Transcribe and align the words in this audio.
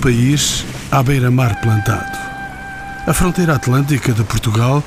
país 0.00 0.64
à 0.90 1.02
beira-mar 1.02 1.60
plantado. 1.60 2.18
A 3.06 3.12
fronteira 3.12 3.56
atlântica 3.56 4.12
de 4.12 4.24
Portugal 4.24 4.82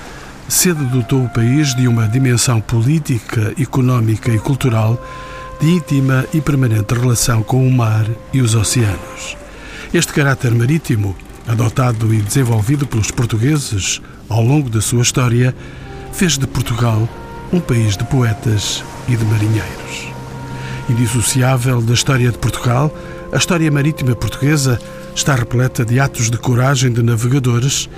cedo 0.50 0.84
dotou 0.86 1.24
o 1.24 1.30
país 1.30 1.76
de 1.76 1.88
uma 1.88 2.08
dimensão 2.08 2.60
política, 2.60 3.54
económica 3.60 4.32
e 4.32 4.40
cultural 4.40 5.00
de 5.62 5.70
íntima 5.70 6.26
e 6.34 6.42
permanente 6.42 6.96
relação 6.96 7.44
com 7.44 7.66
o 7.66 7.72
mar 7.72 8.06
e 8.34 8.42
os 8.42 8.56
oceanos. 8.56 9.38
Este 9.94 10.12
caráter 10.12 10.52
marítimo, 10.56 11.16
adotado 11.48 12.12
e 12.12 12.18
desenvolvido 12.18 12.88
pelos 12.88 13.12
portugueses 13.12 14.02
ao 14.28 14.44
longo 14.44 14.68
da 14.68 14.82
sua 14.82 15.04
história, 15.04 15.56
fez 16.12 16.40
de 16.40 16.48
Portugal 16.48 17.08
um 17.52 17.60
país 17.60 17.96
de 17.96 18.04
poetas 18.06 18.84
e 19.08 19.16
de 19.16 19.24
marinheiros. 19.26 20.08
Indissociável 20.90 21.84
da 21.84 21.94
história 21.94 22.32
de 22.32 22.38
Portugal, 22.40 22.92
a 23.32 23.38
história 23.38 23.72
marítima 23.72 24.16
portuguesa 24.16 24.80
está 25.16 25.36
repleta 25.36 25.86
de 25.86 26.00
atos 26.00 26.30
de 26.30 26.38
coragem 26.38 26.92
de 26.92 27.02
navegadores, 27.04 27.90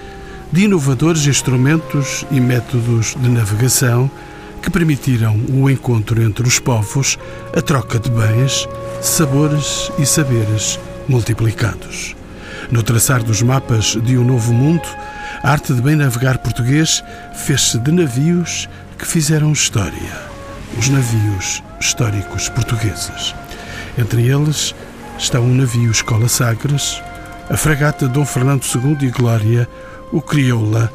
de 0.51 0.61
inovadores 0.63 1.25
instrumentos 1.25 2.25
e 2.29 2.39
métodos 2.39 3.15
de 3.19 3.29
navegação 3.29 4.09
que 4.61 4.69
permitiram 4.69 5.39
o 5.53 5.69
encontro 5.69 6.21
entre 6.21 6.47
os 6.47 6.59
povos, 6.59 7.17
a 7.55 7.61
troca 7.61 7.99
de 7.99 8.09
bens, 8.09 8.67
sabores 9.01 9.91
e 9.99 10.05
saberes 10.05 10.79
multiplicados. 11.07 12.15
No 12.71 12.81
traçar 12.81 13.21
dos 13.21 13.41
mapas 13.41 13.97
de 14.03 14.17
um 14.17 14.23
novo 14.23 14.53
mundo, 14.53 14.87
a 15.43 15.51
arte 15.51 15.73
de 15.73 15.81
bem 15.81 15.95
navegar 15.95 16.39
português 16.39 17.03
fez-se 17.35 17.77
de 17.77 17.91
navios 17.91 18.67
que 18.97 19.05
fizeram 19.05 19.51
história, 19.51 20.19
os 20.77 20.89
navios 20.89 21.61
históricos 21.79 22.49
portugueses. 22.49 23.35
Entre 23.97 24.27
eles 24.27 24.73
está 25.17 25.39
um 25.39 25.53
navio 25.53 25.91
Escola 25.91 26.27
Sagres, 26.27 27.01
a 27.49 27.55
fragata 27.55 28.07
Dom 28.07 28.25
Fernando 28.25 28.63
II 28.63 29.07
e 29.07 29.11
Glória, 29.11 29.69
o 30.11 30.21
Crioula, 30.21 30.91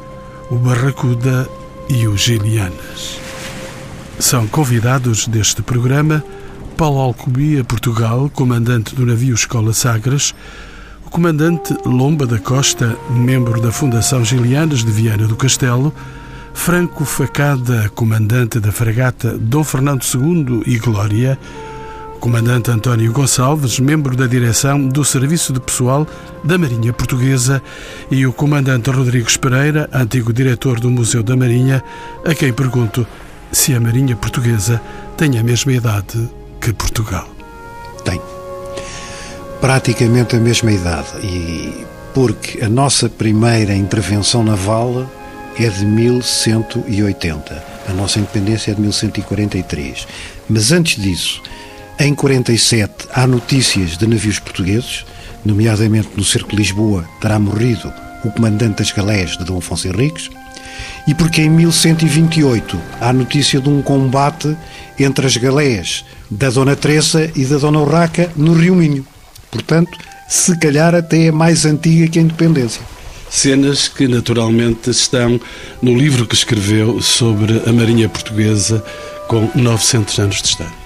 o 0.49 0.55
Barracuda 0.55 1.47
e 1.89 2.07
o 2.07 2.15
Gilianas. 2.15 3.19
São 4.19 4.47
convidados 4.47 5.27
deste 5.27 5.61
programa 5.61 6.23
Paulo 6.77 6.99
Alcobia, 6.99 7.63
Portugal, 7.63 8.29
comandante 8.33 8.95
do 8.95 9.05
navio 9.05 9.35
Escola 9.35 9.73
Sagres, 9.73 10.33
o 11.05 11.09
comandante 11.09 11.75
Lomba 11.85 12.25
da 12.25 12.39
Costa, 12.39 12.97
membro 13.09 13.59
da 13.59 13.71
Fundação 13.71 14.23
Gilianas 14.23 14.83
de 14.83 14.91
Viana 14.91 15.27
do 15.27 15.35
Castelo, 15.35 15.93
Franco 16.53 17.05
Facada, 17.05 17.89
comandante 17.95 18.59
da 18.59 18.71
fragata 18.71 19.37
Dom 19.37 19.63
Fernando 19.63 20.03
II 20.03 20.63
e 20.65 20.77
Glória, 20.77 21.37
comandante 22.21 22.69
António 22.69 23.11
Gonçalves, 23.11 23.79
membro 23.79 24.15
da 24.15 24.27
direção 24.27 24.87
do 24.87 25.03
Serviço 25.03 25.51
de 25.51 25.59
Pessoal 25.59 26.07
da 26.43 26.55
Marinha 26.55 26.93
Portuguesa, 26.93 27.63
e 28.11 28.27
o 28.27 28.31
comandante 28.31 28.91
Rodrigues 28.91 29.37
Pereira, 29.37 29.89
antigo 29.91 30.31
diretor 30.31 30.79
do 30.79 30.91
Museu 30.91 31.23
da 31.23 31.35
Marinha, 31.35 31.83
a 32.23 32.35
quem 32.35 32.53
pergunto 32.53 33.07
se 33.51 33.73
a 33.73 33.79
Marinha 33.79 34.15
Portuguesa 34.15 34.79
tem 35.17 35.39
a 35.39 35.43
mesma 35.43 35.73
idade 35.73 36.29
que 36.61 36.71
Portugal. 36.71 37.27
Tem. 38.05 38.21
Praticamente 39.59 40.35
a 40.35 40.39
mesma 40.39 40.71
idade. 40.71 41.07
E 41.23 41.87
porque 42.13 42.63
a 42.63 42.69
nossa 42.69 43.09
primeira 43.09 43.73
intervenção 43.73 44.43
naval 44.43 45.09
é 45.57 45.67
de 45.67 45.85
1180. 45.85 47.63
A 47.89 47.93
nossa 47.93 48.19
independência 48.19 48.71
é 48.71 48.75
de 48.75 48.81
1143. 48.81 50.07
Mas 50.47 50.71
antes 50.71 51.01
disso, 51.01 51.41
em 52.03 52.15
47 52.15 53.09
há 53.13 53.27
notícias 53.27 53.95
de 53.95 54.07
navios 54.07 54.39
portugueses, 54.39 55.05
nomeadamente 55.45 56.09
no 56.17 56.23
cerco 56.23 56.49
de 56.49 56.55
Lisboa 56.55 57.05
terá 57.21 57.37
morrido 57.37 57.93
o 58.25 58.31
comandante 58.31 58.77
das 58.77 58.91
galés 58.91 59.37
de 59.37 59.45
Dom 59.45 59.59
Afonso 59.59 59.87
Henriques, 59.87 60.27
e 61.07 61.13
porque 61.13 61.43
em 61.43 61.49
1128 61.49 62.79
há 62.99 63.13
notícia 63.13 63.61
de 63.61 63.69
um 63.69 63.83
combate 63.83 64.57
entre 64.99 65.27
as 65.27 65.37
galés 65.37 66.03
da 66.29 66.49
Dona 66.49 66.75
Teresa 66.75 67.29
e 67.35 67.45
da 67.45 67.57
Dona 67.57 67.79
Urraca 67.79 68.31
no 68.35 68.53
Rio 68.53 68.75
Minho. 68.75 69.05
Portanto, 69.51 69.95
se 70.27 70.57
calhar 70.57 70.95
até 70.95 71.27
é 71.27 71.31
mais 71.31 71.65
antiga 71.67 72.07
que 72.07 72.17
a 72.17 72.21
independência. 72.23 72.81
Cenas 73.29 73.87
que 73.87 74.07
naturalmente 74.07 74.89
estão 74.89 75.39
no 75.79 75.95
livro 75.95 76.25
que 76.25 76.33
escreveu 76.33 76.99
sobre 76.99 77.61
a 77.67 77.71
Marinha 77.71 78.09
Portuguesa 78.09 78.83
com 79.27 79.51
900 79.53 80.19
anos 80.19 80.41
de 80.41 80.47
história. 80.47 80.80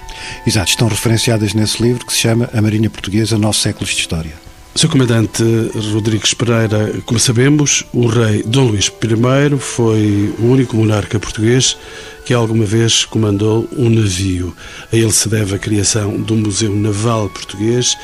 Exato, 0.46 0.70
estão 0.70 0.88
referenciadas 0.88 1.54
nesse 1.54 1.82
livro 1.82 2.06
que 2.06 2.12
se 2.12 2.20
chama 2.20 2.48
A 2.52 2.62
Marinha 2.62 2.90
Portuguesa, 2.90 3.38
Nove 3.38 3.58
Séculos 3.58 3.90
de 3.90 4.00
História. 4.00 4.46
Sr. 4.76 4.88
Comandante 4.88 5.42
Rodrigues 5.90 6.34
Pereira, 6.34 6.92
como 7.06 7.18
sabemos, 7.18 7.82
o 7.94 8.06
rei 8.06 8.42
Dom 8.42 8.66
Luís 8.66 8.88
I 8.88 9.58
foi 9.58 10.34
o 10.38 10.44
único 10.44 10.76
monarca 10.76 11.18
português 11.18 11.78
que 12.26 12.34
alguma 12.34 12.66
vez 12.66 13.04
comandou 13.06 13.66
um 13.74 13.88
navio. 13.88 14.54
A 14.92 14.96
ele 14.96 15.12
se 15.12 15.30
deve 15.30 15.54
a 15.54 15.58
criação 15.58 16.20
do 16.20 16.34
Museu 16.34 16.74
Naval 16.74 17.30
Português, 17.30 17.96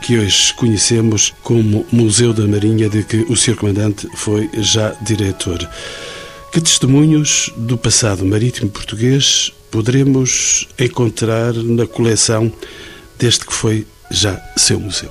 que 0.00 0.16
hoje 0.16 0.54
conhecemos 0.54 1.34
como 1.42 1.84
Museu 1.90 2.32
da 2.32 2.46
Marinha, 2.46 2.88
de 2.88 3.02
que 3.02 3.26
o 3.28 3.34
Sr. 3.34 3.56
Comandante 3.56 4.06
foi 4.14 4.48
já 4.58 4.94
diretor. 5.02 5.58
Que 6.52 6.60
testemunhos 6.60 7.50
do 7.56 7.76
passado 7.76 8.24
marítimo 8.24 8.70
português 8.70 9.50
poderemos 9.72 10.68
encontrar 10.78 11.54
na 11.54 11.86
coleção 11.86 12.52
deste 13.18 13.46
que 13.46 13.54
foi 13.54 13.86
já 14.10 14.40
seu 14.56 14.78
museu? 14.78 15.10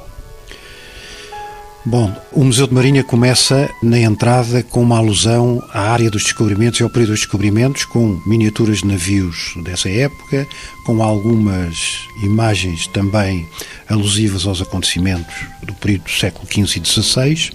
Bom, 1.84 2.16
o 2.32 2.44
Museu 2.44 2.68
de 2.68 2.76
Marinha 2.76 3.04
começa 3.04 3.68
na 3.82 3.98
entrada 3.98 4.62
com 4.62 4.84
uma 4.84 5.00
alusão 5.00 5.64
à 5.74 5.90
área 5.90 6.12
dos 6.12 6.22
descobrimentos 6.22 6.80
e 6.80 6.84
ao 6.84 6.92
período 6.92 7.10
dos 7.10 7.22
descobrimentos, 7.22 7.86
com 7.86 8.22
miniaturas 8.24 8.78
de 8.78 8.86
navios 8.86 9.56
dessa 9.64 9.90
época, 9.90 10.48
com 10.86 11.02
algumas 11.02 12.02
imagens 12.22 12.86
também 12.86 13.48
alusivas 13.90 14.46
aos 14.46 14.62
acontecimentos 14.62 15.34
do 15.64 15.74
período 15.74 16.04
do 16.04 16.12
século 16.12 16.48
XV 16.48 16.80
e 16.80 16.88
XVI. 16.88 17.52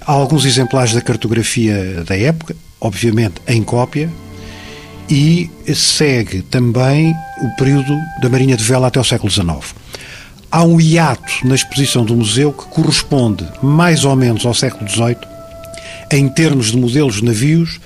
Há 0.00 0.12
alguns 0.12 0.46
exemplares 0.46 0.94
da 0.94 1.02
cartografia 1.02 2.02
da 2.04 2.16
época, 2.16 2.56
obviamente 2.80 3.42
em 3.46 3.62
cópia, 3.62 4.10
e 5.10 5.50
segue 5.74 6.42
também 6.42 7.14
o 7.40 7.56
período 7.56 7.98
da 8.20 8.28
Marinha 8.28 8.56
de 8.56 8.64
Vela 8.64 8.88
até 8.88 9.00
o 9.00 9.04
século 9.04 9.30
XIX. 9.30 9.74
Há 10.50 10.64
um 10.64 10.80
hiato 10.80 11.46
na 11.46 11.54
exposição 11.54 12.04
do 12.04 12.16
museu 12.16 12.52
que 12.52 12.66
corresponde 12.66 13.46
mais 13.62 14.04
ou 14.04 14.14
menos 14.16 14.44
ao 14.44 14.54
século 14.54 14.88
XVIII, 14.88 15.16
em 16.10 16.28
termos 16.28 16.70
de 16.70 16.76
modelos 16.76 17.16
de 17.16 17.24
navios, 17.24 17.80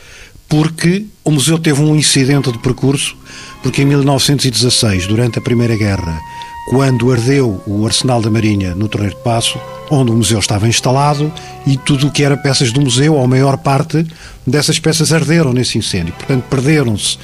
porque 0.49 1.07
o 1.25 1.31
museu 1.31 1.59
teve 1.59 1.81
um 1.81 1.97
incidente 1.97 2.53
de 2.53 2.59
percurso, 2.59 3.17
porque 3.63 3.83
em 3.83 3.87
1916, 3.87 5.07
durante 5.07 5.39
a 5.39 5.43
Primeira 5.43 5.77
Guerra, 5.77 6.21
quando 6.69 7.13
ardeu 7.13 7.63
o 7.67 7.87
arsenal 7.87 8.21
da 8.21 8.31
Marinha 8.31 8.75
no 8.75 8.89
Torreiro 8.89 9.15
de 9.15 9.23
Passo, 9.23 9.59
onde 9.91 10.11
o 10.11 10.15
museu 10.15 10.39
estava 10.39 10.69
instalado, 10.69 11.33
e 11.67 11.77
tudo 11.77 12.07
o 12.07 12.11
que 12.11 12.25
era 12.25 12.37
peças 12.37 12.73
do 12.73 12.81
museu, 12.81 13.15
ou 13.15 13.25
a 13.25 13.29
maior 13.29 13.57
parte 13.59 14.07
dessas 14.47 14.79
peças 14.79 15.13
arderam 15.13 15.53
nesse 15.53 15.79
incêndio. 15.79 16.15
Portanto, 16.15 16.45
perderam-se 16.49 17.19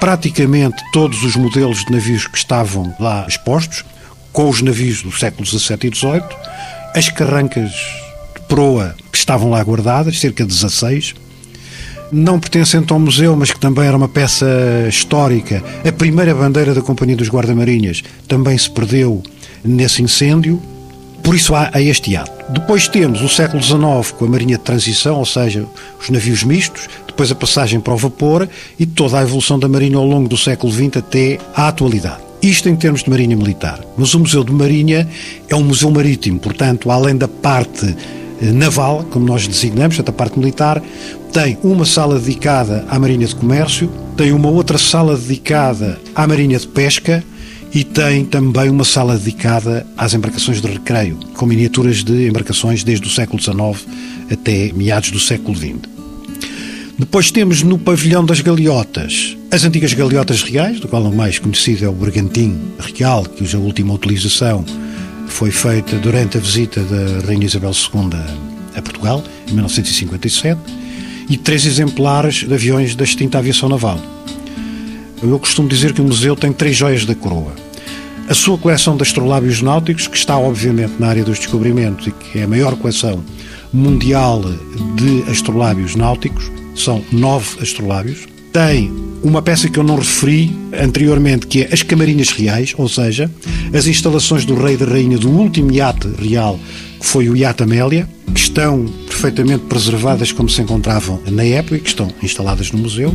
praticamente 0.00 0.82
todos 0.92 1.22
os 1.24 1.36
modelos 1.36 1.84
de 1.84 1.92
navios 1.92 2.26
que 2.26 2.38
estavam 2.38 2.94
lá 2.98 3.26
expostos, 3.28 3.84
com 4.32 4.48
os 4.48 4.62
navios 4.62 5.02
do 5.02 5.10
século 5.10 5.44
XVII 5.44 5.78
e 5.82 5.94
XVIII, 5.94 6.22
as 6.94 7.08
carrancas 7.08 7.70
de 7.70 8.42
proa 8.46 8.94
que 9.10 9.18
estavam 9.18 9.50
lá 9.50 9.62
guardadas, 9.62 10.18
cerca 10.18 10.44
de 10.44 10.50
16, 10.50 11.14
não 12.10 12.40
pertencente 12.40 12.92
ao 12.92 12.98
museu, 12.98 13.36
mas 13.36 13.50
que 13.50 13.60
também 13.60 13.86
era 13.86 13.96
uma 13.96 14.08
peça 14.08 14.46
histórica. 14.88 15.62
A 15.86 15.92
primeira 15.92 16.34
bandeira 16.34 16.74
da 16.74 16.82
Companhia 16.82 17.16
dos 17.16 17.28
Guarda-Marinhas 17.28 18.02
também 18.26 18.56
se 18.56 18.70
perdeu 18.70 19.22
nesse 19.64 20.02
incêndio. 20.02 20.60
Por 21.22 21.34
isso 21.34 21.54
há, 21.54 21.70
há 21.72 21.82
este 21.82 22.16
ato. 22.16 22.52
Depois 22.52 22.88
temos 22.88 23.20
o 23.20 23.28
século 23.28 23.62
XIX 23.62 24.12
com 24.16 24.24
a 24.24 24.28
Marinha 24.28 24.56
de 24.56 24.64
Transição, 24.64 25.18
ou 25.18 25.26
seja, 25.26 25.66
os 26.00 26.08
navios 26.08 26.42
mistos, 26.42 26.88
depois 27.06 27.30
a 27.30 27.34
passagem 27.34 27.78
para 27.78 27.92
o 27.92 27.96
vapor 27.96 28.48
e 28.78 28.86
toda 28.86 29.18
a 29.18 29.22
evolução 29.22 29.58
da 29.58 29.68
Marinha 29.68 29.98
ao 29.98 30.06
longo 30.06 30.28
do 30.28 30.36
século 30.36 30.72
XX 30.72 30.96
até 30.96 31.38
à 31.54 31.68
atualidade. 31.68 32.28
Isto 32.40 32.68
em 32.68 32.76
termos 32.76 33.02
de 33.02 33.10
Marinha 33.10 33.36
Militar. 33.36 33.80
Mas 33.96 34.14
o 34.14 34.20
Museu 34.20 34.44
de 34.44 34.52
Marinha 34.52 35.08
é 35.48 35.56
um 35.56 35.64
museu 35.64 35.90
marítimo, 35.90 36.38
portanto, 36.38 36.90
além 36.90 37.16
da 37.16 37.26
parte 37.26 37.94
naval, 38.40 39.04
como 39.10 39.26
nós 39.26 39.46
designamos, 39.46 39.98
a 39.98 40.12
parte 40.12 40.38
militar, 40.38 40.82
tem 41.32 41.58
uma 41.62 41.84
sala 41.84 42.18
dedicada 42.18 42.84
à 42.88 42.98
Marinha 42.98 43.26
de 43.26 43.34
Comércio, 43.34 43.90
tem 44.16 44.32
uma 44.32 44.48
outra 44.48 44.78
sala 44.78 45.16
dedicada 45.16 46.00
à 46.14 46.26
Marinha 46.26 46.58
de 46.58 46.66
Pesca 46.66 47.22
e 47.72 47.84
tem 47.84 48.24
também 48.24 48.70
uma 48.70 48.84
sala 48.84 49.16
dedicada 49.16 49.86
às 49.96 50.14
embarcações 50.14 50.60
de 50.60 50.66
recreio, 50.68 51.18
com 51.36 51.46
miniaturas 51.46 52.02
de 52.02 52.28
embarcações 52.28 52.82
desde 52.82 53.06
o 53.06 53.10
século 53.10 53.42
XIX 53.42 53.86
até 54.30 54.72
meados 54.72 55.10
do 55.10 55.20
século 55.20 55.56
XX. 55.56 55.76
Depois 56.98 57.30
temos 57.30 57.62
no 57.62 57.78
pavilhão 57.78 58.24
das 58.24 58.40
galiotas 58.40 59.36
as 59.50 59.64
antigas 59.64 59.94
galiotas 59.94 60.42
reais, 60.42 60.78
do 60.78 60.88
qual 60.88 61.02
o 61.02 61.14
mais 61.14 61.38
conhecido 61.38 61.84
é 61.84 61.88
o 61.88 61.92
Bergantim 61.92 62.58
Real, 62.94 63.24
cuja 63.24 63.56
última 63.56 63.94
utilização 63.94 64.64
foi 65.32 65.50
feita 65.50 65.96
durante 65.96 66.36
a 66.36 66.40
visita 66.40 66.80
da 66.82 67.26
Rainha 67.26 67.46
Isabel 67.46 67.70
II 67.70 68.48
a 68.76 68.82
Portugal, 68.82 69.22
em 69.48 69.52
1957, 69.52 70.60
e 71.28 71.36
três 71.36 71.66
exemplares 71.66 72.46
de 72.46 72.54
aviões 72.54 72.94
da 72.94 73.04
extinta 73.04 73.38
aviação 73.38 73.68
naval. 73.68 74.00
Eu 75.22 75.38
costumo 75.38 75.68
dizer 75.68 75.92
que 75.92 76.00
o 76.00 76.04
museu 76.04 76.36
tem 76.36 76.52
três 76.52 76.76
joias 76.76 77.04
da 77.04 77.14
coroa. 77.14 77.52
A 78.28 78.34
sua 78.34 78.56
coleção 78.58 78.96
de 78.96 79.02
astrolábios 79.02 79.62
náuticos, 79.62 80.06
que 80.06 80.16
está 80.16 80.38
obviamente 80.38 80.94
na 80.98 81.08
área 81.08 81.24
dos 81.24 81.38
descobrimentos 81.38 82.06
e 82.06 82.10
que 82.12 82.38
é 82.38 82.42
a 82.44 82.48
maior 82.48 82.76
coleção 82.76 83.24
mundial 83.72 84.42
de 84.94 85.30
astrolábios 85.30 85.96
náuticos, 85.96 86.50
são 86.76 87.02
nove 87.10 87.60
astrolábios. 87.60 88.26
Tem 88.66 88.92
uma 89.22 89.40
peça 89.40 89.68
que 89.68 89.78
eu 89.78 89.84
não 89.84 89.94
referi 89.94 90.50
anteriormente, 90.72 91.46
que 91.46 91.62
é 91.62 91.68
as 91.72 91.84
Camarinhas 91.84 92.30
Reais, 92.30 92.74
ou 92.76 92.88
seja, 92.88 93.30
as 93.72 93.86
instalações 93.86 94.44
do 94.44 94.56
rei 94.56 94.74
e 94.74 94.76
da 94.76 94.84
rainha 94.84 95.16
do 95.16 95.30
último 95.30 95.70
iate 95.70 96.08
real, 96.20 96.58
que 96.98 97.06
foi 97.06 97.28
o 97.28 97.36
iate 97.36 97.62
Amélia, 97.62 98.08
que 98.34 98.40
estão 98.40 98.84
perfeitamente 99.06 99.62
preservadas 99.66 100.32
como 100.32 100.48
se 100.48 100.60
encontravam 100.60 101.22
na 101.30 101.44
época 101.44 101.76
e 101.76 101.78
que 101.78 101.88
estão 101.88 102.12
instaladas 102.20 102.72
no 102.72 102.80
museu, 102.80 103.14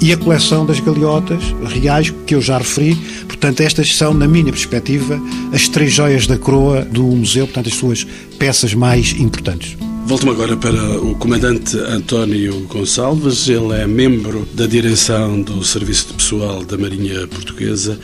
e 0.00 0.12
a 0.12 0.16
coleção 0.16 0.66
das 0.66 0.80
galeotas 0.80 1.44
reais, 1.64 2.12
que 2.26 2.34
eu 2.34 2.42
já 2.42 2.58
referi. 2.58 2.96
Portanto, 3.28 3.60
estas 3.60 3.94
são, 3.94 4.12
na 4.12 4.26
minha 4.26 4.50
perspectiva, 4.50 5.16
as 5.52 5.68
três 5.68 5.92
joias 5.92 6.26
da 6.26 6.36
coroa 6.36 6.82
do 6.82 7.04
museu, 7.04 7.46
portanto, 7.46 7.68
as 7.68 7.74
suas 7.74 8.04
peças 8.36 8.74
mais 8.74 9.12
importantes. 9.12 9.76
Volto-me 10.12 10.32
agora 10.32 10.58
para 10.58 11.00
o 11.00 11.14
comandante 11.14 11.74
António 11.78 12.66
Gonçalves. 12.66 13.48
Ele 13.48 13.72
é 13.72 13.86
membro 13.86 14.46
da 14.52 14.66
direção 14.66 15.40
do 15.40 15.64
Serviço 15.64 16.08
de 16.08 16.12
Pessoal 16.12 16.62
da 16.62 16.76
Marinha 16.76 17.26
Portuguesa 17.26 17.98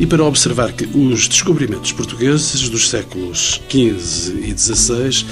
e 0.00 0.06
para 0.06 0.24
observar 0.24 0.72
que 0.72 0.88
os 0.96 1.28
descobrimentos 1.28 1.92
portugueses 1.92 2.70
dos 2.70 2.88
séculos 2.88 3.60
XV 3.68 4.48
e 4.48 4.58
XVI 4.58 5.26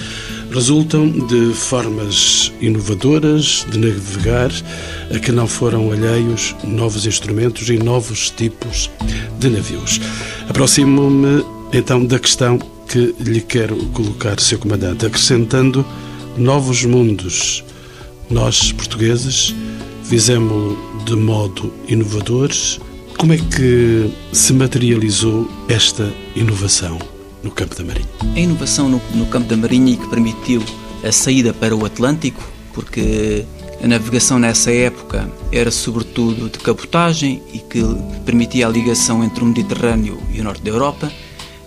resultam 0.50 1.08
de 1.08 1.55
formas 1.55 2.52
inovadoras 2.61 3.64
de 3.70 3.78
navegar 3.78 4.50
a 5.11 5.19
que 5.19 5.32
não 5.32 5.46
foram 5.46 5.90
alheios 5.90 6.55
novos 6.62 7.06
instrumentos 7.06 7.67
e 7.70 7.78
novos 7.78 8.28
tipos 8.28 8.90
de 9.38 9.49
navios. 9.49 9.99
Aproximo-me 10.50 11.43
então 11.72 12.05
da 12.05 12.19
questão 12.19 12.58
que 12.87 13.14
lhe 13.20 13.40
quero 13.40 13.75
colocar, 13.94 14.38
Sr. 14.38 14.58
Comandante, 14.58 15.06
acrescentando 15.06 15.82
novos 16.37 16.85
mundos. 16.85 17.65
Nós, 18.29 18.73
portugueses, 18.73 19.55
fizemos 20.05 20.77
de 21.05 21.17
modo 21.17 21.73
inovador. 21.88 22.50
Como 23.19 23.32
é 23.32 23.37
que 23.37 24.11
se 24.32 24.53
materializou 24.53 25.49
esta 25.69 26.12
inovação 26.35 26.99
no 27.43 27.50
campo 27.50 27.77
da 27.77 27.85
Marinha? 27.85 28.09
A 28.35 28.41
inovação 28.41 28.88
no, 28.88 29.00
no 29.15 29.27
campo 29.27 29.49
da 29.49 29.56
Marinha 29.56 29.97
que 29.97 30.09
permitiu 30.09 30.62
a 31.05 31.12
saída 31.12 31.53
para 31.53 31.75
o 31.75 31.85
Atlântico, 31.85 32.43
porque 32.73 33.44
a 33.82 33.87
navegação 33.87 34.38
nessa 34.38 34.71
época 34.71 35.31
era 35.50 35.71
sobretudo 35.71 36.49
de 36.49 36.59
cabotagem 36.59 37.43
e 37.53 37.59
que 37.59 37.82
permitia 38.25 38.67
a 38.67 38.71
ligação 38.71 39.25
entre 39.25 39.43
o 39.43 39.47
Mediterrâneo 39.47 40.19
e 40.32 40.41
o 40.41 40.44
norte 40.44 40.62
da 40.62 40.71
Europa 40.71 41.11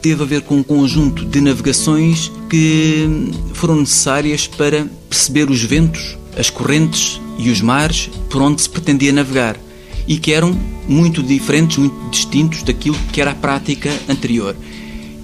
teve 0.04 0.22
a 0.22 0.26
ver 0.26 0.42
com 0.42 0.58
um 0.58 0.64
conjunto 0.64 1.24
de 1.24 1.40
navegações 1.40 2.30
que 2.50 3.32
foram 3.54 3.78
necessárias 3.78 4.46
para 4.46 4.86
perceber 5.10 5.50
os 5.50 5.64
ventos, 5.64 6.18
as 6.38 6.50
correntes 6.50 7.22
e 7.40 7.50
os 7.50 7.62
mares 7.62 8.10
por 8.30 8.42
onde 8.42 8.62
se 8.62 8.70
pretendia 8.70 9.14
navegar 9.14 9.56
e 10.06 10.18
que 10.18 10.34
eram 10.34 10.54
muito 10.90 11.24
diferentes, 11.24 11.78
muito 11.78 11.96
distintos 12.10 12.64
daquilo 12.64 12.98
que 13.14 13.22
era 13.22 13.32
a 13.32 13.36
prática 13.36 13.90
anterior. 14.10 14.54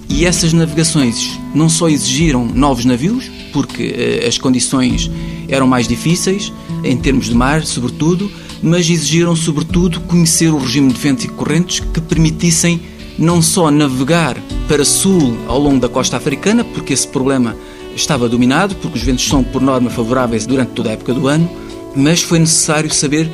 E 0.08 0.24
essas 0.24 0.54
navegações 0.54 1.38
não 1.54 1.68
só 1.68 1.86
exigiram 1.86 2.46
novos 2.46 2.86
navios, 2.86 3.30
porque 3.52 3.94
eh, 3.94 4.26
as 4.26 4.38
condições 4.38 5.10
eram 5.46 5.66
mais 5.66 5.86
difíceis, 5.86 6.50
em 6.82 6.96
termos 6.96 7.26
de 7.26 7.34
mar, 7.34 7.66
sobretudo, 7.66 8.32
mas 8.62 8.88
exigiram, 8.88 9.36
sobretudo, 9.36 10.00
conhecer 10.00 10.48
o 10.48 10.56
regime 10.56 10.90
de 10.90 10.98
ventos 10.98 11.24
e 11.26 11.28
correntes 11.28 11.80
que 11.80 12.00
permitissem 12.00 12.80
não 13.20 13.42
só 13.42 13.70
navegar 13.70 14.36
para 14.66 14.84
sul 14.84 15.36
ao 15.46 15.58
longo 15.58 15.78
da 15.78 15.90
costa 15.90 16.16
africana, 16.16 16.64
porque 16.64 16.94
esse 16.94 17.06
problema 17.06 17.54
estava 17.94 18.28
dominado, 18.28 18.74
porque 18.76 18.96
os 18.96 19.04
ventos 19.04 19.28
são, 19.28 19.44
por 19.44 19.60
norma, 19.60 19.90
favoráveis 19.90 20.46
durante 20.46 20.70
toda 20.70 20.88
a 20.88 20.92
época 20.92 21.12
do 21.12 21.28
ano, 21.28 21.48
mas 21.94 22.22
foi 22.22 22.38
necessário 22.38 22.92
saber 22.92 23.30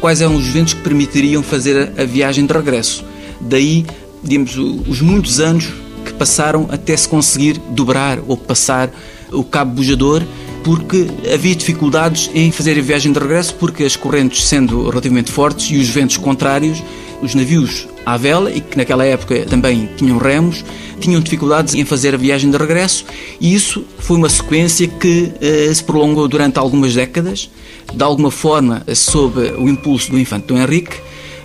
quais 0.00 0.20
eram 0.20 0.34
os 0.34 0.46
ventos 0.48 0.74
que 0.74 0.80
permitiriam 0.80 1.42
fazer 1.42 1.92
a 1.96 2.04
viagem 2.04 2.44
de 2.44 2.52
regresso. 2.52 3.04
Daí, 3.40 3.86
digamos, 4.24 4.56
os 4.56 5.00
muitos 5.00 5.38
anos 5.38 5.68
que 6.04 6.12
passaram 6.14 6.66
até 6.70 6.96
se 6.96 7.08
conseguir 7.08 7.60
dobrar 7.70 8.18
ou 8.26 8.36
passar 8.36 8.90
o 9.30 9.44
Cabo 9.44 9.74
Bujador, 9.74 10.22
porque 10.64 11.06
havia 11.32 11.54
dificuldades 11.54 12.28
em 12.34 12.50
fazer 12.50 12.76
a 12.76 12.82
viagem 12.82 13.12
de 13.12 13.18
regresso, 13.20 13.54
porque 13.54 13.84
as 13.84 13.94
correntes 13.94 14.46
sendo 14.46 14.88
relativamente 14.88 15.30
fortes 15.30 15.70
e 15.70 15.76
os 15.76 15.88
ventos 15.88 16.16
contrários, 16.16 16.82
os 17.22 17.34
navios 17.34 17.86
à 18.08 18.16
vela 18.16 18.50
e 18.50 18.62
que 18.62 18.76
naquela 18.76 19.04
época 19.04 19.44
também 19.44 19.86
tinham 19.96 20.16
remos, 20.16 20.64
tinham 20.98 21.20
dificuldades 21.20 21.74
em 21.74 21.84
fazer 21.84 22.14
a 22.14 22.16
viagem 22.16 22.50
de 22.50 22.56
regresso 22.56 23.04
e 23.38 23.54
isso 23.54 23.84
foi 23.98 24.16
uma 24.16 24.30
sequência 24.30 24.88
que 24.88 25.30
eh, 25.42 25.70
se 25.74 25.84
prolongou 25.84 26.26
durante 26.26 26.58
algumas 26.58 26.94
décadas, 26.94 27.50
de 27.92 28.02
alguma 28.02 28.30
forma 28.30 28.82
sob 28.94 29.38
o 29.58 29.68
impulso 29.68 30.10
do 30.10 30.18
infante 30.18 30.46
Dom 30.46 30.56
Henrique 30.56 30.96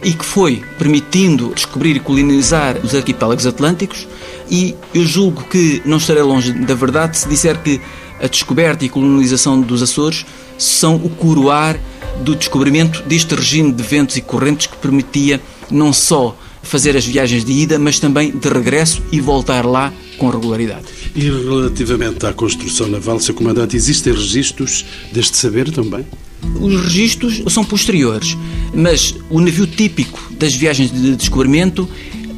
e 0.01 0.13
que 0.13 0.23
foi 0.23 0.63
permitindo 0.79 1.51
descobrir 1.53 1.97
e 1.97 1.99
colonizar 1.99 2.77
os 2.81 2.95
arquipélagos 2.95 3.45
atlânticos 3.45 4.07
e 4.49 4.73
eu 4.93 5.05
julgo 5.05 5.43
que 5.43 5.81
não 5.83 5.97
estarei 5.97 6.23
longe 6.23 6.53
da 6.53 6.75
verdade 6.75 7.17
se 7.17 7.27
disser 7.27 7.61
que 7.61 7.81
a 8.21 8.27
descoberta 8.27 8.85
e 8.85 8.89
colonização 8.89 9.59
dos 9.59 9.83
Açores 9.83 10.25
são 10.57 10.95
o 10.95 11.09
coroar 11.09 11.77
do 12.23 12.37
descobrimento 12.37 13.01
deste 13.03 13.35
regime 13.35 13.73
de 13.73 13.83
ventos 13.83 14.15
e 14.15 14.21
correntes 14.21 14.67
que 14.67 14.77
permitia 14.77 15.41
não 15.69 15.91
só 15.91 16.37
fazer 16.63 16.97
as 16.97 17.05
viagens 17.05 17.45
de 17.45 17.51
ida, 17.51 17.77
mas 17.77 17.99
também 17.99 18.31
de 18.31 18.49
regresso 18.49 19.01
e 19.11 19.21
voltar 19.21 19.65
lá 19.65 19.93
com 20.17 20.29
regularidade. 20.29 20.85
E 21.15 21.21
relativamente 21.21 22.25
à 22.25 22.33
construção 22.33 22.87
naval, 22.87 23.19
Sr. 23.19 23.33
Comandante, 23.33 23.75
existem 23.75 24.13
registros 24.13 24.85
deste 25.11 25.37
saber 25.37 25.69
também? 25.69 26.05
Os 26.59 26.83
registros 26.83 27.43
são 27.53 27.63
posteriores, 27.63 28.37
mas 28.73 29.15
o 29.29 29.39
navio 29.39 29.67
típico 29.67 30.19
das 30.31 30.53
viagens 30.55 30.91
de 30.91 31.15
descobrimento 31.15 31.87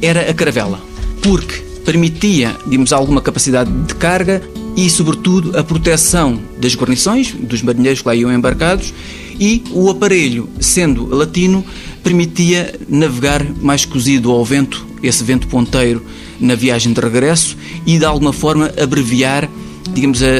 era 0.02 0.30
a 0.30 0.34
caravela, 0.34 0.80
porque 1.22 1.62
permitia, 1.84 2.54
digamos, 2.66 2.92
alguma 2.92 3.20
capacidade 3.20 3.70
de 3.70 3.94
carga 3.94 4.42
e, 4.76 4.90
sobretudo, 4.90 5.56
a 5.56 5.64
proteção 5.64 6.40
das 6.58 6.74
guarnições, 6.74 7.32
dos 7.32 7.62
marinheiros 7.62 8.02
que 8.02 8.08
lá 8.08 8.14
iam 8.14 8.32
embarcados, 8.32 8.92
e 9.38 9.62
o 9.72 9.90
aparelho, 9.90 10.48
sendo 10.60 11.06
latino, 11.06 11.64
permitia 12.02 12.74
navegar 12.88 13.44
mais 13.60 13.84
cozido 13.84 14.30
ao 14.30 14.44
vento, 14.44 14.86
esse 15.02 15.22
vento 15.24 15.46
ponteiro, 15.48 16.04
na 16.40 16.54
viagem 16.54 16.92
de 16.92 17.00
regresso 17.00 17.56
e 17.86 17.98
de 17.98 18.04
alguma 18.04 18.32
forma 18.32 18.72
abreviar, 18.80 19.48
digamos, 19.92 20.22
a, 20.22 20.26
a, 20.26 20.30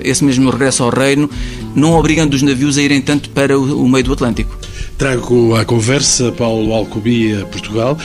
esse 0.00 0.24
mesmo 0.24 0.50
regresso 0.50 0.82
ao 0.82 0.90
reino, 0.90 1.28
não 1.74 1.92
obrigando 1.92 2.36
os 2.36 2.42
navios 2.42 2.78
a 2.78 2.82
irem 2.82 3.00
tanto 3.00 3.30
para 3.30 3.58
o, 3.58 3.82
o 3.84 3.88
meio 3.88 4.04
do 4.04 4.12
Atlântico. 4.12 4.56
Trago 4.98 5.54
à 5.54 5.64
conversa 5.64 6.30
Paulo 6.32 6.72
Alcobia, 6.72 7.44
Portugal. 7.46 7.98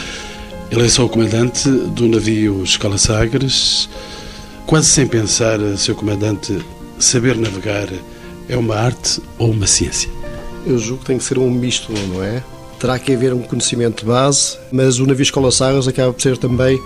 Ele 0.71 0.85
é 0.85 0.89
só 0.89 1.05
o 1.05 1.09
comandante 1.09 1.69
do 1.69 2.07
navio 2.07 2.63
Escala 2.63 2.97
Sagres. 2.97 3.87
Quase 4.65 4.87
sem 4.89 5.07
pensar, 5.07 5.59
seu 5.77 5.95
comandante, 5.95 6.57
saber 6.99 7.37
navegar 7.37 7.87
é 8.49 8.57
uma 8.57 8.75
arte 8.75 9.21
ou 9.37 9.51
uma 9.51 9.67
ciência? 9.67 10.09
Eu 10.67 10.77
julgo 10.77 11.01
que 11.01 11.07
tem 11.07 11.17
que 11.17 11.23
ser 11.23 11.37
um 11.37 11.49
misto, 11.49 11.91
não 12.09 12.23
é? 12.23 12.43
terá 12.79 12.99
que 12.99 13.13
haver 13.13 13.33
um 13.33 13.41
conhecimento 13.41 14.01
de 14.01 14.05
base, 14.05 14.57
mas 14.71 14.99
o 14.99 15.05
navio 15.05 15.23
Escola 15.23 15.51
Sagres 15.51 15.87
acaba 15.87 16.13
por 16.13 16.21
ser 16.21 16.37
também 16.37 16.79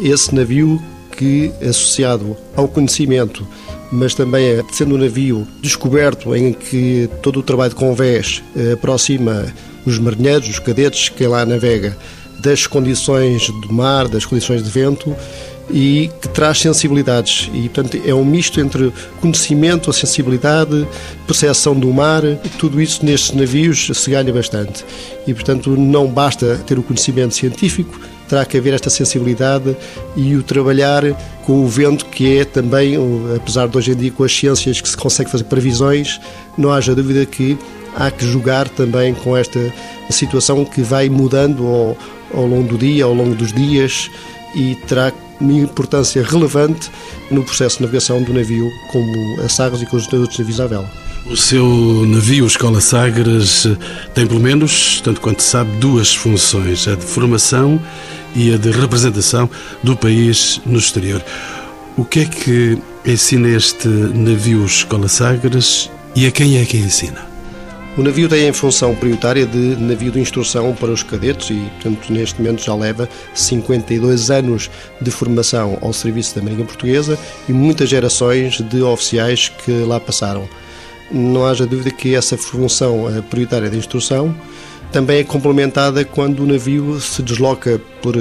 esse 0.00 0.34
navio 0.34 0.82
que, 1.12 1.52
associado 1.62 2.36
ao 2.54 2.68
conhecimento, 2.68 3.46
mas 3.90 4.14
também 4.14 4.62
sendo 4.72 4.94
um 4.94 4.98
navio 4.98 5.46
descoberto 5.60 6.34
em 6.34 6.52
que 6.52 7.08
todo 7.22 7.40
o 7.40 7.42
trabalho 7.42 7.70
de 7.70 7.76
convés 7.76 8.42
eh, 8.56 8.72
aproxima 8.72 9.46
os 9.84 9.98
marinheiros, 9.98 10.48
os 10.48 10.58
cadetes 10.58 11.08
que 11.08 11.26
lá 11.26 11.44
navega, 11.46 11.96
das 12.40 12.66
condições 12.66 13.48
do 13.48 13.72
mar, 13.72 14.08
das 14.08 14.24
condições 14.24 14.62
de 14.62 14.70
vento, 14.70 15.14
e 15.70 16.10
que 16.20 16.28
traz 16.28 16.60
sensibilidades. 16.60 17.50
E, 17.52 17.68
portanto, 17.68 18.00
é 18.04 18.14
um 18.14 18.24
misto 18.24 18.60
entre 18.60 18.92
conhecimento, 19.20 19.90
a 19.90 19.92
sensibilidade, 19.92 20.86
percepção 21.26 21.74
do 21.74 21.92
mar, 21.92 22.22
tudo 22.58 22.80
isso 22.80 23.04
nestes 23.04 23.32
navios 23.32 23.90
se 23.92 24.10
ganha 24.10 24.32
bastante. 24.32 24.84
E, 25.26 25.34
portanto, 25.34 25.76
não 25.76 26.06
basta 26.06 26.56
ter 26.66 26.78
o 26.78 26.82
conhecimento 26.82 27.34
científico, 27.34 27.98
terá 28.28 28.44
que 28.44 28.56
haver 28.56 28.74
esta 28.74 28.90
sensibilidade 28.90 29.76
e 30.16 30.34
o 30.34 30.42
trabalhar 30.42 31.02
com 31.44 31.64
o 31.64 31.68
vento, 31.68 32.06
que 32.06 32.38
é 32.38 32.44
também, 32.44 32.96
apesar 33.36 33.68
de 33.68 33.76
hoje 33.76 33.92
em 33.92 33.96
dia 33.96 34.10
com 34.10 34.24
as 34.24 34.32
ciências 34.32 34.80
que 34.80 34.88
se 34.88 34.96
consegue 34.96 35.30
fazer 35.30 35.44
previsões, 35.44 36.20
não 36.56 36.72
haja 36.72 36.94
dúvida 36.94 37.24
que 37.24 37.56
há 37.94 38.10
que 38.10 38.26
jogar 38.26 38.68
também 38.68 39.14
com 39.14 39.36
esta 39.36 39.72
situação 40.10 40.64
que 40.64 40.82
vai 40.82 41.08
mudando 41.08 41.66
ao, 41.66 41.96
ao 42.34 42.46
longo 42.46 42.68
do 42.68 42.78
dia, 42.78 43.04
ao 43.04 43.14
longo 43.14 43.34
dos 43.34 43.52
dias, 43.52 44.10
e 44.54 44.74
terá 44.86 45.12
uma 45.40 45.52
importância 45.52 46.22
relevante 46.22 46.90
no 47.30 47.42
processo 47.42 47.76
de 47.76 47.82
navegação 47.82 48.22
do 48.22 48.32
navio, 48.32 48.70
como 48.90 49.40
a 49.40 49.48
Sagres 49.48 49.82
e 49.82 49.86
com 49.86 49.96
os 49.96 50.12
outros 50.12 50.38
navios 50.38 50.60
à 50.60 50.66
vela. 50.66 50.90
O 51.26 51.36
seu 51.36 51.66
navio 52.06 52.46
Escola 52.46 52.80
Sagres 52.80 53.66
tem 54.14 54.26
pelo 54.26 54.40
menos, 54.40 55.00
tanto 55.02 55.20
quanto 55.20 55.42
sabe, 55.42 55.76
duas 55.78 56.14
funções, 56.14 56.86
a 56.86 56.94
de 56.94 57.04
formação 57.04 57.80
e 58.34 58.54
a 58.54 58.56
de 58.56 58.70
representação 58.70 59.50
do 59.82 59.96
país 59.96 60.60
no 60.64 60.78
exterior. 60.78 61.24
O 61.96 62.04
que 62.04 62.20
é 62.20 62.24
que 62.26 62.78
ensina 63.04 63.48
este 63.48 63.88
navio 63.88 64.64
Escola 64.64 65.08
Sagres 65.08 65.90
e 66.14 66.26
a 66.26 66.30
quem 66.30 66.58
é 66.58 66.64
que 66.64 66.76
ensina? 66.76 67.35
O 67.96 68.02
navio 68.02 68.28
tem 68.28 68.46
em 68.46 68.52
função 68.52 68.94
prioritária 68.94 69.46
de 69.46 69.74
navio 69.76 70.12
de 70.12 70.20
instrução 70.20 70.74
para 70.74 70.90
os 70.90 71.02
cadetes 71.02 71.48
e, 71.48 71.54
portanto, 71.54 72.12
neste 72.12 72.38
momento 72.38 72.62
já 72.62 72.74
leva 72.74 73.08
52 73.32 74.30
anos 74.30 74.70
de 75.00 75.10
formação 75.10 75.78
ao 75.80 75.94
serviço 75.94 76.34
da 76.36 76.42
Marinha 76.42 76.66
Portuguesa 76.66 77.18
e 77.48 77.54
muitas 77.54 77.88
gerações 77.88 78.60
de 78.60 78.82
oficiais 78.82 79.48
que 79.48 79.72
lá 79.84 79.98
passaram. 79.98 80.46
Não 81.10 81.46
haja 81.46 81.64
dúvida 81.64 81.90
que 81.90 82.14
essa 82.14 82.36
função 82.36 83.08
eh, 83.08 83.22
prioritária 83.22 83.70
de 83.70 83.78
instrução 83.78 84.36
também 84.96 85.18
é 85.18 85.24
complementada 85.24 86.06
quando 86.06 86.40
o 86.40 86.46
navio 86.46 86.98
se 87.02 87.22
desloca 87.22 87.78
por 88.00 88.14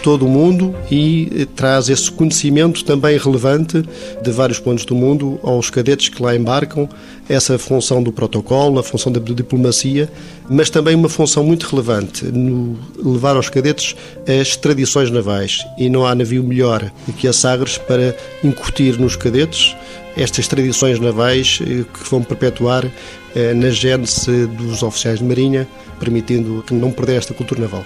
todo 0.00 0.26
o 0.26 0.28
mundo 0.28 0.72
e 0.88 1.28
eh, 1.34 1.46
traz 1.56 1.88
esse 1.88 2.08
conhecimento 2.08 2.84
também 2.84 3.18
relevante 3.18 3.82
de 4.22 4.30
vários 4.30 4.60
pontos 4.60 4.84
do 4.84 4.94
mundo 4.94 5.40
aos 5.42 5.70
cadetes 5.70 6.08
que 6.08 6.22
lá 6.22 6.36
embarcam, 6.36 6.88
essa 7.28 7.58
função 7.58 8.00
do 8.00 8.12
protocolo, 8.12 8.78
a 8.78 8.82
função 8.84 9.10
da 9.10 9.18
diplomacia, 9.18 10.08
mas 10.48 10.70
também 10.70 10.94
uma 10.94 11.08
função 11.08 11.42
muito 11.42 11.64
relevante 11.64 12.24
no 12.26 12.78
levar 12.96 13.34
aos 13.34 13.48
cadetes 13.48 13.96
as 14.24 14.54
tradições 14.54 15.10
navais. 15.10 15.66
E 15.76 15.88
não 15.88 16.06
há 16.06 16.14
navio 16.14 16.44
melhor 16.44 16.92
que 17.18 17.26
a 17.26 17.32
Sagres 17.32 17.76
para 17.76 18.14
incutir 18.44 19.00
nos 19.00 19.16
cadetes 19.16 19.74
estas 20.16 20.48
tradições 20.48 20.98
navais 20.98 21.58
eh, 21.62 21.84
que 21.92 22.08
vão 22.08 22.22
perpetuar 22.22 22.84
eh, 22.84 22.90
na 23.56 23.70
gênese 23.70 24.46
dos 24.46 24.82
oficiais 24.82 25.18
de 25.18 25.24
marinha, 25.24 25.68
permitindo 25.98 26.64
que 26.66 26.74
não 26.74 26.90
perder 26.90 27.16
esta 27.16 27.34
cultura 27.34 27.60
naval. 27.60 27.84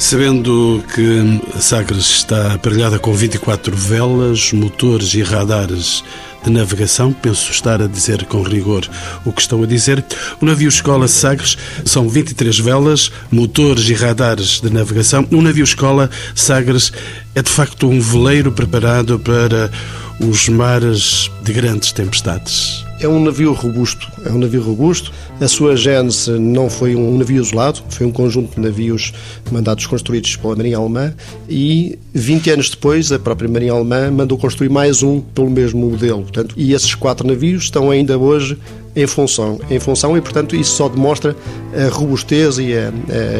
Sabendo 0.00 0.82
que 0.94 1.60
Sagres 1.60 2.06
está 2.06 2.54
aparelhada 2.54 2.98
com 2.98 3.12
24 3.12 3.76
velas, 3.76 4.50
motores 4.50 5.12
e 5.12 5.22
radares 5.22 6.02
de 6.42 6.50
navegação, 6.50 7.12
penso 7.12 7.50
estar 7.50 7.82
a 7.82 7.86
dizer 7.86 8.24
com 8.24 8.42
rigor 8.42 8.88
o 9.26 9.32
que 9.32 9.42
estou 9.42 9.62
a 9.62 9.66
dizer. 9.66 10.02
O 10.40 10.46
navio 10.46 10.70
Escola 10.70 11.06
Sagres 11.06 11.58
são 11.84 12.08
23 12.08 12.58
velas, 12.60 13.12
motores 13.30 13.90
e 13.90 13.92
radares 13.92 14.58
de 14.60 14.70
navegação. 14.70 15.28
O 15.30 15.42
navio 15.42 15.64
Escola 15.64 16.08
Sagres 16.34 16.90
é 17.34 17.42
de 17.42 17.50
facto 17.50 17.86
um 17.86 18.00
veleiro 18.00 18.50
preparado 18.50 19.18
para 19.18 19.70
os 20.18 20.48
mares 20.48 21.30
de 21.42 21.52
grandes 21.52 21.92
tempestades. 21.92 22.89
É 23.02 23.08
um 23.08 23.18
navio 23.18 23.54
robusto, 23.54 24.06
é 24.26 24.30
um 24.30 24.36
navio 24.36 24.62
robusto. 24.62 25.10
A 25.40 25.48
sua 25.48 25.74
gênese 25.74 26.32
não 26.32 26.68
foi 26.68 26.94
um 26.94 27.16
navio 27.16 27.42
isolado, 27.42 27.80
foi 27.88 28.06
um 28.06 28.12
conjunto 28.12 28.56
de 28.56 28.60
navios 28.60 29.14
mandados 29.50 29.86
construídos 29.86 30.36
pela 30.36 30.54
Marinha 30.54 30.76
Alemã 30.76 31.14
e 31.48 31.98
20 32.12 32.50
anos 32.50 32.68
depois 32.68 33.10
a 33.10 33.18
própria 33.18 33.48
Marinha 33.48 33.72
Alemã 33.72 34.10
mandou 34.10 34.36
construir 34.36 34.68
mais 34.68 35.02
um 35.02 35.18
pelo 35.18 35.48
mesmo 35.48 35.88
modelo. 35.88 36.20
Portanto, 36.24 36.54
e 36.58 36.74
esses 36.74 36.94
quatro 36.94 37.26
navios 37.26 37.64
estão 37.64 37.90
ainda 37.90 38.18
hoje 38.18 38.58
em 38.94 39.06
função, 39.06 39.58
em 39.70 39.80
função 39.80 40.14
e 40.14 40.20
portanto 40.20 40.54
isso 40.54 40.76
só 40.76 40.86
demonstra 40.86 41.34
a 41.74 41.88
robustez 41.88 42.58
e 42.58 42.74
a, 42.74 42.92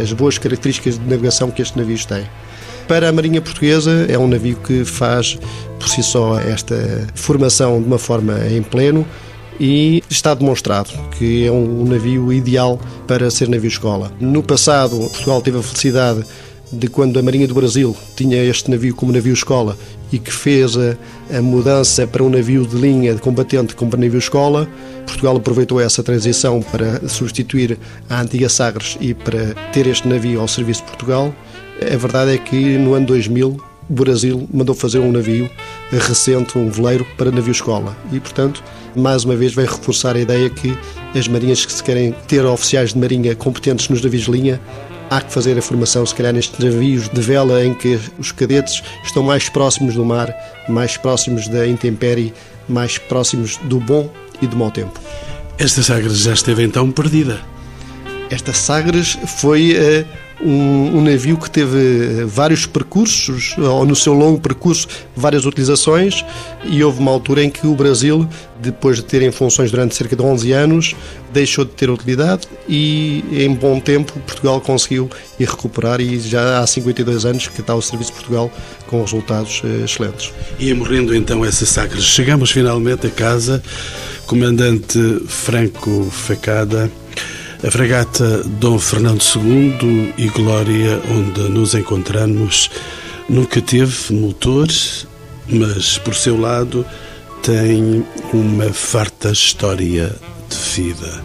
as 0.03 0.11
boas 0.15 0.39
características 0.39 0.99
de 0.99 1.05
navegação 1.05 1.51
que 1.51 1.61
estes 1.61 1.77
navios 1.77 2.07
têm. 2.07 2.25
Para 2.89 3.11
a 3.11 3.13
Marinha 3.13 3.43
Portuguesa, 3.43 4.07
é 4.09 4.19
um 4.19 4.27
navio 4.27 4.57
que 4.57 4.87
faz 4.87 5.39
por 5.79 5.87
si 5.87 6.03
só 6.03 6.41
esta 6.41 7.07
formação 7.15 7.79
de 7.79 7.87
uma 7.87 7.99
forma 7.99 8.39
em 8.51 8.63
pleno 8.63 9.07
e 9.61 10.03
está 10.09 10.33
demonstrado 10.33 10.91
que 11.19 11.47
é 11.47 11.53
um 11.53 11.85
navio 11.85 12.33
ideal 12.33 12.81
para 13.07 13.31
ser 13.31 13.47
navio-escola. 13.49 14.11
No 14.19 14.43
passado, 14.43 14.97
Portugal 14.97 15.43
teve 15.43 15.59
a 15.59 15.63
felicidade 15.63 16.25
de 16.73 16.89
quando 16.89 17.19
a 17.19 17.23
Marinha 17.23 17.47
do 17.47 17.55
Brasil 17.55 17.95
tinha 18.17 18.43
este 18.43 18.71
navio 18.71 18.95
como 18.95 19.13
navio-escola 19.13 19.77
e 20.11 20.19
que 20.19 20.33
fez 20.33 20.77
a, 20.77 20.97
a, 21.37 21.43
mudança 21.43 22.07
para 22.07 22.23
um 22.23 22.31
navio 22.31 22.67
de 22.67 22.77
linha 22.77 23.15
de 23.15 23.21
combatente 23.21 23.75
como 23.75 23.95
navio-escola. 23.97 24.69
Portugal 25.05 25.37
aproveitou 25.37 25.81
essa 25.81 26.03
transição 26.03 26.63
para 26.63 27.07
substituir 27.09 27.79
a 28.09 28.21
antiga 28.21 28.49
Sagres 28.49 28.97
e 29.01 29.13
para 29.13 29.55
ter 29.73 29.87
este 29.87 30.09
navio 30.09 30.41
ao 30.41 30.49
serviço 30.49 30.83
de 30.83 30.89
Portugal. 30.89 31.35
A 31.83 31.97
verdade 31.97 32.35
é 32.35 32.39
que 32.39 32.79
no 32.79 32.95
ano 32.95 33.07
2000 33.07 33.70
o 33.91 33.93
Brasil 33.93 34.49
mandou 34.55 34.73
fazer 34.73 35.01
um 35.01 35.11
navio 35.11 35.51
recente, 35.91 36.57
um 36.57 36.71
veleiro, 36.71 37.05
para 37.19 37.33
navio-escola. 37.33 37.97
E, 38.13 38.21
portanto, 38.21 38.63
mais 38.95 39.25
uma 39.25 39.35
vez, 39.35 39.53
vem 39.53 39.67
reforçar 39.67 40.15
a 40.15 40.21
ideia 40.21 40.49
que 40.49 40.79
as 41.13 41.27
marinhas 41.27 41.67
que 41.67 41.73
se 41.73 41.83
querem 41.83 42.15
ter 42.29 42.45
oficiais 42.47 42.93
de 42.93 42.99
marinha 43.01 43.35
competentes 43.35 43.89
nos 43.89 44.01
navios 44.01 44.23
de 44.23 44.31
linha, 44.31 44.61
há 45.11 45.21
que 45.21 45.33
fazer 45.33 45.59
a 45.59 45.63
formação, 45.63 46.07
se 46.07 46.15
calhar, 46.15 46.33
nestes 46.33 46.57
navios 46.65 47.09
de 47.09 47.21
vela 47.21 47.65
em 47.65 47.75
que 47.75 47.99
os 48.17 48.31
cadetes 48.31 48.81
estão 49.05 49.25
mais 49.25 49.49
próximos 49.49 49.97
do 49.97 50.05
mar, 50.05 50.33
mais 50.69 50.97
próximos 50.97 51.49
da 51.49 51.67
intempérie, 51.67 52.33
mais 52.69 52.97
próximos 52.97 53.57
do 53.65 53.81
bom 53.81 54.09
e 54.41 54.47
do 54.47 54.57
mau 54.57 54.71
tempo. 54.71 55.01
Esta 55.59 55.83
Sagres 55.83 56.21
já 56.21 56.33
esteve 56.33 56.63
então 56.63 56.93
perdida. 56.93 57.41
Esta 58.31 58.53
Sagres 58.53 59.19
foi 59.27 59.73
uh, 59.73 60.30
um, 60.43 60.99
um, 60.99 61.03
navio 61.03 61.37
que 61.37 61.51
teve 61.51 62.25
vários 62.25 62.67
percursos, 62.67 63.55
ou 63.59 63.85
no 63.85 63.95
seu 63.95 64.13
longo 64.13 64.41
percurso, 64.41 64.89
várias 65.15 65.45
utilizações, 65.47 66.25
e 66.65 66.83
houve 66.83 67.01
uma 67.01 67.11
altura 67.11 67.45
em 67.45 67.51
que 67.51 67.67
o 67.67 67.75
Brasil, 67.75 68.29
depois 68.61 68.97
de 68.97 69.05
ter 69.05 69.23
em 69.23 69.31
funções 69.31 69.71
durante 69.71 69.95
cerca 69.95 70.17
de 70.17 70.23
11 70.23 70.53
anos, 70.53 70.97
deixou 71.33 71.65
de 71.65 71.73
ter 71.73 71.89
utilidade 71.91 72.49
e, 72.69 73.25
em 73.33 73.55
bom 73.55 73.79
tempo, 73.79 74.13
Portugal 74.21 74.61
conseguiu 74.61 75.09
ir 75.39 75.49
recuperar 75.49 76.01
e 76.01 76.19
já 76.19 76.61
há 76.61 76.67
52 76.67 77.25
anos 77.25 77.49
que 77.49 77.61
está 77.61 77.75
o 77.75 77.83
Serviço 77.83 78.11
de 78.11 78.17
Portugal 78.17 78.51
com 78.87 79.01
resultados 79.01 79.63
eh, 79.65 79.85
excelentes. 79.85 80.33
Ia 80.59 80.75
morrendo 80.75 81.15
então 81.15 81.45
essa 81.45 81.65
Sagres. 81.65 82.05
Chegamos 82.05 82.51
finalmente 82.51 83.07
a 83.07 83.11
casa, 83.11 83.63
Comandante 84.27 84.99
Franco 85.27 86.09
Facada. 86.11 86.91
A 87.63 87.71
fragata 87.71 88.43
Dom 88.43 88.79
Fernando 88.79 89.23
II 89.23 90.15
e 90.17 90.29
Glória, 90.29 90.99
onde 91.11 91.43
nos 91.51 91.75
encontramos, 91.75 92.71
nunca 93.29 93.61
teve 93.61 94.15
motor, 94.15 94.67
mas 95.47 95.99
por 95.99 96.15
seu 96.15 96.41
lado 96.41 96.87
tem 97.43 98.03
uma 98.33 98.73
farta 98.73 99.31
história 99.31 100.17
de 100.49 100.57
vida. 100.75 101.23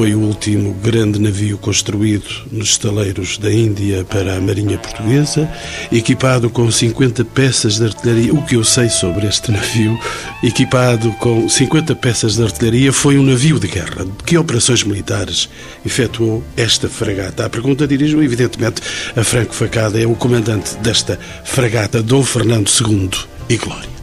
Foi 0.00 0.14
o 0.14 0.20
último 0.20 0.72
grande 0.82 1.20
navio 1.20 1.58
construído 1.58 2.24
nos 2.50 2.70
estaleiros 2.70 3.36
da 3.36 3.52
Índia 3.52 4.02
para 4.02 4.34
a 4.34 4.40
Marinha 4.40 4.78
Portuguesa, 4.78 5.46
equipado 5.92 6.48
com 6.48 6.70
50 6.70 7.22
peças 7.26 7.76
de 7.76 7.84
artilharia. 7.84 8.32
O 8.32 8.42
que 8.46 8.56
eu 8.56 8.64
sei 8.64 8.88
sobre 8.88 9.26
este 9.26 9.52
navio, 9.52 10.00
equipado 10.42 11.12
com 11.20 11.46
50 11.46 11.94
peças 11.96 12.36
de 12.36 12.42
artilharia, 12.42 12.94
foi 12.94 13.18
um 13.18 13.22
navio 13.22 13.60
de 13.60 13.68
guerra. 13.68 14.06
Que 14.24 14.38
operações 14.38 14.82
militares 14.84 15.50
efetuou 15.84 16.42
esta 16.56 16.88
fragata? 16.88 17.44
A 17.44 17.50
pergunta 17.50 17.86
dirijo, 17.86 18.22
evidentemente, 18.22 18.80
a 19.14 19.22
Franco 19.22 19.54
Facada, 19.54 20.00
é 20.00 20.06
o 20.06 20.14
comandante 20.14 20.76
desta 20.76 21.18
fragata, 21.44 22.02
Dom 22.02 22.22
Fernando 22.22 22.70
II 22.70 23.10
e 23.50 23.58
Glória. 23.58 23.99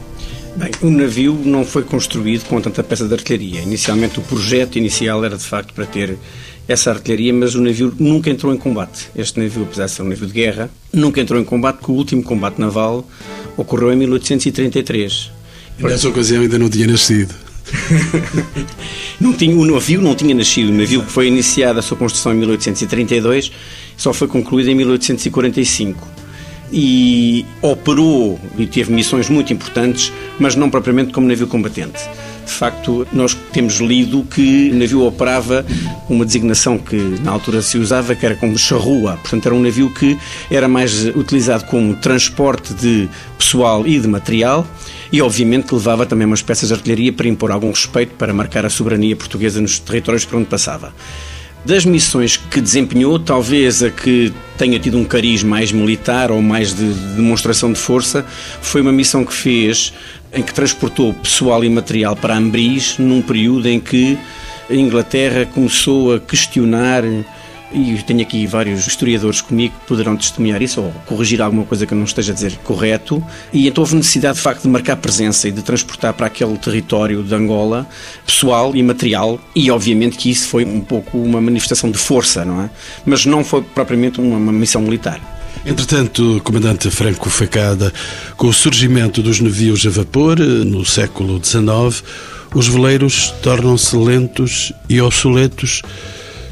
Bem, 0.57 0.71
o 0.81 0.89
navio 0.89 1.39
não 1.45 1.63
foi 1.63 1.83
construído 1.83 2.43
com 2.45 2.59
tanta 2.59 2.83
peça 2.83 3.07
de 3.07 3.13
artilharia. 3.13 3.61
Inicialmente, 3.61 4.17
o 4.17 4.23
projeto 4.23 4.75
inicial 4.75 5.23
era 5.23 5.37
de 5.37 5.43
facto 5.43 5.71
para 5.71 5.85
ter 5.85 6.17
essa 6.67 6.89
artilharia, 6.89 7.31
mas 7.31 7.53
o 7.53 7.61
navio 7.61 7.93
nunca 7.99 8.31
entrou 8.31 8.51
em 8.51 8.57
combate. 8.57 9.07
Este 9.15 9.39
navio, 9.39 9.61
apesar 9.61 9.85
de 9.85 9.91
ser 9.91 10.01
um 10.01 10.07
navio 10.09 10.25
de 10.25 10.33
guerra, 10.33 10.67
nunca 10.91 11.21
entrou 11.21 11.39
em 11.39 11.43
combate, 11.43 11.77
porque 11.77 11.91
o 11.91 11.95
último 11.95 12.23
combate 12.23 12.59
naval 12.59 13.07
ocorreu 13.55 13.93
em 13.93 13.97
1833. 13.97 15.29
Nessa 15.77 16.09
ocasião 16.09 16.41
ainda 16.41 16.57
não 16.57 16.71
tinha 16.71 16.87
nascido. 16.87 17.35
não 19.21 19.33
tinha, 19.33 19.55
o 19.55 19.63
navio 19.63 20.01
não 20.01 20.15
tinha 20.15 20.33
nascido. 20.33 20.69
O 20.69 20.73
navio 20.73 21.03
que 21.03 21.11
foi 21.11 21.27
iniciado 21.27 21.77
a 21.77 21.83
sua 21.83 21.95
construção 21.95 22.33
em 22.33 22.37
1832 22.37 23.51
só 23.95 24.11
foi 24.11 24.27
concluído 24.27 24.71
em 24.71 24.75
1845 24.75 26.16
e 26.71 27.45
operou 27.61 28.39
e 28.57 28.65
teve 28.65 28.91
missões 28.91 29.29
muito 29.29 29.53
importantes, 29.53 30.11
mas 30.39 30.55
não 30.55 30.69
propriamente 30.69 31.13
como 31.13 31.27
navio 31.27 31.47
combatente. 31.47 31.99
De 32.45 32.53
facto, 32.53 33.05
nós 33.11 33.37
temos 33.51 33.79
lido 33.79 34.23
que 34.23 34.71
o 34.71 34.75
navio 34.75 35.05
operava 35.05 35.65
uma 36.09 36.25
designação 36.25 36.77
que 36.77 36.95
na 36.95 37.31
altura 37.31 37.61
se 37.61 37.77
usava, 37.77 38.15
que 38.15 38.25
era 38.25 38.35
como 38.35 38.57
charrua. 38.57 39.17
Portanto, 39.17 39.47
era 39.47 39.53
um 39.55 39.61
navio 39.61 39.93
que 39.93 40.17
era 40.49 40.65
mais 40.65 41.05
utilizado 41.07 41.65
como 41.65 41.93
transporte 41.95 42.73
de 42.73 43.09
pessoal 43.37 43.85
e 43.85 43.99
de 43.99 44.07
material 44.07 44.65
e, 45.11 45.21
obviamente, 45.21 45.73
levava 45.73 46.05
também 46.05 46.25
umas 46.25 46.41
peças 46.41 46.69
de 46.69 46.73
artilharia 46.73 47.11
para 47.11 47.27
impor 47.27 47.51
algum 47.51 47.69
respeito, 47.69 48.15
para 48.15 48.33
marcar 48.33 48.65
a 48.65 48.69
soberania 48.69 49.15
portuguesa 49.15 49.59
nos 49.59 49.77
territórios 49.79 50.23
por 50.23 50.37
onde 50.37 50.47
passava. 50.47 50.93
Das 51.67 51.83
missões 51.83 52.37
que 52.37 52.61
desempenhou, 52.61 53.19
talvez 53.19 53.83
a 53.83 53.89
que 53.89 54.31
tenha 54.57 54.79
tido 54.79 54.97
um 54.97 55.03
cariz 55.03 55.43
mais 55.43 55.69
militar 55.69 56.31
ou 56.31 56.41
mais 56.41 56.73
de, 56.73 56.93
de 56.93 57.15
demonstração 57.15 57.73
de 57.73 57.77
força, 57.77 58.25
foi 58.61 58.79
uma 58.79 58.93
missão 58.93 59.25
que 59.25 59.33
fez 59.33 59.91
em 60.31 60.41
que 60.41 60.53
transportou 60.53 61.13
pessoal 61.13 61.65
e 61.65 61.69
material 61.69 62.15
para 62.15 62.37
Ambris 62.37 62.97
num 62.97 63.21
período 63.21 63.67
em 63.67 63.81
que 63.81 64.17
a 64.69 64.73
Inglaterra 64.73 65.45
começou 65.45 66.15
a 66.15 66.21
questionar 66.21 67.03
e 67.71 68.01
tenho 68.03 68.21
aqui 68.21 68.47
vários 68.47 68.87
historiadores 68.87 69.41
comigo 69.41 69.75
que 69.79 69.87
poderão 69.87 70.15
testemunhar 70.15 70.61
isso 70.61 70.81
ou 70.81 70.91
corrigir 71.05 71.41
alguma 71.41 71.65
coisa 71.65 71.85
que 71.85 71.93
eu 71.93 71.97
não 71.97 72.05
esteja 72.05 72.31
a 72.31 72.35
dizer 72.35 72.57
correto. 72.63 73.23
E 73.51 73.67
então 73.67 73.83
houve 73.83 73.95
necessidade, 73.95 74.37
de 74.37 74.41
facto, 74.41 74.63
de 74.63 74.69
marcar 74.69 74.95
presença 74.95 75.47
e 75.47 75.51
de 75.51 75.61
transportar 75.61 76.13
para 76.13 76.27
aquele 76.27 76.57
território 76.57 77.23
de 77.23 77.35
Angola 77.35 77.87
pessoal 78.25 78.75
e 78.75 78.81
material. 78.81 79.39
E, 79.55 79.69
obviamente, 79.69 80.17
que 80.17 80.29
isso 80.29 80.47
foi 80.47 80.63
um 80.65 80.81
pouco 80.81 81.17
uma 81.17 81.41
manifestação 81.41 81.91
de 81.91 81.97
força, 81.97 82.45
não 82.45 82.61
é? 82.61 82.69
Mas 83.05 83.25
não 83.25 83.43
foi 83.43 83.61
propriamente 83.61 84.21
uma, 84.21 84.37
uma 84.37 84.51
missão 84.51 84.81
militar. 84.81 85.19
Entretanto, 85.65 86.39
comandante 86.45 86.89
Franco 86.89 87.29
Facada, 87.29 87.91
com 88.37 88.47
o 88.47 88.53
surgimento 88.53 89.21
dos 89.21 89.41
navios 89.41 89.85
a 89.85 89.89
vapor 89.89 90.39
no 90.39 90.85
século 90.85 91.43
XIX, 91.43 92.03
os 92.55 92.67
veleiros 92.67 93.33
tornam-se 93.41 93.95
lentos 93.97 94.71
e 94.87 95.01
obsoletos 95.01 95.81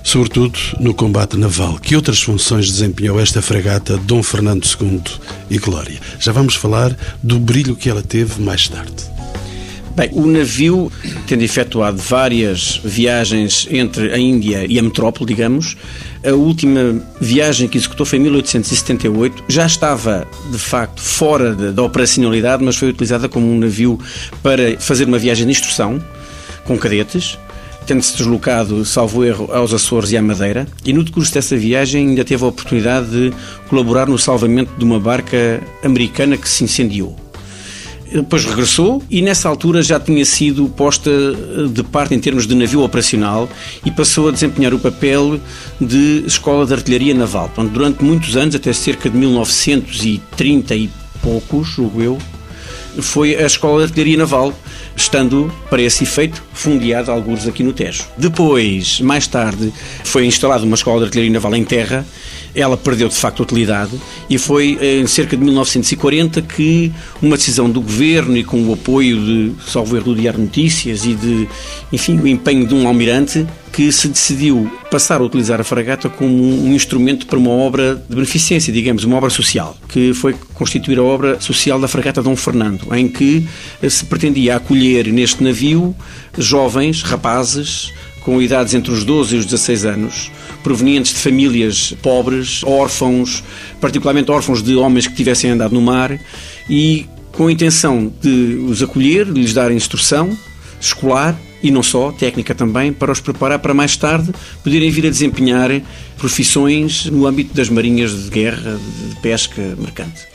sobretudo 0.06 0.58
no 0.80 0.94
combate 0.94 1.36
naval. 1.36 1.80
Que 1.80 1.96
outras 1.96 2.22
funções 2.22 2.72
desempenhou 2.72 3.20
esta 3.20 3.42
fragata 3.42 3.98
Dom 3.98 4.22
Fernando 4.22 4.64
II 4.64 5.02
e 5.50 5.58
Glória? 5.58 6.00
Já 6.20 6.32
vamos 6.32 6.56
falar 6.56 6.96
do 7.22 7.40
brilho 7.40 7.76
que 7.76 7.90
ela 7.90 8.04
teve 8.04 8.40
mais 8.42 8.70
tarde. 8.70 9.16
Bem, 9.96 10.10
o 10.12 10.28
navio, 10.28 10.92
tendo 11.26 11.42
efetuado 11.42 11.98
várias 11.98 12.82
viagens 12.84 13.66
entre 13.72 14.14
a 14.14 14.20
Índia 14.20 14.66
e 14.70 14.78
a 14.78 14.84
metrópole, 14.84 15.26
digamos, 15.26 15.76
a 16.24 16.34
última 16.34 17.02
viagem 17.20 17.68
que 17.68 17.78
executou 17.78 18.06
foi 18.06 18.20
em 18.20 18.24
1878. 18.24 19.46
Já 19.48 19.66
estava, 19.66 20.28
de 20.52 20.60
facto, 20.60 21.02
fora 21.02 21.56
da 21.56 21.82
operacionalidade, 21.82 22.64
mas 22.64 22.76
foi 22.76 22.90
utilizada 22.90 23.30
como 23.30 23.50
um 23.50 23.58
navio 23.58 23.98
para 24.44 24.78
fazer 24.80 25.08
uma 25.08 25.18
viagem 25.18 25.46
de 25.46 25.52
instrução 25.52 26.04
com 26.66 26.78
cadetes 26.78 27.38
tendo-se 27.86 28.18
deslocado, 28.18 28.84
salvo 28.84 29.24
erro, 29.24 29.50
aos 29.54 29.74
Açores 29.74 30.12
e 30.12 30.18
à 30.18 30.22
Madeira, 30.22 30.68
e 30.86 30.92
no 30.92 31.04
decurso 31.04 31.34
dessa 31.34 31.56
viagem 31.56 32.10
ainda 32.10 32.24
teve 32.24 32.44
a 32.44 32.48
oportunidade 32.48 33.10
de 33.10 33.34
colaborar 33.70 34.08
no 34.08 34.18
salvamento 34.18 34.72
de 34.78 34.84
uma 34.84 35.00
barca 35.00 35.62
americana 35.84 36.36
que 36.38 36.50
se 36.50 36.64
incendiou. 36.64 37.16
Depois 38.12 38.46
regressou 38.46 39.04
e 39.10 39.22
nessa 39.22 39.50
altura 39.50 39.82
já 39.82 40.00
tinha 40.00 40.24
sido 40.24 40.70
posta 40.70 41.10
eh, 41.10 41.68
de 41.70 41.84
parte 41.84 42.14
em 42.14 42.20
termos 42.20 42.48
de 42.48 42.56
navio 42.56 42.84
operacional 42.84 43.50
e 43.84 43.92
passou 43.92 44.30
a 44.30 44.32
desempenhar 44.32 44.74
o 44.74 44.80
papel 44.80 45.40
de 45.82 46.24
escola 46.26 46.66
de 46.66 46.74
artilharia 46.74 47.14
naval. 47.14 47.50
Portanto, 47.54 47.74
durante 47.74 48.04
muitos 48.04 48.38
anos, 48.38 48.56
até 48.56 48.72
cerca 48.74 49.10
de 49.10 49.18
1930 49.18 50.76
e 50.76 50.90
poucos, 51.22 51.68
julgo 51.68 52.02
eu, 52.02 52.18
foi 53.02 53.36
a 53.36 53.46
escola 53.46 53.80
de 53.80 53.86
artilharia 53.86 54.18
naval 54.18 54.54
estando 54.96 55.52
para 55.70 55.82
esse 55.82 56.04
efeito 56.04 56.42
fundeado 56.54 57.12
alguns 57.12 57.48
aqui 57.48 57.64
no 57.64 57.74
Tejo. 57.74 58.06
Depois, 58.18 59.02
mais 59.02 59.28
tarde, 59.28 59.72
foi 60.04 60.26
instalada 60.26 60.64
uma 60.64 60.76
escola 60.76 61.00
de 61.00 61.06
artilharia 61.06 61.32
naval 61.32 61.56
em 61.56 61.64
terra. 61.64 62.06
Ela 62.54 62.78
perdeu 62.78 63.10
de 63.10 63.16
facto 63.16 63.44
utilidade 63.44 64.00
e 64.30 64.38
foi 64.38 64.78
em 64.82 65.06
cerca 65.08 65.36
de 65.36 65.44
1940 65.44 66.42
que 66.42 66.92
uma 67.22 67.36
decisão 67.36 67.70
do 67.70 67.82
governo 67.82 68.38
e 68.38 68.44
com 68.46 68.62
o 68.64 68.74
apoio 68.74 69.18
de, 69.18 69.52
salvo 69.70 69.98
erro, 69.98 70.06
do 70.06 70.16
Diário 70.16 70.40
Notícias 70.40 71.04
e 71.06 71.14
de, 71.14 71.50
enfim, 71.92 72.18
o 72.18 72.26
empenho 72.26 72.66
de 72.66 72.74
um 72.74 72.88
almirante 72.88 73.46
que 73.76 73.92
se 73.92 74.08
decidiu 74.08 74.72
passar 74.90 75.20
a 75.20 75.24
utilizar 75.26 75.60
a 75.60 75.64
fragata 75.64 76.08
como 76.08 76.34
um 76.34 76.74
instrumento 76.74 77.28
para 77.28 77.38
uma 77.38 77.50
obra 77.50 78.02
de 78.08 78.16
beneficência, 78.16 78.72
digamos, 78.72 79.04
uma 79.04 79.18
obra 79.18 79.30
social, 79.30 79.76
que 79.90 80.14
foi 80.14 80.34
constituir 80.54 80.98
a 80.98 81.04
obra 81.04 81.42
social 81.42 81.78
da 81.78 81.86
fragata 81.86 82.24
Dom 82.24 82.38
Fernando, 82.38 82.96
em 82.96 83.10
que 83.10 83.46
se 83.90 84.06
pretendia 84.06 84.56
acolher 84.56 85.12
neste 85.12 85.44
navio 85.44 85.94
jovens, 86.38 87.02
rapazes, 87.02 87.92
com 88.22 88.42
idades 88.42 88.74
entre 88.74 88.94
os 88.94 89.04
12 89.04 89.36
e 89.36 89.40
os 89.40 89.46
16 89.46 89.84
anos, 89.84 90.32
provenientes 90.64 91.14
de 91.14 91.20
famílias 91.20 91.94
pobres, 92.02 92.64
órfãos, 92.64 93.44
particularmente 93.82 94.32
órfãos 94.32 94.64
de 94.64 94.74
homens 94.78 95.06
que 95.06 95.16
tivessem 95.16 95.50
andado 95.50 95.74
no 95.74 95.82
mar, 95.82 96.18
e 96.70 97.08
com 97.34 97.48
a 97.48 97.52
intenção 97.52 98.10
de 98.22 98.56
os 98.70 98.82
acolher, 98.82 99.26
de 99.26 99.42
lhes 99.42 99.54
dar 99.54 99.70
instrução 99.70 100.36
escolar 100.80 101.38
e 101.66 101.72
não 101.72 101.82
só, 101.82 102.12
técnica 102.12 102.54
também, 102.54 102.94
para 102.94 103.12
os 103.12 103.20
preparar 103.20 103.58
para 103.58 103.74
mais 103.74 103.98
tarde 103.98 104.32
poderem 104.64 104.92
vir 104.92 105.08
a 105.08 105.10
desempenhar 105.10 105.82
profissões 106.16 107.06
no 107.06 107.26
âmbito 107.26 107.56
das 107.56 107.70
marinhas 107.70 108.26
de 108.26 108.30
guerra, 108.30 108.78
de 109.10 109.16
pesca 109.22 109.62
mercante. 109.78 110.28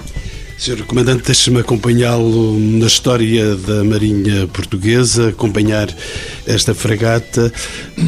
Sr. 0.59 0.85
Comandante, 0.85 1.23
deixe-me 1.25 1.61
acompanhá-lo 1.61 2.59
na 2.59 2.87
história 2.87 3.55
da 3.57 3.83
Marinha 3.83 4.47
Portuguesa, 4.49 5.29
acompanhar 5.29 5.89
esta 6.51 6.75
fragata. 6.75 7.53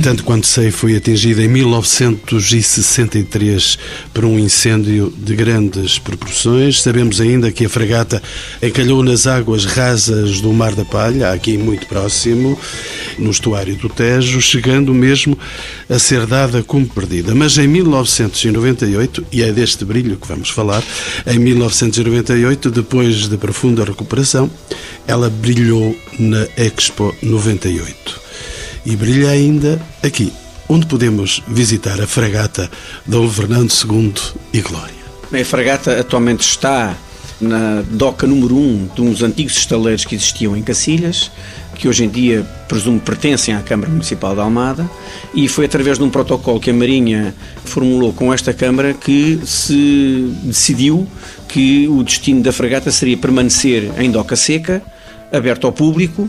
Tanto 0.02 0.24
quanto 0.24 0.46
sei, 0.46 0.70
foi 0.70 0.96
atingida 0.96 1.42
em 1.42 1.48
1963 1.48 3.78
por 4.12 4.24
um 4.24 4.38
incêndio 4.38 5.12
de 5.16 5.34
grandes 5.34 5.98
proporções. 5.98 6.82
Sabemos 6.82 7.20
ainda 7.20 7.50
que 7.50 7.66
a 7.66 7.68
fragata 7.68 8.22
encalhou 8.62 9.02
nas 9.02 9.26
águas 9.26 9.64
rasas 9.64 10.40
do 10.40 10.52
Mar 10.52 10.72
da 10.74 10.84
Palha, 10.84 11.32
aqui 11.32 11.58
muito 11.58 11.86
próximo, 11.86 12.58
no 13.18 13.30
estuário 13.30 13.74
do 13.76 13.88
Tejo, 13.88 14.40
chegando 14.40 14.94
mesmo 14.94 15.36
a 15.88 15.98
ser 15.98 16.26
dada 16.26 16.62
como 16.62 16.86
perdida. 16.86 17.34
Mas 17.34 17.58
em 17.58 17.66
1998, 17.66 19.26
e 19.32 19.42
é 19.42 19.50
deste 19.52 19.84
brilho 19.84 20.16
que 20.16 20.28
vamos 20.28 20.50
falar, 20.50 20.84
em 21.26 21.38
1998, 21.38 22.42
98, 22.42 22.70
depois 22.70 23.28
de 23.28 23.36
profunda 23.36 23.84
recuperação, 23.84 24.50
ela 25.06 25.30
brilhou 25.30 25.96
na 26.18 26.46
Expo 26.56 27.14
98. 27.22 28.20
E 28.84 28.96
brilha 28.96 29.30
ainda 29.30 29.80
aqui, 30.02 30.32
onde 30.68 30.86
podemos 30.86 31.42
visitar 31.46 32.00
a 32.00 32.06
fragata 32.06 32.70
Dom 33.06 33.28
Fernando 33.28 33.72
II 33.72 34.14
e 34.52 34.60
Glória. 34.60 35.02
A 35.32 35.44
fragata 35.44 36.00
atualmente 36.00 36.40
está 36.40 36.96
na 37.40 37.82
doca 37.90 38.26
número 38.26 38.56
1 38.56 38.58
um 38.58 38.88
de 38.94 39.02
uns 39.02 39.22
antigos 39.22 39.56
estaleiros 39.56 40.04
que 40.04 40.14
existiam 40.14 40.56
em 40.56 40.62
Cacilhas, 40.62 41.30
que 41.74 41.88
hoje 41.88 42.04
em 42.04 42.08
dia 42.08 42.46
presumo 42.68 43.00
pertencem 43.00 43.54
à 43.54 43.60
Câmara 43.60 43.90
Municipal 43.90 44.34
de 44.34 44.40
Almada, 44.40 44.88
e 45.34 45.48
foi 45.48 45.64
através 45.64 45.98
de 45.98 46.04
um 46.04 46.10
protocolo 46.10 46.60
que 46.60 46.70
a 46.70 46.74
Marinha 46.74 47.34
formulou 47.64 48.12
com 48.12 48.32
esta 48.32 48.52
Câmara 48.52 48.94
que 48.94 49.40
se 49.44 50.32
decidiu 50.44 51.06
que 51.48 51.88
o 51.88 52.02
destino 52.02 52.42
da 52.42 52.52
fragata 52.52 52.90
seria 52.90 53.16
permanecer 53.16 53.90
em 53.98 54.10
doca 54.10 54.36
seca, 54.36 54.82
aberto 55.32 55.66
ao 55.66 55.72
público, 55.72 56.28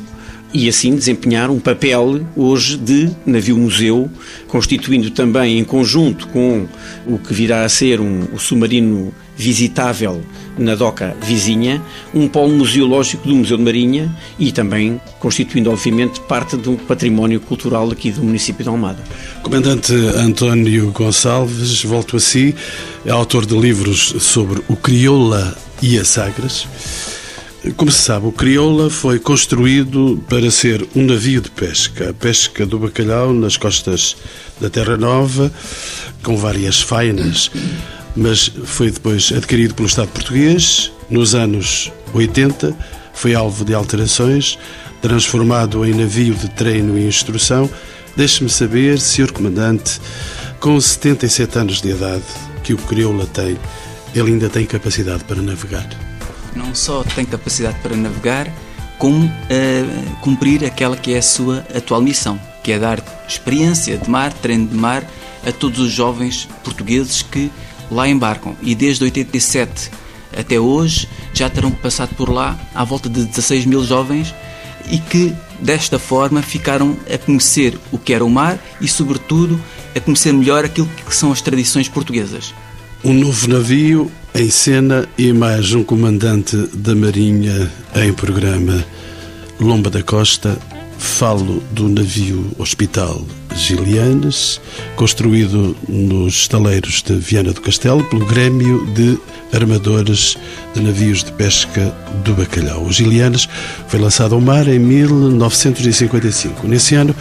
e 0.53 0.69
assim 0.69 0.95
desempenhar 0.95 1.49
um 1.49 1.59
papel 1.59 2.21
hoje 2.35 2.77
de 2.77 3.09
navio-museu, 3.25 4.09
constituindo 4.47 5.09
também 5.09 5.57
em 5.59 5.63
conjunto 5.63 6.27
com 6.27 6.67
o 7.07 7.17
que 7.17 7.33
virá 7.33 7.63
a 7.63 7.69
ser 7.69 7.99
um, 7.99 8.27
o 8.33 8.39
submarino 8.39 9.13
visitável 9.35 10.21
na 10.57 10.75
doca 10.75 11.15
vizinha, 11.23 11.81
um 12.13 12.27
polo 12.27 12.53
museológico 12.53 13.27
do 13.27 13.35
Museu 13.35 13.57
de 13.57 13.63
Marinha 13.63 14.15
e 14.37 14.51
também 14.51 15.01
constituindo, 15.19 15.71
obviamente, 15.71 16.19
parte 16.21 16.55
do 16.55 16.73
património 16.73 17.39
cultural 17.39 17.89
aqui 17.89 18.11
do 18.11 18.23
município 18.23 18.63
de 18.63 18.69
Almada. 18.69 19.03
Comandante 19.41 19.91
António 19.93 20.91
Gonçalves, 20.91 21.83
volto 21.83 22.17
a 22.17 22.19
si, 22.19 22.53
é 23.03 23.09
autor 23.09 23.45
de 23.45 23.57
livros 23.57 24.15
sobre 24.19 24.61
o 24.67 24.75
Crioula 24.75 25.57
e 25.81 25.97
as 25.97 26.09
Sagres. 26.09 26.67
Como 27.77 27.89
se 27.89 27.99
sabe, 27.99 28.27
o 28.27 28.31
Crioula 28.31 28.89
foi 28.89 29.17
construído 29.19 30.21
para 30.27 30.51
ser 30.51 30.85
um 30.93 31.05
navio 31.05 31.39
de 31.39 31.49
pesca, 31.49 32.09
a 32.09 32.13
pesca 32.13 32.65
do 32.65 32.77
bacalhau 32.77 33.33
nas 33.33 33.55
costas 33.55 34.17
da 34.59 34.69
Terra 34.69 34.97
Nova, 34.97 35.49
com 36.21 36.35
várias 36.35 36.81
fainas, 36.81 37.49
mas 38.17 38.51
foi 38.65 38.91
depois 38.91 39.31
adquirido 39.31 39.75
pelo 39.75 39.87
Estado 39.87 40.09
português 40.09 40.91
nos 41.09 41.33
anos 41.35 41.89
80, 42.13 42.75
foi 43.13 43.33
alvo 43.33 43.63
de 43.63 43.73
alterações, 43.73 44.59
transformado 45.01 45.85
em 45.85 45.93
navio 45.93 46.33
de 46.35 46.49
treino 46.49 46.97
e 46.97 47.07
instrução. 47.07 47.69
Deixe-me 48.13 48.49
saber, 48.49 48.99
Sr. 48.99 49.31
Comandante, 49.31 50.01
com 50.59 50.79
77 50.79 51.59
anos 51.59 51.81
de 51.81 51.91
idade 51.91 52.23
que 52.61 52.73
o 52.73 52.77
Crioula 52.77 53.25
tem, 53.25 53.57
ele 54.13 54.33
ainda 54.33 54.49
tem 54.49 54.65
capacidade 54.65 55.23
para 55.23 55.41
navegar 55.41 56.12
não 56.55 56.73
só 56.73 57.03
tem 57.03 57.25
capacidade 57.25 57.79
para 57.79 57.95
navegar, 57.95 58.47
como 58.97 59.25
uh, 59.25 60.15
cumprir 60.21 60.63
aquela 60.63 60.95
que 60.95 61.13
é 61.13 61.17
a 61.17 61.21
sua 61.21 61.65
atual 61.75 62.01
missão, 62.01 62.39
que 62.63 62.71
é 62.71 62.79
dar 62.79 63.03
experiência 63.27 63.97
de 63.97 64.09
mar, 64.09 64.31
treino 64.33 64.67
de 64.67 64.75
mar 64.75 65.03
a 65.45 65.51
todos 65.51 65.79
os 65.79 65.91
jovens 65.91 66.47
portugueses 66.63 67.21
que 67.21 67.51
lá 67.91 68.07
embarcam. 68.07 68.55
E 68.61 68.73
desde 68.73 69.03
87 69.03 69.91
até 70.35 70.59
hoje 70.59 71.07
já 71.33 71.49
terão 71.49 71.71
passado 71.71 72.15
por 72.15 72.29
lá 72.29 72.57
à 72.73 72.83
volta 72.83 73.09
de 73.09 73.25
16 73.25 73.65
mil 73.65 73.83
jovens 73.83 74.33
e 74.89 74.97
que 74.97 75.33
desta 75.59 75.97
forma 75.97 76.41
ficaram 76.41 76.97
a 77.13 77.17
conhecer 77.17 77.77
o 77.91 77.97
que 77.97 78.13
era 78.13 78.25
o 78.25 78.29
mar 78.29 78.59
e, 78.81 78.87
sobretudo, 78.87 79.59
a 79.95 79.99
conhecer 79.99 80.33
melhor 80.33 80.65
aquilo 80.65 80.89
que 81.05 81.15
são 81.15 81.31
as 81.31 81.41
tradições 81.41 81.87
portuguesas. 81.87 82.53
Um 83.03 83.13
novo 83.13 83.47
navio 83.47 84.11
em 84.35 84.49
cena 84.49 85.07
e 85.15 85.31
mais 85.31 85.73
um 85.73 85.83
comandante 85.83 86.57
da 86.73 86.95
Marinha 86.95 87.71
em 87.95 88.11
programa. 88.11 88.83
Lomba 89.59 89.91
da 89.91 90.01
Costa, 90.01 90.57
falo 90.97 91.61
do 91.71 91.87
navio 91.87 92.51
Hospital 92.57 93.23
Gilianes, 93.55 94.59
construído 94.95 95.75
nos 95.87 96.33
estaleiros 96.33 97.03
de 97.03 97.13
Viana 97.15 97.53
do 97.53 97.61
Castelo 97.61 98.03
pelo 98.05 98.25
Grêmio 98.25 98.85
de 98.93 99.19
Armadores 99.53 100.35
de 100.73 100.81
Navios 100.81 101.23
de 101.23 101.31
Pesca 101.33 101.95
do 102.25 102.33
Bacalhau. 102.33 102.85
O 102.85 102.91
Gilianes 102.91 103.47
foi 103.87 103.99
lançado 103.99 104.33
ao 104.33 104.41
mar 104.41 104.67
em 104.67 104.79
1955. 104.79 106.67
Nesse 106.67 106.95
ano, 106.95 107.15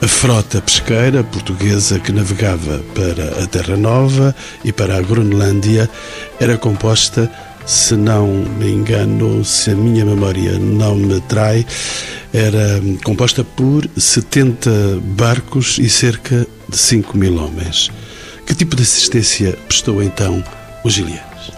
a 0.00 0.06
frota 0.06 0.60
pesqueira 0.62 1.24
portuguesa 1.24 1.98
que 1.98 2.12
navegava 2.12 2.78
para 2.94 3.42
a 3.42 3.46
Terra 3.46 3.76
Nova 3.76 4.34
e 4.64 4.72
para 4.72 4.96
a 4.96 5.02
Groenlândia 5.02 5.90
era 6.38 6.56
composta, 6.56 7.30
se 7.66 7.96
não 7.96 8.28
me 8.28 8.70
engano, 8.70 9.44
se 9.44 9.72
a 9.72 9.74
minha 9.74 10.04
memória 10.04 10.58
não 10.58 10.94
me 10.94 11.20
trai, 11.22 11.66
era 12.32 12.80
composta 13.02 13.42
por 13.42 13.88
70 13.96 14.70
barcos 15.16 15.78
e 15.78 15.88
cerca 15.88 16.46
de 16.68 16.78
5 16.78 17.16
mil 17.16 17.36
homens. 17.36 17.90
Que 18.46 18.54
tipo 18.54 18.76
de 18.76 18.82
assistência 18.82 19.58
prestou 19.66 20.02
então 20.02 20.44
o 20.84 20.90
Gilianos? 20.90 21.52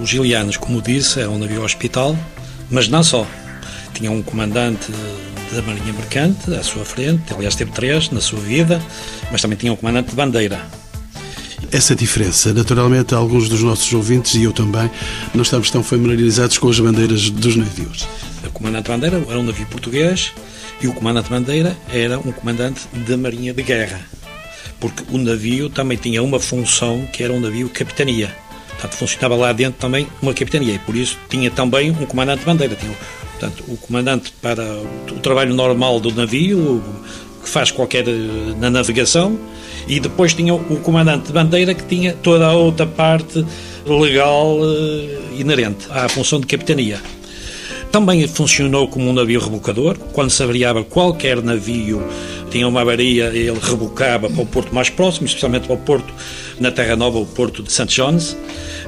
O 0.00 0.06
Gilianos, 0.06 0.56
como 0.56 0.80
disse, 0.80 1.20
é 1.20 1.28
um 1.28 1.38
navio 1.38 1.62
hospital, 1.62 2.16
mas 2.70 2.88
não 2.88 3.02
só. 3.02 3.26
Tinha 3.92 4.10
um 4.10 4.22
comandante 4.22 4.90
da 5.52 5.62
Marinha 5.62 5.92
Mercante 5.92 6.54
à 6.54 6.62
sua 6.62 6.84
frente, 6.84 7.32
aliás, 7.34 7.54
teve 7.54 7.72
três 7.72 8.10
na 8.10 8.20
sua 8.20 8.40
vida, 8.40 8.80
mas 9.30 9.42
também 9.42 9.58
tinha 9.58 9.72
um 9.72 9.76
comandante 9.76 10.10
de 10.10 10.16
bandeira. 10.16 10.60
Essa 11.72 11.94
diferença, 11.94 12.52
naturalmente, 12.52 13.14
alguns 13.14 13.48
dos 13.48 13.62
nossos 13.62 13.92
ouvintes 13.92 14.34
e 14.34 14.44
eu 14.44 14.52
também 14.52 14.90
não 15.34 15.42
estamos 15.42 15.70
tão 15.70 15.82
familiarizados 15.82 16.58
com 16.58 16.68
as 16.68 16.80
bandeiras 16.80 17.30
dos 17.30 17.56
navios. 17.56 18.06
O 18.44 18.50
comandante 18.50 18.84
de 18.84 18.90
bandeira 18.90 19.24
era 19.28 19.38
um 19.38 19.42
navio 19.42 19.66
português 19.66 20.32
e 20.80 20.88
o 20.88 20.92
comandante 20.92 21.24
de 21.24 21.30
bandeira 21.30 21.76
era 21.92 22.18
um 22.18 22.32
comandante 22.32 22.80
da 23.06 23.16
Marinha 23.16 23.52
de 23.52 23.62
Guerra, 23.62 24.00
porque 24.80 25.04
o 25.10 25.18
navio 25.18 25.68
também 25.68 25.96
tinha 25.96 26.22
uma 26.22 26.40
função 26.40 27.06
que 27.12 27.22
era 27.22 27.32
um 27.32 27.40
navio 27.40 27.68
capitania. 27.68 28.34
Portanto, 28.70 28.94
funcionava 28.94 29.36
lá 29.36 29.52
dentro 29.52 29.78
também 29.78 30.08
uma 30.22 30.32
capitania 30.32 30.74
e 30.74 30.78
por 30.78 30.96
isso 30.96 31.18
tinha 31.28 31.50
também 31.50 31.90
um 31.90 32.06
comandante 32.06 32.40
de 32.40 32.46
bandeira. 32.46 32.74
Tinha 32.74 32.96
Portanto, 33.40 33.64
o 33.68 33.76
comandante 33.78 34.34
para 34.42 34.62
o 35.10 35.18
trabalho 35.20 35.54
normal 35.54 35.98
do 35.98 36.12
navio, 36.12 36.84
que 37.42 37.48
faz 37.48 37.70
qualquer 37.70 38.06
eh, 38.06 38.12
na 38.60 38.68
navegação, 38.68 39.38
e 39.88 39.98
depois 39.98 40.34
tinha 40.34 40.54
o 40.54 40.76
comandante 40.80 41.28
de 41.28 41.32
bandeira 41.32 41.72
que 41.72 41.82
tinha 41.84 42.12
toda 42.12 42.46
a 42.46 42.52
outra 42.52 42.86
parte 42.86 43.42
legal 43.86 44.58
uh, 44.58 45.34
inerente 45.34 45.86
à 45.88 46.06
função 46.06 46.38
de 46.38 46.46
capitania. 46.46 47.00
Também 47.90 48.28
funcionou 48.28 48.86
como 48.88 49.08
um 49.08 49.12
navio 49.14 49.40
rebocador, 49.40 49.96
quando 50.12 50.28
se 50.28 50.42
avariava 50.42 50.84
qualquer 50.84 51.42
navio, 51.42 52.06
tinha 52.50 52.68
uma 52.68 52.82
avaria, 52.82 53.28
ele 53.28 53.58
rebocava 53.58 54.28
para 54.28 54.42
o 54.42 54.46
porto 54.46 54.74
mais 54.74 54.90
próximo, 54.90 55.26
especialmente 55.26 55.66
para 55.66 55.74
o 55.74 55.78
porto 55.78 56.12
na 56.60 56.70
Terra 56.70 56.94
Nova, 56.94 57.18
o 57.18 57.26
porto 57.26 57.62
de 57.62 57.72
St. 57.72 57.86
John's. 57.86 58.36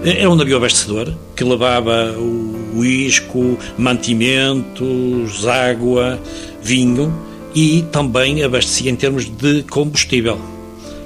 Era 0.04 0.28
um 0.28 0.34
navio 0.34 0.56
abastecedor 0.56 1.14
que 1.36 1.44
levava 1.44 2.16
o 2.18 2.84
isco, 2.84 3.56
mantimentos, 3.78 5.46
água, 5.46 6.20
vinho 6.60 7.14
e 7.54 7.84
também 7.92 8.42
abastecia 8.42 8.90
em 8.90 8.96
termos 8.96 9.26
de 9.26 9.62
combustível. 9.62 10.40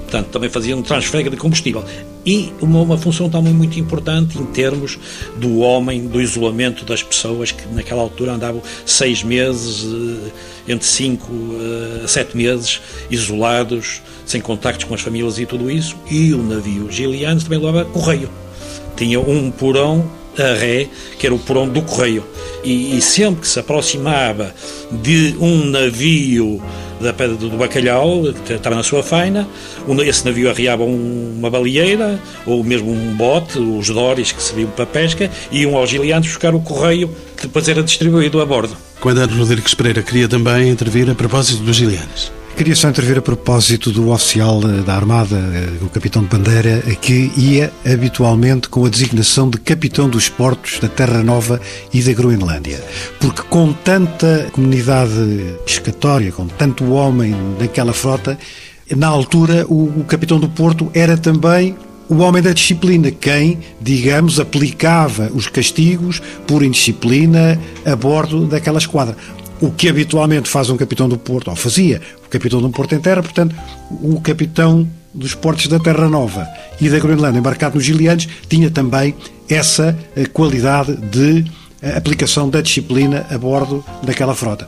Portanto, 0.01 0.29
também 0.29 0.49
fazia 0.49 0.75
um 0.75 0.81
transfer 0.81 1.29
de 1.29 1.37
combustível. 1.37 1.85
E 2.25 2.51
uma, 2.59 2.81
uma 2.81 2.97
função 2.97 3.29
também 3.29 3.53
muito 3.53 3.79
importante 3.79 4.39
em 4.39 4.45
termos 4.47 4.97
do 5.35 5.59
homem, 5.59 6.07
do 6.07 6.19
isolamento 6.19 6.83
das 6.83 7.03
pessoas 7.03 7.51
que 7.51 7.67
naquela 7.67 8.01
altura 8.01 8.33
andavam 8.33 8.63
seis 8.83 9.21
meses, 9.21 9.85
eh, 9.85 10.71
entre 10.71 10.87
cinco 10.87 11.31
eh, 11.31 12.01
a 12.03 12.07
sete 12.07 12.35
meses, 12.35 12.81
isolados, 13.11 14.01
sem 14.25 14.41
contactos 14.41 14.85
com 14.85 14.95
as 14.95 15.01
famílias 15.01 15.37
e 15.37 15.45
tudo 15.45 15.69
isso. 15.69 15.95
E 16.09 16.33
o 16.33 16.41
navio 16.41 16.91
Gilianos 16.91 17.43
também 17.43 17.59
levava 17.59 17.85
correio 17.85 18.27
tinha 18.97 19.19
um 19.19 19.51
porão 19.51 20.09
a 20.37 20.53
ré, 20.53 20.87
que 21.17 21.25
era 21.25 21.33
o 21.33 21.39
porão 21.39 21.67
do 21.67 21.81
correio. 21.81 22.23
E, 22.63 22.97
e, 22.97 23.01
sempre 23.01 23.41
que 23.41 23.47
se 23.47 23.59
aproximava 23.59 24.53
de 24.91 25.35
um 25.39 25.65
navio 25.65 26.61
da 26.99 27.13
Pedra 27.13 27.35
do 27.35 27.49
Bacalhau, 27.51 28.23
que 28.45 28.53
estava 28.53 28.75
na 28.75 28.83
sua 28.83 29.03
faina, 29.03 29.47
esse 30.05 30.25
navio 30.25 30.49
arriava 30.49 30.83
uma 30.83 31.49
baleeira, 31.49 32.19
ou 32.45 32.63
mesmo 32.63 32.91
um 32.91 33.15
bote, 33.15 33.59
os 33.59 33.87
doris 33.89 34.31
que 34.31 34.41
serviam 34.41 34.69
para 34.71 34.85
pesca, 34.85 35.29
e 35.51 35.61
iam 35.61 35.77
aos 35.77 35.89
gilianos 35.89 36.27
buscar 36.27 36.53
o 36.53 36.59
correio 36.59 37.09
que 37.35 37.43
depois 37.43 37.67
era 37.69 37.83
distribuído 37.83 38.41
a 38.41 38.45
bordo. 38.45 38.75
Comandante 38.99 39.33
Rodrigues 39.35 39.73
Pereira 39.75 40.01
queria 40.01 40.27
também 40.27 40.69
intervir 40.69 41.09
a 41.09 41.15
propósito 41.15 41.63
dos 41.63 41.75
gilianos. 41.75 42.36
Queria 42.57 42.75
só 42.75 42.89
intervir 42.89 43.19
a 43.19 43.21
propósito 43.21 43.91
do 43.91 44.09
oficial 44.09 44.59
da 44.59 44.95
Armada, 44.95 45.37
o 45.79 45.89
capitão 45.89 46.23
de 46.23 46.29
bandeira, 46.29 46.81
que 46.99 47.31
ia 47.37 47.71
habitualmente 47.85 48.67
com 48.67 48.83
a 48.83 48.89
designação 48.89 49.47
de 49.47 49.59
capitão 49.59 50.09
dos 50.09 50.27
portos 50.27 50.79
da 50.79 50.87
Terra 50.87 51.21
Nova 51.21 51.61
e 51.93 52.01
da 52.01 52.11
Groenlândia. 52.13 52.83
Porque 53.19 53.43
com 53.43 53.71
tanta 53.71 54.49
comunidade 54.51 55.13
pescatória, 55.67 56.31
com 56.31 56.47
tanto 56.47 56.93
homem 56.93 57.35
naquela 57.59 57.93
frota, 57.93 58.35
na 58.89 59.05
altura 59.05 59.63
o, 59.69 59.99
o 59.99 60.03
capitão 60.05 60.39
do 60.39 60.49
porto 60.49 60.89
era 60.95 61.15
também 61.15 61.75
o 62.09 62.17
homem 62.17 62.41
da 62.41 62.53
disciplina, 62.53 63.11
quem, 63.11 63.59
digamos, 63.79 64.39
aplicava 64.39 65.29
os 65.31 65.45
castigos 65.47 66.21
por 66.47 66.63
indisciplina 66.63 67.59
a 67.85 67.95
bordo 67.95 68.47
daquela 68.47 68.79
esquadra 68.79 69.15
o 69.61 69.71
que 69.71 69.89
habitualmente 69.89 70.49
faz 70.49 70.69
um 70.69 70.77
capitão 70.77 71.09
do 71.09 71.17
Porto, 71.17 71.49
ou 71.49 71.55
fazia 71.55 72.01
o 72.25 72.29
capitão 72.29 72.59
um 72.59 72.71
Porto 72.71 72.93
em 72.95 72.99
terra, 72.99 73.21
portanto, 73.21 73.55
o 74.01 74.19
capitão 74.21 74.87
dos 75.13 75.33
portos 75.33 75.67
da 75.67 75.79
Terra 75.79 76.07
Nova 76.07 76.47
e 76.79 76.89
da 76.89 76.99
Groenlândia, 76.99 77.39
embarcado 77.39 77.75
nos 77.75 77.83
Gilianos, 77.83 78.27
tinha 78.47 78.69
também 78.69 79.15
essa 79.49 79.97
eh, 80.15 80.25
qualidade 80.25 80.95
de 80.95 81.43
eh, 81.81 81.95
aplicação 81.97 82.49
da 82.49 82.61
disciplina 82.61 83.25
a 83.29 83.37
bordo 83.37 83.83
daquela 84.03 84.35
frota. 84.35 84.67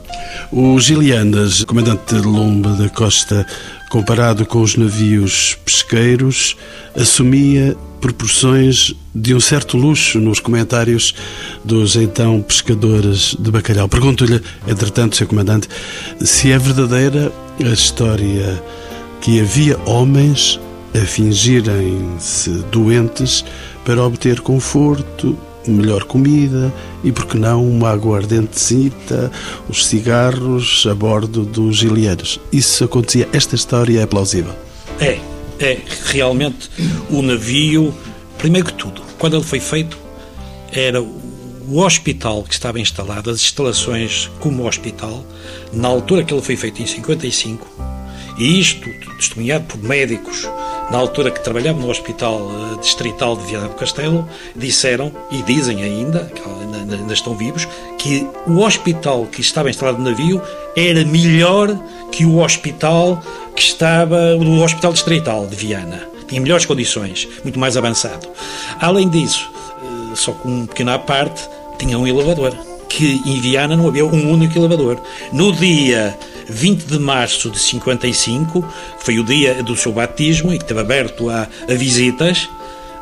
O 0.52 0.78
Gilianas, 0.78 1.64
comandante 1.64 2.14
de 2.14 2.20
Lomba 2.20 2.70
da 2.70 2.88
Costa, 2.88 3.46
comparado 3.88 4.46
com 4.46 4.60
os 4.62 4.76
navios 4.76 5.58
pesqueiros, 5.64 6.56
assumia 6.96 7.76
proporções 8.00 8.94
de 9.14 9.34
um 9.34 9.40
certo 9.40 9.76
luxo 9.76 10.18
nos 10.18 10.40
comentários 10.40 11.14
dos 11.64 11.96
então 11.96 12.40
pescadores 12.40 13.36
de 13.38 13.50
bacalhau. 13.50 13.88
Pergunto-lhe, 13.88 14.40
entretanto, 14.66 15.16
Sr. 15.16 15.26
Comandante, 15.26 15.68
se 16.20 16.50
é 16.52 16.58
verdadeira 16.58 17.30
a 17.60 17.68
história 17.68 18.62
que 19.20 19.40
havia 19.40 19.78
homens 19.84 20.58
a 20.94 21.04
fingirem-se 21.04 22.50
doentes 22.70 23.44
para 23.84 24.02
obter 24.02 24.40
conforto, 24.40 25.36
melhor 25.70 26.04
comida 26.04 26.72
e, 27.02 27.12
por 27.12 27.26
que 27.26 27.38
não, 27.38 27.64
uma 27.66 27.90
aguardentecita, 27.90 29.30
os 29.68 29.86
cigarros 29.86 30.86
a 30.90 30.94
bordo 30.94 31.44
dos 31.44 31.76
gilianos. 31.76 32.40
Isso 32.52 32.84
acontecia. 32.84 33.28
Esta 33.32 33.54
história 33.54 34.00
é 34.00 34.06
plausível. 34.06 34.52
É, 35.00 35.18
é 35.58 35.78
realmente 36.06 36.70
o 37.08 37.22
navio, 37.22 37.94
primeiro 38.38 38.68
que 38.68 38.74
tudo, 38.74 39.02
quando 39.18 39.36
ele 39.36 39.44
foi 39.44 39.60
feito, 39.60 39.98
era 40.72 41.02
o 41.02 41.78
hospital 41.78 42.42
que 42.42 42.52
estava 42.52 42.80
instalado, 42.80 43.30
as 43.30 43.40
instalações 43.40 44.28
como 44.40 44.66
hospital, 44.66 45.24
na 45.72 45.88
altura 45.88 46.24
que 46.24 46.34
ele 46.34 46.42
foi 46.42 46.56
feito, 46.56 46.82
em 46.82 46.86
55, 46.86 47.66
e 48.38 48.58
isto 48.58 48.88
testemunhado 49.16 49.64
por 49.66 49.82
médicos 49.82 50.48
na 50.90 50.98
altura 50.98 51.30
que 51.30 51.42
trabalhavam 51.42 51.82
no 51.82 51.90
Hospital 51.90 52.50
eh, 52.50 52.80
Distrital 52.80 53.36
de 53.36 53.44
Viana 53.46 53.68
do 53.68 53.74
Castelo, 53.74 54.28
disseram, 54.56 55.12
e 55.30 55.42
dizem 55.42 55.82
ainda, 55.82 56.24
que 56.34 56.42
ainda 56.42 57.14
estão 57.14 57.36
vivos, 57.36 57.66
que 57.98 58.26
o 58.46 58.58
hospital 58.58 59.26
que 59.26 59.40
estava 59.40 59.70
instalado 59.70 59.98
no 59.98 60.10
navio 60.10 60.42
era 60.76 61.04
melhor 61.04 61.78
que 62.10 62.24
o 62.24 62.38
hospital 62.38 63.22
que 63.54 63.62
estava, 63.62 64.36
o 64.36 64.62
Hospital 64.62 64.92
Distrital 64.92 65.46
de 65.46 65.56
Viana. 65.56 66.08
Tinha 66.26 66.40
melhores 66.40 66.66
condições, 66.66 67.28
muito 67.42 67.58
mais 67.58 67.76
avançado. 67.76 68.28
Além 68.80 69.08
disso, 69.08 69.50
eh, 69.82 70.16
só 70.16 70.32
com 70.32 70.48
um 70.48 70.66
pequeno 70.66 70.92
à 70.92 70.98
parte, 70.98 71.48
tinha 71.78 71.98
um 71.98 72.06
elevador 72.06 72.52
que 72.88 73.22
em 73.24 73.40
Viana 73.40 73.76
não 73.76 73.86
havia 73.86 74.04
um 74.04 74.30
único 74.30 74.58
elevador. 74.58 75.00
No 75.32 75.52
dia 75.52 76.16
20 76.50 76.84
de 76.84 76.98
março 76.98 77.50
de 77.50 77.58
55, 77.58 78.62
que 78.98 79.04
foi 79.04 79.18
o 79.18 79.24
dia 79.24 79.62
do 79.62 79.76
seu 79.76 79.92
batismo 79.92 80.52
e 80.52 80.58
que 80.58 80.64
esteve 80.64 80.80
aberto 80.80 81.30
a, 81.30 81.48
a 81.68 81.74
visitas, 81.74 82.48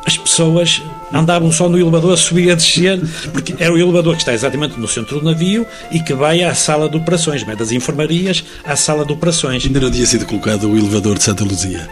as 0.05 0.17
pessoas 0.17 0.81
andavam 1.13 1.51
só 1.51 1.67
no 1.67 1.77
elevador, 1.77 2.17
subia 2.17 2.53
a 2.53 2.55
descer, 2.55 2.99
porque 3.33 3.55
era 3.59 3.73
o 3.73 3.77
elevador 3.77 4.15
que 4.15 4.21
está 4.21 4.33
exatamente 4.33 4.79
no 4.79 4.87
centro 4.87 5.19
do 5.19 5.25
navio 5.25 5.65
e 5.91 5.99
que 5.99 6.13
vai 6.13 6.41
à 6.41 6.53
sala 6.55 6.89
de 6.89 6.97
operações, 6.97 7.43
vai 7.43 7.55
das 7.55 7.71
enfermarias 7.71 8.43
à 8.63 8.75
sala 8.75 9.05
de 9.05 9.11
operações. 9.11 9.65
Ainda 9.65 9.79
não 9.79 9.91
tinha 9.91 10.05
sido 10.05 10.25
colocado 10.25 10.71
o 10.71 10.77
elevador 10.77 11.17
de 11.17 11.23
Santa 11.23 11.43
Luzia. 11.43 11.87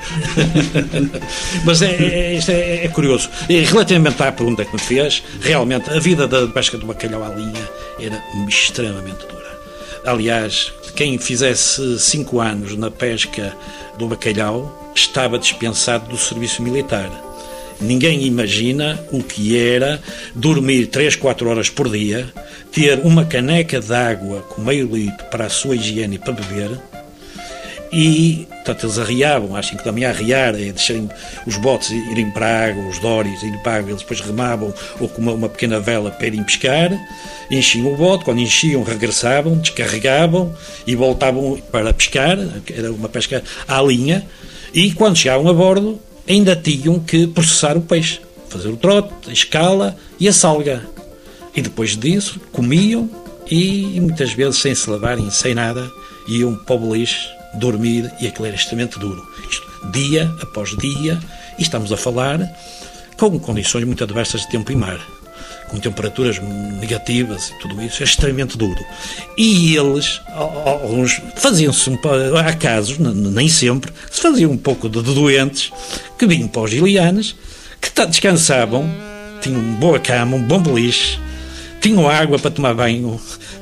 Mas 1.65 1.81
é, 1.81 1.91
é, 1.91 2.33
isto 2.35 2.51
é, 2.51 2.85
é 2.85 2.87
curioso. 2.87 3.29
E 3.49 3.59
relativamente 3.59 4.21
à 4.23 4.31
pergunta 4.31 4.63
que 4.63 4.73
me 4.73 4.81
fez, 4.81 5.23
realmente 5.41 5.89
a 5.89 5.99
vida 5.99 6.27
da 6.27 6.47
pesca 6.47 6.77
do 6.77 6.85
bacalhau 6.85 7.23
à 7.23 7.29
linha 7.29 7.69
era 7.99 8.21
extremamente 8.47 9.27
dura. 9.27 9.56
Aliás, 10.05 10.71
quem 10.95 11.17
fizesse 11.17 11.99
cinco 11.99 12.39
anos 12.39 12.75
na 12.75 12.89
pesca 12.89 13.55
do 13.97 14.07
bacalhau 14.07 14.91
estava 14.95 15.37
dispensado 15.37 16.09
do 16.09 16.17
serviço 16.17 16.61
militar. 16.61 17.09
Ninguém 17.79 18.25
imagina 18.25 18.99
o 19.11 19.21
que 19.21 19.57
era 19.57 20.01
dormir 20.33 20.87
3, 20.87 21.15
4 21.15 21.47
horas 21.47 21.69
por 21.69 21.89
dia, 21.89 22.27
ter 22.71 22.99
uma 23.03 23.23
caneca 23.23 23.79
de 23.79 23.93
água 23.93 24.41
com 24.41 24.61
meio 24.61 24.87
litro 24.87 25.25
para 25.29 25.45
a 25.45 25.49
sua 25.49 25.75
higiene 25.75 26.15
e 26.15 26.19
para 26.19 26.33
beber, 26.33 26.71
e, 27.91 28.47
portanto, 28.49 28.85
eles 28.85 28.99
arriavam 28.99 29.55
às 29.55 29.67
5 29.67 29.83
da 29.83 29.91
manhã, 29.91 30.09
arriar, 30.09 30.55
é 30.55 30.71
deixarem 30.71 31.09
os 31.45 31.57
botes 31.57 31.91
irem 31.91 32.29
para 32.31 32.45
a 32.45 32.67
água, 32.67 32.87
os 32.87 32.99
dóris 32.99 33.41
irem 33.41 33.59
para 33.59 33.73
a 33.73 33.75
água, 33.77 33.91
eles 33.91 34.01
depois 34.01 34.19
remavam 34.19 34.73
ou 34.99 35.07
com 35.07 35.21
uma, 35.21 35.31
uma 35.33 35.49
pequena 35.49 35.79
vela 35.79 36.11
para 36.11 36.27
irem 36.27 36.43
pescar, 36.43 36.91
enchiam 37.49 37.93
o 37.93 37.95
bote, 37.95 38.25
quando 38.25 38.39
enchiam 38.39 38.83
regressavam, 38.83 39.57
descarregavam 39.57 40.53
e 40.85 40.95
voltavam 40.95 41.59
para 41.71 41.93
pescar, 41.93 42.37
era 42.69 42.91
uma 42.91 43.09
pesca 43.09 43.43
à 43.67 43.81
linha, 43.81 44.25
e 44.73 44.91
quando 44.91 45.15
chegavam 45.15 45.49
a 45.49 45.53
bordo 45.53 45.99
ainda 46.27 46.55
tinham 46.55 46.99
que 46.99 47.25
processar 47.27 47.77
o 47.77 47.81
peixe, 47.81 48.19
fazer 48.49 48.67
o 48.67 48.77
trote, 48.77 49.13
a 49.27 49.31
escala 49.31 49.95
e 50.19 50.27
a 50.27 50.33
salga. 50.33 50.85
E 51.55 51.61
depois 51.61 51.95
disso 51.97 52.39
comiam 52.51 53.09
e, 53.49 53.95
e 53.95 54.01
muitas 54.01 54.33
vezes 54.33 54.57
sem 54.57 54.75
se 54.75 54.89
lavarem, 54.89 55.31
sem 55.31 55.55
nada, 55.55 55.89
iam 56.27 56.53
para 56.55 56.75
o 56.75 56.79
beliche 56.79 57.36
dormir 57.55 58.11
e 58.19 58.27
aquilo 58.27 58.45
era 58.45 58.55
extremamente 58.55 58.99
duro. 58.99 59.25
Isto, 59.49 59.91
dia 59.91 60.31
após 60.41 60.75
dia, 60.77 61.19
e 61.57 61.61
estamos 61.61 61.91
a 61.91 61.97
falar 61.97 62.39
com 63.17 63.39
condições 63.39 63.83
muito 63.83 64.03
adversas 64.03 64.41
de 64.41 64.49
tempo 64.49 64.71
e 64.71 64.75
mar, 64.75 64.99
com 65.69 65.79
temperaturas 65.79 66.39
negativas 66.39 67.49
e 67.49 67.59
tudo 67.59 67.81
isso, 67.81 68.03
é 68.03 68.05
extremamente 68.05 68.57
duro. 68.57 68.79
E 69.37 69.75
eles, 69.75 70.21
alguns, 70.27 71.19
faziam-se, 71.35 71.91
há 72.45 72.53
casos, 72.53 72.97
nem 72.99 73.49
sempre, 73.49 73.91
se 74.11 74.21
faziam 74.21 74.51
um 74.51 74.57
pouco 74.57 74.87
de 74.87 75.01
doentes, 75.01 75.71
que 76.17 76.27
vinham 76.27 76.47
para 76.47 76.61
os 76.61 76.71
Gilianes, 76.71 77.35
que 77.81 78.05
descansavam, 78.05 78.89
tinham 79.41 79.61
boa 79.75 79.99
cama, 79.99 80.37
um 80.37 80.43
bom 80.43 80.61
beliche, 80.61 81.19
tinham 81.81 82.07
água 82.07 82.37
para 82.37 82.51
tomar 82.51 82.73
banho, 82.73 83.19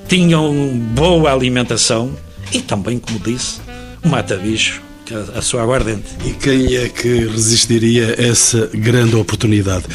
tinham 0.07 0.53
boa 0.93 1.31
alimentação 1.31 2.15
e 2.51 2.61
também, 2.61 2.99
como 2.99 3.19
disse, 3.19 3.59
mata-bicho, 4.05 4.81
a 5.13 5.41
sua 5.41 5.61
aguardente. 5.61 6.05
E 6.25 6.31
quem 6.31 6.75
é 6.75 6.89
que 6.89 7.25
resistiria 7.27 8.15
a 8.17 8.23
essa 8.23 8.69
grande 8.73 9.15
oportunidade? 9.15 9.85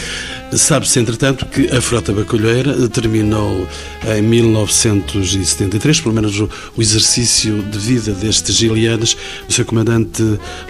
Sabe-se, 0.53 0.99
entretanto, 0.99 1.47
que 1.47 1.69
a 1.69 1.81
frota 1.81 2.13
bacalheira 2.13 2.89
terminou 2.89 3.69
em 4.17 4.21
1973, 4.21 6.01
pelo 6.01 6.15
menos 6.15 6.41
o, 6.41 6.51
exercício 6.77 7.63
de 7.63 7.79
vida 7.79 8.13
destes 8.13 8.57
gilianos. 8.57 9.17
O 9.49 9.53
seu 9.53 9.65
comandante 9.65 10.23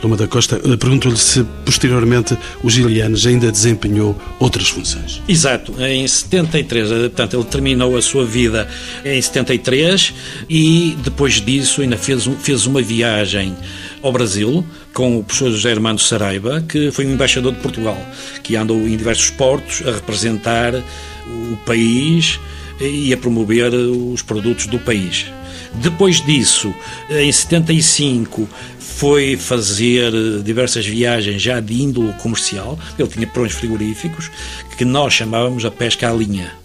Luma 0.02 0.16
da 0.18 0.26
Costa 0.26 0.60
eh, 0.62 0.76
perguntou-lhe 0.76 1.16
se, 1.16 1.44
posteriormente, 1.64 2.36
os 2.62 2.74
gilianos 2.74 3.26
ainda 3.26 3.50
desempenhou 3.50 4.20
outras 4.38 4.68
funções. 4.68 5.22
Exato. 5.26 5.72
Em 5.82 6.06
73, 6.06 6.90
eh, 6.90 6.94
portanto, 7.08 7.36
ele 7.36 7.44
terminou 7.44 7.96
a 7.96 8.02
sua 8.02 8.26
vida 8.26 8.68
em 9.02 9.20
73 9.20 10.12
e, 10.48 10.94
depois 11.02 11.40
disso, 11.40 11.80
ainda 11.80 11.96
fez, 11.96 12.28
fez 12.42 12.66
uma 12.66 12.82
viagem 12.82 13.56
ao 14.02 14.12
Brasil 14.12 14.64
com 14.92 15.18
o 15.18 15.24
professor 15.24 15.50
José 15.50 15.70
Hermano 15.70 15.98
Saraiva, 15.98 16.60
que 16.62 16.90
foi 16.90 17.06
um 17.06 17.12
embaixador 17.12 17.52
de 17.52 17.60
Portugal, 17.60 17.98
que 18.42 18.56
andou 18.56 18.78
em 18.78 18.96
diversos 18.96 19.30
portos 19.30 19.82
a 19.86 19.92
representar 19.92 20.74
o 20.74 21.56
país 21.64 22.38
e 22.80 23.12
a 23.12 23.16
promover 23.16 23.72
os 23.74 24.22
produtos 24.22 24.66
do 24.66 24.78
país. 24.78 25.26
Depois 25.74 26.20
disso, 26.20 26.74
em 27.10 27.30
75, 27.30 28.48
foi 28.78 29.36
fazer 29.36 30.12
diversas 30.42 30.84
viagens 30.84 31.40
já 31.40 31.60
de 31.60 31.82
índole 31.82 32.12
comercial. 32.14 32.78
Ele 32.98 33.08
tinha 33.08 33.26
prões 33.26 33.52
frigoríficos 33.52 34.30
que 34.76 34.84
nós 34.84 35.12
chamávamos 35.14 35.64
a 35.64 35.70
pesca 35.70 36.10
à 36.10 36.12
linha. 36.12 36.59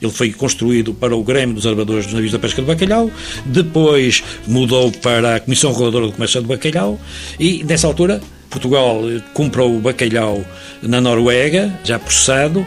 Ele 0.00 0.12
foi 0.12 0.32
construído 0.32 0.94
para 0.94 1.14
o 1.14 1.22
Grêmio 1.22 1.54
dos 1.54 1.66
Armadores 1.66 2.06
dos 2.06 2.14
Navios 2.14 2.32
da 2.32 2.38
Pesca 2.38 2.62
de 2.62 2.68
Bacalhau, 2.68 3.10
depois 3.44 4.22
mudou 4.46 4.90
para 4.90 5.36
a 5.36 5.40
Comissão 5.40 5.72
Reguladora 5.72 6.06
do 6.06 6.12
Comércio 6.12 6.40
de 6.40 6.46
Bacalhau 6.46 6.98
e, 7.38 7.62
nessa 7.64 7.86
altura, 7.86 8.20
Portugal 8.50 9.02
comprou 9.32 9.76
o 9.76 9.80
bacalhau 9.80 10.44
na 10.82 11.00
Noruega, 11.00 11.72
já 11.84 11.98
processado, 11.98 12.66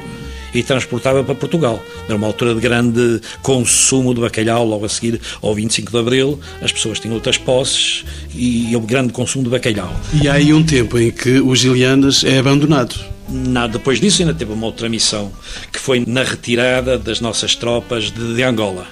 e 0.54 0.64
transportava 0.64 1.24
para 1.24 1.36
Portugal. 1.36 1.84
Era 2.06 2.16
uma 2.16 2.28
altura 2.28 2.54
de 2.54 2.62
grande 2.62 3.22
consumo 3.42 4.14
de 4.14 4.22
bacalhau, 4.22 4.66
logo 4.66 4.86
a 4.86 4.90
seguir 4.90 5.20
ao 5.42 5.54
25 5.54 5.92
de 5.92 5.98
Abril, 5.98 6.40
as 6.62 6.72
pessoas 6.72 7.00
tinham 7.00 7.16
outras 7.16 7.38
posses 7.38 8.06
e 8.34 8.74
houve 8.76 8.88
grande 8.88 9.14
consumo 9.14 9.44
de 9.44 9.50
bacalhau. 9.50 9.94
E 10.22 10.28
há 10.28 10.34
aí 10.34 10.54
um 10.54 10.64
tempo 10.64 10.98
em 10.98 11.12
que 11.12 11.40
o 11.40 11.56
Gilianas 11.56 12.24
é 12.24 12.40
abandonado. 12.40 12.96
Nada, 13.30 13.74
depois 13.74 14.00
disso 14.00 14.22
ainda 14.22 14.34
teve 14.34 14.52
uma 14.52 14.66
outra 14.66 14.90
missão, 14.90 15.32
que 15.72 15.80
foi 15.80 16.04
na 16.06 16.24
retirada 16.24 16.98
das 16.98 17.20
nossas 17.20 17.56
tropas 17.56 18.12
de, 18.12 18.36
de 18.36 18.44
Angola. 18.44 18.86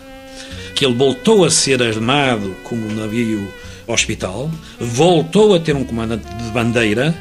Que 0.74 0.86
ele 0.86 0.96
voltou 0.96 1.44
a 1.46 1.52
ser 1.52 1.84
armado 1.84 2.56
como 2.64 2.88
um 2.88 2.96
navio 2.96 3.48
hospital, 3.86 4.50
voltou 4.80 5.54
a 5.54 5.60
ter 5.60 5.76
um 5.76 5.84
comandante 5.84 6.26
de 6.26 6.50
bandeira 6.52 7.14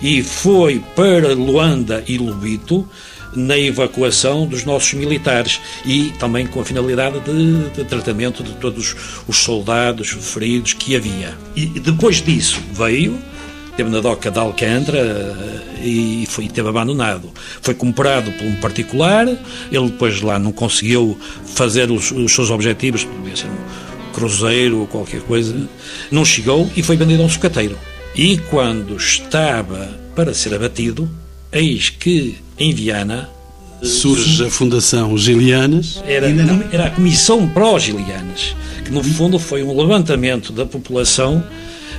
e 0.00 0.22
foi 0.22 0.82
para 0.96 1.34
Luanda 1.34 2.02
e 2.06 2.18
Lubito 2.18 2.88
na 3.34 3.58
evacuação 3.58 4.46
dos 4.46 4.64
nossos 4.64 4.94
militares 4.94 5.60
e 5.84 6.12
também 6.18 6.46
com 6.46 6.60
a 6.60 6.64
finalidade 6.64 7.20
de, 7.20 7.70
de, 7.70 7.84
tratamento 7.84 8.42
de 8.42 8.52
todos 8.54 8.96
os 9.26 9.36
soldados 9.38 10.08
feridos 10.08 10.72
que 10.72 10.96
havia. 10.96 11.36
E 11.54 11.66
depois 11.66 12.22
disso 12.22 12.60
veio 12.72 13.18
teve 13.78 13.90
na 13.90 14.00
doca 14.00 14.28
de 14.28 14.38
Alcântara 14.40 14.98
eh, 14.98 15.84
e 15.84 16.26
foi, 16.28 16.48
teve 16.48 16.68
abandonado. 16.68 17.30
Foi 17.62 17.74
comprado 17.74 18.32
por 18.32 18.44
um 18.44 18.56
particular, 18.56 19.24
ele 19.70 19.86
depois 19.86 20.20
lá 20.20 20.36
não 20.36 20.50
conseguiu 20.50 21.16
fazer 21.46 21.88
os, 21.88 22.10
os 22.10 22.34
seus 22.34 22.50
objetivos, 22.50 23.04
podia 23.04 23.36
ser 23.36 23.46
um 23.46 24.12
cruzeiro 24.12 24.80
ou 24.80 24.86
qualquer 24.88 25.20
coisa, 25.20 25.54
não 26.10 26.24
chegou 26.24 26.68
e 26.76 26.82
foi 26.82 26.96
vendido 26.96 27.22
a 27.22 27.26
um 27.26 27.28
sucateiro. 27.28 27.78
E 28.16 28.38
quando 28.50 28.96
estava 28.96 29.88
para 30.16 30.34
ser 30.34 30.52
abatido, 30.52 31.08
eis 31.52 31.90
que 31.90 32.36
em 32.58 32.72
Viana 32.72 33.28
surge 33.82 34.44
a 34.44 34.50
Fundação 34.50 35.16
Gilianas. 35.16 36.02
Era, 36.06 36.28
era 36.72 36.86
a 36.86 36.90
Comissão 36.90 37.48
Pró-Gilianas, 37.48 38.54
que 38.84 38.90
no 38.90 39.02
fundo 39.02 39.38
foi 39.38 39.62
um 39.62 39.76
levantamento 39.80 40.52
da 40.52 40.66
população 40.66 41.42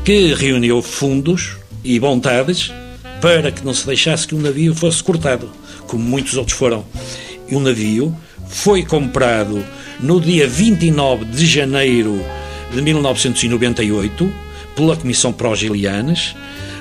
que 0.03 0.33
reuniu 0.33 0.81
fundos 0.81 1.57
e 1.83 1.99
vontades 1.99 2.71
para 3.21 3.51
que 3.51 3.65
não 3.65 3.73
se 3.73 3.85
deixasse 3.85 4.27
que 4.27 4.35
o 4.35 4.39
navio 4.39 4.73
fosse 4.73 5.03
cortado, 5.03 5.49
como 5.87 6.03
muitos 6.03 6.35
outros 6.35 6.57
foram. 6.57 6.85
E 7.47 7.55
o 7.55 7.59
navio 7.59 8.15
foi 8.47 8.83
comprado 8.83 9.63
no 9.99 10.21
dia 10.21 10.47
29 10.47 11.25
de 11.25 11.45
janeiro 11.45 12.23
de 12.73 12.81
1998 12.81 14.31
pela 14.75 14.95
Comissão 14.95 15.33
Pró-Gilianas 15.33 16.35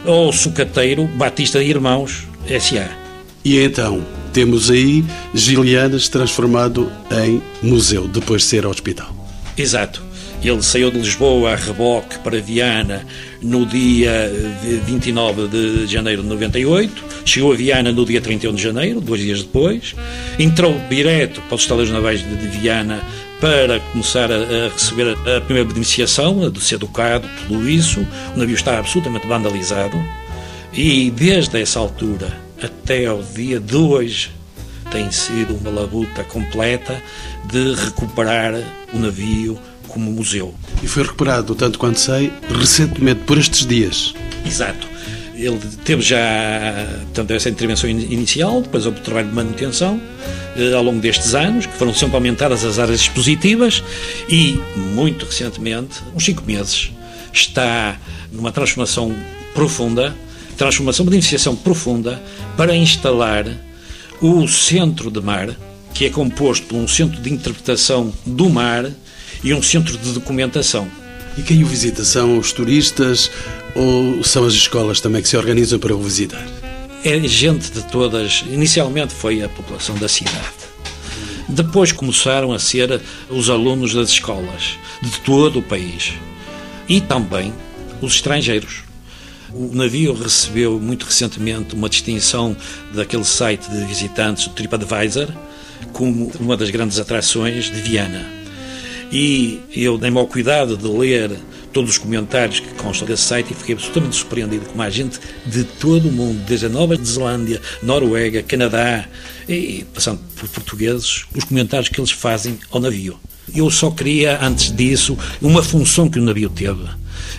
ao 0.06 0.32
sucateiro 0.32 1.04
Batista 1.04 1.62
Irmãos 1.62 2.27
S.A. 2.48 2.88
E 3.44 3.58
então, 3.58 4.04
temos 4.32 4.70
aí 4.70 5.04
Gilianas 5.34 6.08
transformado 6.08 6.90
em 7.24 7.42
museu, 7.62 8.08
depois 8.08 8.42
de 8.42 8.48
ser 8.48 8.66
hospital. 8.66 9.14
Exato. 9.56 10.02
Ele 10.42 10.62
saiu 10.62 10.90
de 10.90 10.98
Lisboa 10.98 11.52
a 11.52 11.56
reboque 11.56 12.18
para 12.20 12.40
Viana 12.40 13.04
no 13.42 13.66
dia 13.66 14.30
29 14.86 15.42
eh, 15.42 15.46
de 15.48 15.86
janeiro 15.92 16.22
de 16.22 16.28
98, 16.28 17.04
chegou 17.24 17.52
a 17.52 17.56
Viana 17.56 17.90
no 17.90 18.04
dia 18.04 18.20
31 18.20 18.54
de 18.54 18.62
janeiro, 18.62 19.00
dois 19.00 19.20
dias 19.20 19.42
depois, 19.42 19.96
entrou 20.38 20.80
direto 20.88 21.40
para 21.42 21.56
os 21.56 21.62
estaleiros 21.62 21.92
navais 21.92 22.20
de 22.20 22.48
Viana 22.48 23.00
para 23.40 23.80
começar 23.92 24.30
a, 24.30 24.68
receber 24.72 25.16
a 25.36 25.40
primeira 25.40 25.68
beneficiação, 25.68 26.44
a 26.46 26.50
de 26.50 26.60
ser 26.60 26.76
educado, 26.76 27.28
tudo 27.46 27.68
isso. 27.68 28.06
O 28.34 28.38
navio 28.38 28.54
está 28.54 28.78
absolutamente 28.78 29.26
vandalizado 29.26 29.96
e 30.72 31.10
desde 31.10 31.60
essa 31.60 31.78
altura 31.78 32.32
até 32.62 33.06
ao 33.06 33.22
dia 33.22 33.60
de 33.60 33.76
hoje 33.76 34.30
tem 34.90 35.10
sido 35.10 35.54
uma 35.56 35.70
labuta 35.70 36.24
completa 36.24 37.02
de 37.44 37.74
recuperar 37.74 38.54
o 38.92 38.98
navio 38.98 39.58
como 39.86 40.10
museu. 40.10 40.54
E 40.82 40.86
foi 40.86 41.02
recuperado, 41.02 41.54
tanto 41.54 41.78
quanto 41.78 41.98
sei, 41.98 42.32
recentemente, 42.48 43.20
por 43.26 43.38
estes 43.38 43.66
dias. 43.66 44.14
Exato. 44.46 44.86
Ele 45.34 45.58
teve 45.84 46.02
já 46.02 46.18
portanto, 47.04 47.30
essa 47.30 47.48
intervenção 47.48 47.88
inicial, 47.88 48.60
depois 48.60 48.86
houve 48.86 48.98
o 48.98 49.02
trabalho 49.02 49.28
de 49.28 49.34
manutenção 49.34 50.00
eh, 50.56 50.72
ao 50.74 50.82
longo 50.82 51.00
destes 51.00 51.34
anos, 51.34 51.66
que 51.66 51.72
foram 51.74 51.94
sempre 51.94 52.16
aumentadas 52.16 52.64
as 52.64 52.78
áreas 52.78 53.00
expositivas 53.00 53.82
e, 54.28 54.60
muito 54.76 55.26
recentemente, 55.26 56.00
uns 56.14 56.24
cinco 56.24 56.42
meses, 56.44 56.90
está 57.32 57.96
numa 58.32 58.50
transformação 58.50 59.14
profunda, 59.54 60.14
transformação, 60.58 61.04
uma 61.04 61.10
beneficiação 61.10 61.56
profunda 61.56 62.20
para 62.56 62.76
instalar 62.76 63.46
o 64.20 64.46
centro 64.48 65.10
de 65.10 65.20
mar, 65.20 65.56
que 65.94 66.04
é 66.04 66.10
composto 66.10 66.66
por 66.66 66.76
um 66.76 66.88
centro 66.88 67.20
de 67.22 67.32
interpretação 67.32 68.12
do 68.26 68.50
mar 68.50 68.90
e 69.42 69.54
um 69.54 69.62
centro 69.62 69.96
de 69.96 70.12
documentação. 70.12 70.88
E 71.38 71.42
quem 71.42 71.62
o 71.62 71.66
visita? 71.66 72.04
São 72.04 72.36
os 72.36 72.52
turistas 72.52 73.30
ou 73.74 74.24
são 74.24 74.44
as 74.44 74.54
escolas 74.54 75.00
também 75.00 75.22
que 75.22 75.28
se 75.28 75.36
organizam 75.36 75.78
para 75.78 75.94
o 75.94 76.02
visitar? 76.02 76.44
É 77.04 77.16
gente 77.20 77.70
de 77.70 77.84
todas. 77.84 78.44
Inicialmente 78.50 79.14
foi 79.14 79.42
a 79.42 79.48
população 79.48 79.94
da 79.96 80.08
cidade. 80.08 80.36
Depois 81.48 81.92
começaram 81.92 82.52
a 82.52 82.58
ser 82.58 83.00
os 83.30 83.48
alunos 83.48 83.94
das 83.94 84.10
escolas 84.10 84.76
de 85.00 85.20
todo 85.20 85.60
o 85.60 85.62
país 85.62 86.14
e 86.88 87.00
também 87.00 87.54
os 88.02 88.16
estrangeiros. 88.16 88.87
O 89.52 89.74
navio 89.74 90.12
recebeu 90.12 90.78
muito 90.78 91.06
recentemente 91.06 91.74
uma 91.74 91.88
distinção 91.88 92.54
daquele 92.92 93.24
site 93.24 93.70
de 93.70 93.84
visitantes, 93.86 94.46
o 94.46 94.50
TripAdvisor, 94.50 95.28
como 95.92 96.30
uma 96.38 96.56
das 96.56 96.68
grandes 96.70 96.98
atrações 96.98 97.64
de 97.64 97.80
Viana. 97.80 98.26
E 99.10 99.60
eu 99.74 99.96
dei-me 99.96 100.18
ao 100.18 100.26
cuidado 100.26 100.76
de 100.76 100.86
ler 100.86 101.30
todos 101.72 101.92
os 101.92 101.98
comentários 101.98 102.60
que 102.60 102.68
constam 102.74 103.08
desse 103.08 103.22
site 103.22 103.52
e 103.52 103.54
fiquei 103.54 103.74
absolutamente 103.74 104.16
surpreendido 104.16 104.66
com 104.66 104.82
a 104.82 104.90
gente 104.90 105.18
de 105.46 105.64
todo 105.64 106.08
o 106.08 106.12
mundo, 106.12 106.44
desde 106.46 106.66
a 106.66 106.68
Nova 106.68 106.94
Zelândia, 106.96 107.60
Noruega, 107.82 108.42
Canadá, 108.42 109.06
e 109.48 109.86
passando 109.94 110.20
por 110.36 110.46
portugueses, 110.50 111.24
os 111.34 111.44
comentários 111.44 111.88
que 111.88 111.98
eles 111.98 112.10
fazem 112.10 112.58
ao 112.70 112.80
navio. 112.80 113.18
Eu 113.54 113.70
só 113.70 113.90
queria, 113.90 114.38
antes 114.42 114.74
disso, 114.76 115.16
uma 115.40 115.62
função 115.62 116.10
que 116.10 116.18
o 116.18 116.22
navio 116.22 116.50
teve 116.50 116.84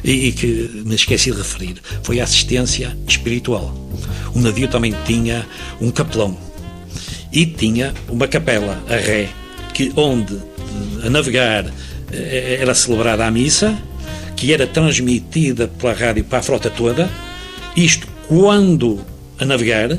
e, 0.03 0.27
e 0.27 0.31
que 0.31 0.83
me 0.85 0.95
esqueci 0.95 1.31
de 1.31 1.37
referir, 1.37 1.75
foi 2.03 2.19
a 2.19 2.23
assistência 2.23 2.97
espiritual. 3.07 3.73
O 4.33 4.39
navio 4.39 4.67
também 4.67 4.93
tinha 5.05 5.45
um 5.81 5.91
capelão 5.91 6.37
e 7.31 7.45
tinha 7.45 7.93
uma 8.07 8.27
capela, 8.27 8.81
a 8.89 8.95
ré, 8.95 9.29
que 9.73 9.91
onde 9.95 10.37
a 11.03 11.09
navegar 11.09 11.65
eh, 12.11 12.57
era 12.59 12.73
celebrada 12.73 13.25
a 13.25 13.31
missa, 13.31 13.77
que 14.35 14.53
era 14.53 14.65
transmitida 14.65 15.67
pela 15.67 15.93
rádio 15.93 16.23
para 16.23 16.39
a 16.39 16.41
frota 16.41 16.69
toda, 16.69 17.09
isto 17.75 18.07
quando 18.27 18.99
a 19.37 19.45
navegar, 19.45 19.97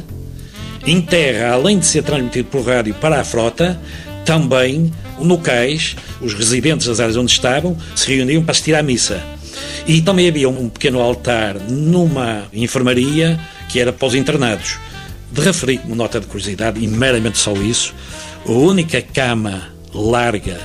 em 0.86 1.00
terra, 1.00 1.52
além 1.52 1.78
de 1.78 1.86
ser 1.86 2.02
transmitido 2.02 2.48
por 2.48 2.66
rádio 2.66 2.94
para 2.94 3.20
a 3.20 3.24
frota, 3.24 3.80
também 4.24 4.92
no 5.18 5.38
cais, 5.38 5.96
os 6.20 6.34
residentes 6.34 6.86
das 6.86 7.00
áreas 7.00 7.16
onde 7.16 7.32
estavam, 7.32 7.76
se 7.94 8.14
reuniam 8.14 8.42
para 8.42 8.52
assistir 8.52 8.74
à 8.74 8.82
missa. 8.82 9.22
E 9.86 10.00
também 10.02 10.28
havia 10.28 10.48
um 10.48 10.68
pequeno 10.68 11.00
altar 11.00 11.56
numa 11.68 12.44
enfermaria 12.52 13.38
que 13.68 13.80
era 13.80 13.92
para 13.92 14.08
os 14.08 14.14
internados. 14.14 14.78
De 15.32 15.40
referir 15.40 15.78
como 15.78 15.94
nota 15.94 16.20
de 16.20 16.26
curiosidade, 16.26 16.82
e 16.82 16.88
meramente 16.88 17.38
só 17.38 17.52
isso, 17.54 17.94
a 18.46 18.50
única 18.50 19.00
cama 19.00 19.68
larga 19.94 20.58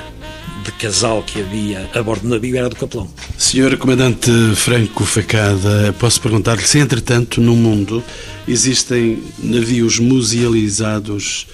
de 0.63 0.71
casal 0.71 1.21
que 1.21 1.39
havia 1.39 1.87
a 1.93 2.01
bordo 2.01 2.23
do 2.23 2.29
navio 2.29 2.57
era 2.57 2.67
do 2.67 2.75
capelão. 2.75 3.07
Senhor 3.37 3.77
Comandante 3.77 4.31
Franco 4.55 5.05
Facada, 5.05 5.93
posso 5.99 6.19
perguntar-lhe 6.19 6.63
se, 6.63 6.79
entretanto, 6.79 7.39
no 7.39 7.55
mundo 7.55 8.03
existem 8.47 9.21
navios 9.37 9.99
musealizados 9.99 11.45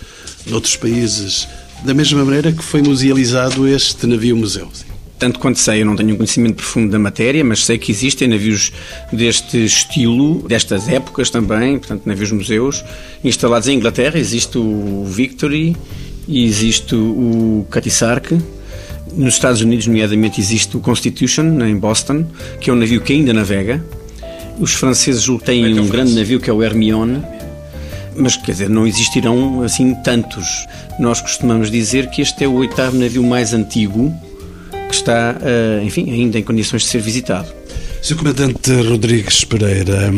noutros 0.45 0.78
países, 0.78 1.47
da 1.84 1.93
mesma 1.93 2.24
maneira 2.24 2.52
que 2.52 2.63
foi 2.63 2.82
musealizado 2.82 3.67
este 3.67 4.08
navio-museu? 4.08 4.69
Tanto 5.21 5.38
quanto 5.38 5.60
sei, 5.60 5.84
eu 5.84 5.86
não 5.86 5.95
tenho 5.95 6.15
um 6.15 6.17
conhecimento 6.17 6.55
profundo 6.55 6.91
da 6.91 6.97
matéria, 6.97 7.43
mas 7.43 7.63
sei 7.63 7.77
que 7.77 7.91
existem 7.91 8.27
navios 8.27 8.71
deste 9.13 9.63
estilo, 9.63 10.41
destas 10.47 10.89
épocas 10.89 11.29
também, 11.29 11.77
portanto, 11.77 12.07
navios 12.07 12.31
museus, 12.31 12.84
instalados 13.23 13.67
em 13.67 13.77
Inglaterra. 13.77 14.17
Existe 14.17 14.57
o 14.57 15.05
Victory 15.05 15.77
e 16.27 16.43
existe 16.43 16.95
o 16.95 17.67
Catisarque. 17.69 18.36
Nos 19.13 19.36
Estados 19.36 19.62
Unidos, 19.62 19.86
nomeadamente, 19.86 20.41
existe 20.41 20.75
o 20.75 20.79
Constitution, 20.79 21.62
em 21.67 21.77
Boston, 21.77 22.25
que 22.60 22.71
é 22.71 22.73
um 22.73 22.77
navio 22.77 22.99
que 22.99 23.13
ainda 23.13 23.31
navega. 23.31 23.86
Os 24.60 24.73
franceses 24.73 25.23
têm 25.45 25.79
um 25.79 25.88
grande 25.88 26.15
navio 26.15 26.39
que 26.39 26.49
é 26.49 26.53
o 26.53 26.63
Hermione, 26.63 27.21
mas 28.15 28.36
quer 28.38 28.53
dizer, 28.53 28.69
não 28.71 28.88
existirão 28.88 29.62
assim 29.62 29.93
tantos. 30.03 30.65
Nós 30.99 31.21
costumamos 31.21 31.69
dizer 31.69 32.10
que 32.10 32.23
este 32.23 32.43
é 32.43 32.47
o 32.47 32.53
oitavo 32.53 32.97
navio 32.97 33.21
mais 33.21 33.53
antigo 33.53 34.12
que 34.91 34.97
está, 34.97 35.38
eh, 35.41 35.82
enfim, 35.84 36.12
ainda 36.12 36.38
em 36.38 36.43
condições 36.43 36.84
de 36.84 36.89
ser 36.89 37.01
visitado. 37.01 37.47
Sr. 38.01 38.17
Comandante 38.17 38.71
Rodrigues 38.82 39.45
Pereira, 39.45 40.12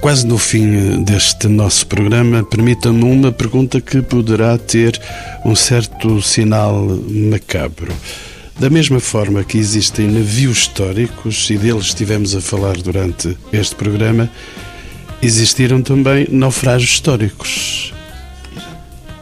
quase 0.00 0.26
no 0.26 0.36
fim 0.36 1.04
deste 1.04 1.46
nosso 1.46 1.86
programa, 1.86 2.42
permita-me 2.42 3.04
uma 3.04 3.30
pergunta 3.30 3.80
que 3.80 4.02
poderá 4.02 4.58
ter 4.58 5.00
um 5.44 5.54
certo 5.54 6.20
sinal 6.20 6.84
macabro. 7.08 7.92
Da 8.58 8.68
mesma 8.68 8.98
forma 8.98 9.44
que 9.44 9.58
existem 9.58 10.08
navios 10.08 10.58
históricos, 10.58 11.48
e 11.48 11.56
deles 11.56 11.86
estivemos 11.86 12.34
a 12.34 12.40
falar 12.40 12.76
durante 12.78 13.36
este 13.52 13.76
programa, 13.76 14.28
existiram 15.22 15.80
também 15.82 16.26
naufrágios 16.30 16.90
históricos. 16.90 17.94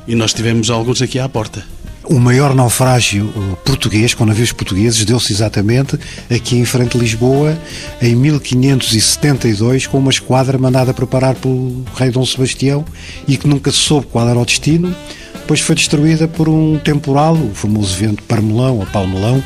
E 0.07 0.15
nós 0.15 0.33
tivemos 0.33 0.71
alguns 0.71 1.03
aqui 1.03 1.19
à 1.19 1.29
porta. 1.29 1.63
O 2.11 2.19
maior 2.19 2.55
naufrágio 2.55 3.31
português, 3.67 4.15
com 4.15 4.25
navios 4.25 4.51
portugueses, 4.51 5.05
deu-se 5.05 5.31
exatamente 5.31 5.99
aqui 6.31 6.57
em 6.57 6.65
frente 6.65 6.97
a 6.97 7.01
Lisboa, 7.01 7.55
em 8.01 8.17
1572, 8.17 9.87
com 9.87 9.99
uma 9.99 10.11
esquadra 10.11 10.57
mandada 10.57 10.95
preparar 10.95 11.35
pelo 11.35 11.85
rei 11.95 12.11
Dom 12.11 12.25
Sebastião 12.25 12.83
e 13.27 13.37
que 13.37 13.47
nunca 13.47 13.71
soube 13.71 14.07
qual 14.07 14.27
era 14.27 14.39
o 14.39 14.45
destino. 14.47 14.97
Depois 15.35 15.61
foi 15.61 15.75
destruída 15.75 16.27
por 16.27 16.49
um 16.49 16.79
temporal, 16.79 17.35
o 17.35 17.55
famoso 17.55 17.95
vento 17.95 18.23
parmelão 18.23 18.79
ou 18.79 18.87
palmelão, 18.87 19.45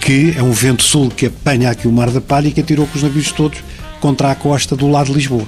que 0.00 0.34
é 0.34 0.42
um 0.42 0.52
vento 0.52 0.82
sul 0.82 1.10
que 1.10 1.26
apanha 1.26 1.68
aqui 1.68 1.86
o 1.86 1.92
Mar 1.92 2.10
da 2.10 2.20
Palha 2.22 2.48
e 2.48 2.52
que 2.52 2.62
atirou 2.62 2.86
com 2.86 2.96
os 2.96 3.02
navios 3.02 3.30
todos 3.30 3.58
contra 4.00 4.30
a 4.30 4.34
costa 4.34 4.74
do 4.74 4.88
lado 4.88 5.08
de 5.08 5.12
Lisboa. 5.12 5.46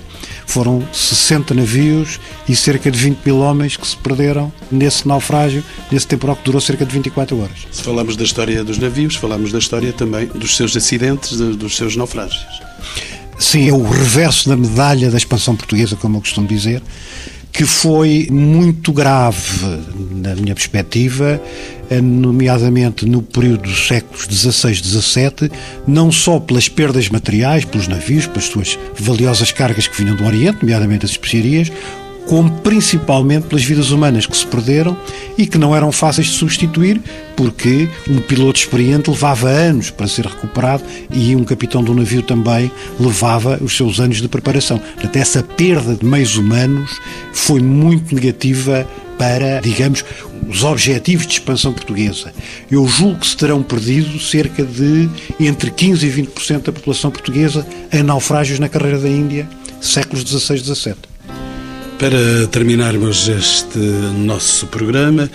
Foram 0.52 0.86
60 0.92 1.54
navios 1.54 2.20
e 2.46 2.54
cerca 2.54 2.90
de 2.90 2.98
20 2.98 3.24
mil 3.24 3.38
homens 3.38 3.74
que 3.74 3.86
se 3.86 3.96
perderam 3.96 4.52
nesse 4.70 5.08
naufrágio, 5.08 5.64
nesse 5.90 6.06
temporal 6.06 6.36
que 6.36 6.44
durou 6.44 6.60
cerca 6.60 6.84
de 6.84 6.92
24 6.92 7.40
horas. 7.40 7.66
Se 7.72 7.82
falamos 7.82 8.16
da 8.16 8.22
história 8.22 8.62
dos 8.62 8.76
navios, 8.76 9.16
falamos 9.16 9.50
da 9.50 9.58
história 9.58 9.94
também 9.94 10.26
dos 10.26 10.54
seus 10.54 10.76
acidentes, 10.76 11.38
dos 11.38 11.74
seus 11.74 11.96
naufrágios. 11.96 12.44
Sim, 13.38 13.70
é 13.70 13.72
o 13.72 13.82
reverso 13.82 14.46
da 14.50 14.54
medalha 14.54 15.10
da 15.10 15.16
expansão 15.16 15.56
portuguesa, 15.56 15.96
como 15.96 16.18
eu 16.18 16.20
costumo 16.20 16.46
dizer 16.46 16.82
que 17.50 17.66
foi 17.66 18.28
muito 18.30 18.92
grave, 18.92 19.80
na 20.10 20.34
minha 20.34 20.54
perspectiva, 20.54 21.40
nomeadamente 22.00 23.04
no 23.06 23.22
período 23.22 23.62
dos 23.62 23.86
séculos 23.86 24.24
XVI, 24.24 24.74
XVII, 24.74 25.50
não 25.86 26.10
só 26.10 26.38
pelas 26.38 26.68
perdas 26.68 27.08
materiais, 27.08 27.64
pelos 27.64 27.88
navios, 27.88 28.26
pelas 28.26 28.44
suas 28.44 28.78
valiosas 28.98 29.52
cargas 29.52 29.86
que 29.86 30.02
vinham 30.02 30.16
do 30.16 30.24
Oriente, 30.24 30.58
nomeadamente 30.62 31.04
as 31.04 31.12
especiarias, 31.12 31.70
como 32.26 32.50
principalmente 32.60 33.46
pelas 33.46 33.64
vidas 33.64 33.90
humanas 33.90 34.26
que 34.26 34.36
se 34.36 34.46
perderam 34.46 34.96
e 35.36 35.46
que 35.46 35.58
não 35.58 35.74
eram 35.74 35.90
fáceis 35.90 36.28
de 36.28 36.34
substituir, 36.34 37.00
porque 37.36 37.88
um 38.08 38.20
piloto 38.20 38.60
experiente 38.60 39.10
levava 39.10 39.48
anos 39.48 39.90
para 39.90 40.06
ser 40.06 40.26
recuperado 40.26 40.82
e 41.10 41.34
um 41.34 41.44
capitão 41.44 41.82
do 41.82 41.94
navio 41.94 42.22
também 42.22 42.70
levava 42.98 43.58
os 43.62 43.76
seus 43.76 44.00
anos 44.00 44.20
de 44.20 44.28
preparação. 44.28 44.78
Portanto, 44.78 45.16
essa 45.16 45.42
perda 45.42 45.94
de 45.94 46.04
meios 46.04 46.36
humanos 46.36 47.00
foi 47.32 47.60
muito 47.60 48.14
negativa 48.14 48.86
para, 49.18 49.60
digamos, 49.60 50.04
os 50.48 50.64
objetivos 50.64 51.26
de 51.26 51.34
expansão 51.34 51.72
portuguesa. 51.72 52.32
Eu 52.70 52.86
julgo 52.88 53.20
que 53.20 53.26
se 53.26 53.36
terão 53.36 53.62
perdido 53.62 54.18
cerca 54.18 54.64
de 54.64 55.08
entre 55.38 55.70
15% 55.70 56.02
e 56.02 56.22
20% 56.22 56.62
da 56.62 56.72
população 56.72 57.10
portuguesa 57.10 57.66
em 57.92 58.02
naufrágios 58.02 58.58
na 58.58 58.68
carreira 58.68 58.98
da 58.98 59.08
Índia, 59.08 59.48
séculos 59.80 60.22
XVI 60.24 60.56
e 60.56 60.58
XVII. 60.58 61.11
Para 62.02 62.48
terminarmos 62.48 63.28
este 63.28 63.78
nosso 63.78 64.66
programa, 64.66 65.30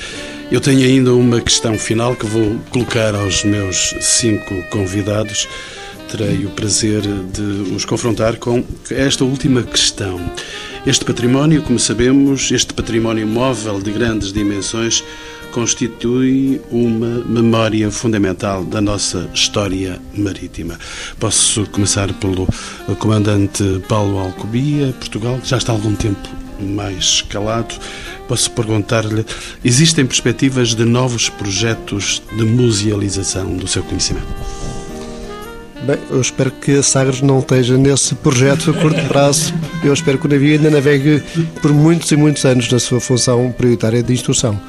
eu 0.52 0.60
tenho 0.60 0.82
ainda 0.82 1.14
uma 1.14 1.40
questão 1.40 1.80
final 1.80 2.14
que 2.14 2.26
vou 2.26 2.58
colocar 2.70 3.16
aos 3.16 3.46
meus 3.46 3.96
cinco 4.02 4.54
convidados. 4.64 5.48
Terei 6.10 6.46
o 6.46 6.50
prazer 6.50 7.04
de 7.32 7.74
os 7.74 7.86
confrontar 7.86 8.36
com 8.36 8.66
esta 8.92 9.24
última 9.24 9.64
questão. 9.64 10.20
Este 10.86 11.06
património, 11.06 11.64
como 11.64 11.80
sabemos, 11.80 12.52
este 12.52 12.74
património 12.74 13.26
móvel 13.26 13.82
de 13.82 13.92
grandes 13.94 14.34
dimensões, 14.34 15.02
constitui 15.54 16.60
uma 16.70 17.24
memória 17.24 17.90
fundamental 17.90 18.66
da 18.66 18.82
nossa 18.82 19.30
história 19.34 20.02
marítima. 20.14 20.78
Posso 21.18 21.66
começar 21.68 22.12
pelo 22.16 22.46
comandante 23.00 23.64
Paulo 23.88 24.18
Alcobia, 24.20 24.94
Portugal, 25.00 25.40
que 25.42 25.48
já 25.48 25.56
está 25.56 25.72
há 25.72 25.76
algum 25.76 25.96
tempo 25.96 26.47
mais 26.64 26.98
escalado. 26.98 27.76
Posso 28.28 28.52
perguntar-lhe: 28.52 29.26
existem 29.64 30.06
perspectivas 30.06 30.76
de 30.76 30.86
novos 30.86 31.30
projetos 31.30 32.22
de 32.36 32.44
musealização 32.44 33.56
do 33.56 33.68
seu 33.68 33.84
conhecimento? 33.84 34.28
Bem, 35.84 35.98
eu 36.10 36.20
espero 36.20 36.52
que 36.52 36.72
a 36.72 36.84
Sagres 36.84 37.22
não 37.22 37.40
esteja 37.40 37.78
nesse 37.78 38.14
projeto 38.16 38.72
a 38.72 38.74
curto 38.74 39.02
prazo. 39.08 39.54
Eu 39.84 39.94
espero 39.94 40.18
que 40.18 40.26
o 40.26 40.30
navio 40.30 40.54
ainda 40.54 40.70
navegue 40.70 41.24
por 41.62 41.72
muitos 41.72 42.12
e 42.12 42.18
muitos 42.18 42.44
anos 42.44 42.70
na 42.70 42.80
sua 42.80 43.00
função 43.00 43.54
prioritária 43.58 44.04
de 44.04 44.12
instrução. 44.12 44.60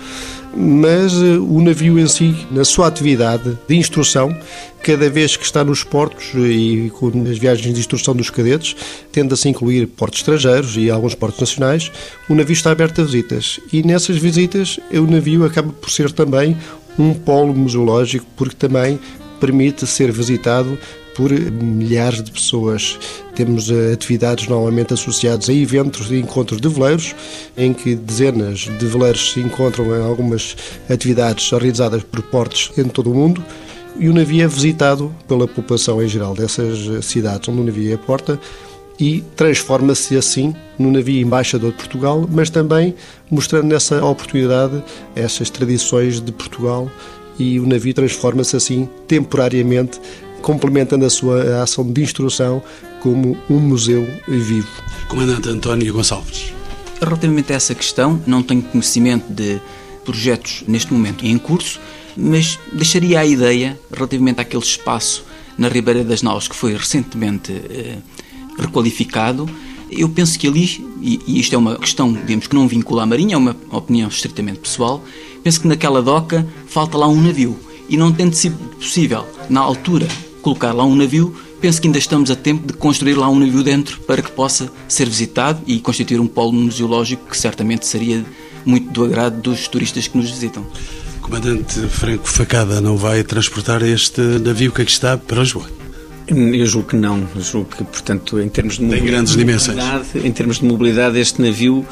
Mas 0.56 1.14
uh, 1.14 1.44
o 1.44 1.60
navio 1.60 1.98
em 1.98 2.06
si, 2.06 2.34
na 2.50 2.64
sua 2.64 2.86
atividade 2.86 3.58
de 3.68 3.76
instrução, 3.76 4.36
cada 4.82 5.08
vez 5.10 5.36
que 5.36 5.44
está 5.44 5.62
nos 5.62 5.84
portos 5.84 6.32
e 6.34 6.90
com 6.98 7.08
as 7.28 7.38
viagens 7.38 7.74
de 7.74 7.80
instrução 7.80 8.14
dos 8.14 8.30
cadetes, 8.30 8.74
tende 9.12 9.34
a 9.34 9.48
incluir 9.48 9.86
portos 9.86 10.20
estrangeiros 10.20 10.76
e 10.76 10.90
alguns 10.90 11.14
portos 11.14 11.40
nacionais, 11.40 11.92
o 12.28 12.34
navio 12.34 12.52
está 12.52 12.70
aberto 12.70 13.00
a 13.00 13.04
visitas. 13.04 13.60
E 13.72 13.82
nessas 13.82 14.16
visitas, 14.16 14.80
o 14.90 15.10
navio 15.10 15.44
acaba 15.44 15.72
por 15.72 15.90
ser 15.90 16.10
também 16.12 16.56
um 16.98 17.14
polo 17.14 17.54
museológico, 17.54 18.26
porque 18.36 18.56
também 18.56 18.98
permite 19.38 19.86
ser 19.86 20.10
visitado 20.10 20.78
por 21.18 21.32
milhares 21.32 22.22
de 22.22 22.30
pessoas. 22.30 22.96
Temos 23.34 23.68
eh, 23.72 23.92
atividades 23.92 24.46
normalmente 24.46 24.94
associadas 24.94 25.48
a 25.48 25.52
eventos 25.52 26.06
de 26.06 26.16
encontros 26.16 26.60
de 26.60 26.68
veleiros, 26.68 27.12
em 27.56 27.74
que 27.74 27.96
dezenas 27.96 28.70
de 28.78 28.86
veleiros 28.86 29.32
se 29.32 29.40
encontram 29.40 29.86
em 29.86 30.00
algumas 30.00 30.56
atividades 30.88 31.50
realizadas 31.50 32.04
por 32.04 32.22
portos 32.22 32.70
em 32.78 32.84
todo 32.84 33.10
o 33.10 33.14
mundo. 33.16 33.44
E 33.98 34.08
o 34.08 34.14
navio 34.14 34.44
é 34.44 34.46
visitado 34.46 35.12
pela 35.26 35.48
população 35.48 36.00
em 36.00 36.06
geral 36.06 36.36
dessas 36.36 36.88
eh, 36.88 37.02
cidades 37.02 37.48
onde 37.48 37.62
o 37.62 37.64
navio 37.64 37.92
é 37.92 37.96
porta 37.96 38.38
e 38.96 39.24
transforma-se 39.34 40.16
assim 40.16 40.54
no 40.78 40.92
navio 40.92 41.20
embaixador 41.20 41.72
de 41.72 41.78
Portugal, 41.78 42.28
mas 42.30 42.48
também 42.48 42.94
mostrando 43.28 43.66
nessa 43.66 44.04
oportunidade 44.04 44.84
essas 45.16 45.50
tradições 45.50 46.20
de 46.20 46.30
Portugal 46.30 46.88
e 47.38 47.60
o 47.60 47.66
navio 47.66 47.94
transforma-se 47.94 48.56
assim 48.56 48.88
temporariamente, 49.06 50.00
complementando 50.42 51.04
a 51.04 51.10
sua 51.10 51.62
ação 51.62 51.84
de 51.90 52.02
instrução 52.02 52.62
como 53.00 53.36
um 53.48 53.58
museu 53.58 54.06
vivo. 54.26 54.68
Comandante 55.08 55.48
António 55.48 55.92
Gonçalves. 55.92 56.52
Relativamente 57.00 57.52
a 57.52 57.56
essa 57.56 57.74
questão, 57.74 58.20
não 58.26 58.42
tenho 58.42 58.62
conhecimento 58.62 59.32
de 59.32 59.60
projetos 60.04 60.64
neste 60.66 60.92
momento 60.92 61.24
em 61.24 61.38
curso, 61.38 61.80
mas 62.16 62.58
deixaria 62.72 63.20
a 63.20 63.26
ideia, 63.26 63.78
relativamente 63.92 64.40
àquele 64.40 64.62
espaço 64.62 65.24
na 65.56 65.68
Ribeira 65.68 66.02
das 66.02 66.22
Naus 66.22 66.48
que 66.48 66.56
foi 66.56 66.74
recentemente 66.74 67.52
eh, 67.52 67.98
requalificado, 68.58 69.48
eu 69.90 70.08
penso 70.08 70.38
que 70.38 70.46
ali, 70.46 70.84
e, 71.00 71.20
e 71.26 71.40
isto 71.40 71.54
é 71.54 71.58
uma 71.58 71.76
questão, 71.76 72.12
digamos, 72.12 72.46
que 72.46 72.54
não 72.54 72.68
vincula 72.68 73.02
à 73.02 73.06
Marinha, 73.06 73.34
é 73.34 73.38
uma 73.38 73.56
opinião 73.70 74.08
estritamente 74.08 74.58
pessoal, 74.58 75.02
penso 75.42 75.60
que 75.60 75.68
naquela 75.68 76.02
doca 76.02 76.46
falta 76.66 76.98
lá 76.98 77.08
um 77.08 77.20
navio. 77.20 77.56
E 77.88 77.96
não 77.96 78.12
tendo 78.12 78.34
sido 78.34 78.56
possível, 78.76 79.24
na 79.48 79.60
altura, 79.60 80.06
colocar 80.42 80.72
lá 80.72 80.84
um 80.84 80.94
navio, 80.94 81.34
penso 81.60 81.80
que 81.80 81.88
ainda 81.88 81.98
estamos 81.98 82.30
a 82.30 82.36
tempo 82.36 82.66
de 82.66 82.72
construir 82.72 83.14
lá 83.14 83.28
um 83.28 83.38
navio 83.38 83.62
dentro 83.62 84.00
para 84.00 84.22
que 84.22 84.30
possa 84.30 84.70
ser 84.88 85.08
visitado 85.08 85.60
e 85.66 85.80
constituir 85.80 86.20
um 86.20 86.26
polo 86.26 86.52
museológico 86.52 87.28
que 87.28 87.36
certamente 87.36 87.86
seria 87.86 88.24
muito 88.64 88.90
do 88.90 89.04
agrado 89.04 89.40
dos 89.40 89.68
turistas 89.68 90.06
que 90.06 90.16
nos 90.16 90.30
visitam. 90.30 90.66
Comandante 91.20 91.80
Franco 91.88 92.26
Facada 92.26 92.80
não 92.80 92.96
vai 92.96 93.22
transportar 93.22 93.82
este 93.82 94.20
navio 94.20 94.72
que 94.72 94.82
aqui 94.82 94.90
está 94.90 95.18
para 95.18 95.40
Lisboa? 95.40 95.77
Eu 96.28 96.66
julgo 96.66 96.88
que 96.88 96.96
não. 96.96 97.26
Eu 97.34 97.40
julgo 97.40 97.70
que, 97.74 97.84
portanto, 97.84 98.38
em 98.38 98.48
termos 98.48 98.78
de 98.78 98.86
Tem 98.86 99.04
grandes 99.04 99.34
dimensões. 99.34 99.78
Em 100.14 100.30
termos 100.30 100.58
de 100.58 100.64
mobilidade, 100.66 101.18
este 101.18 101.40
navio 101.40 101.86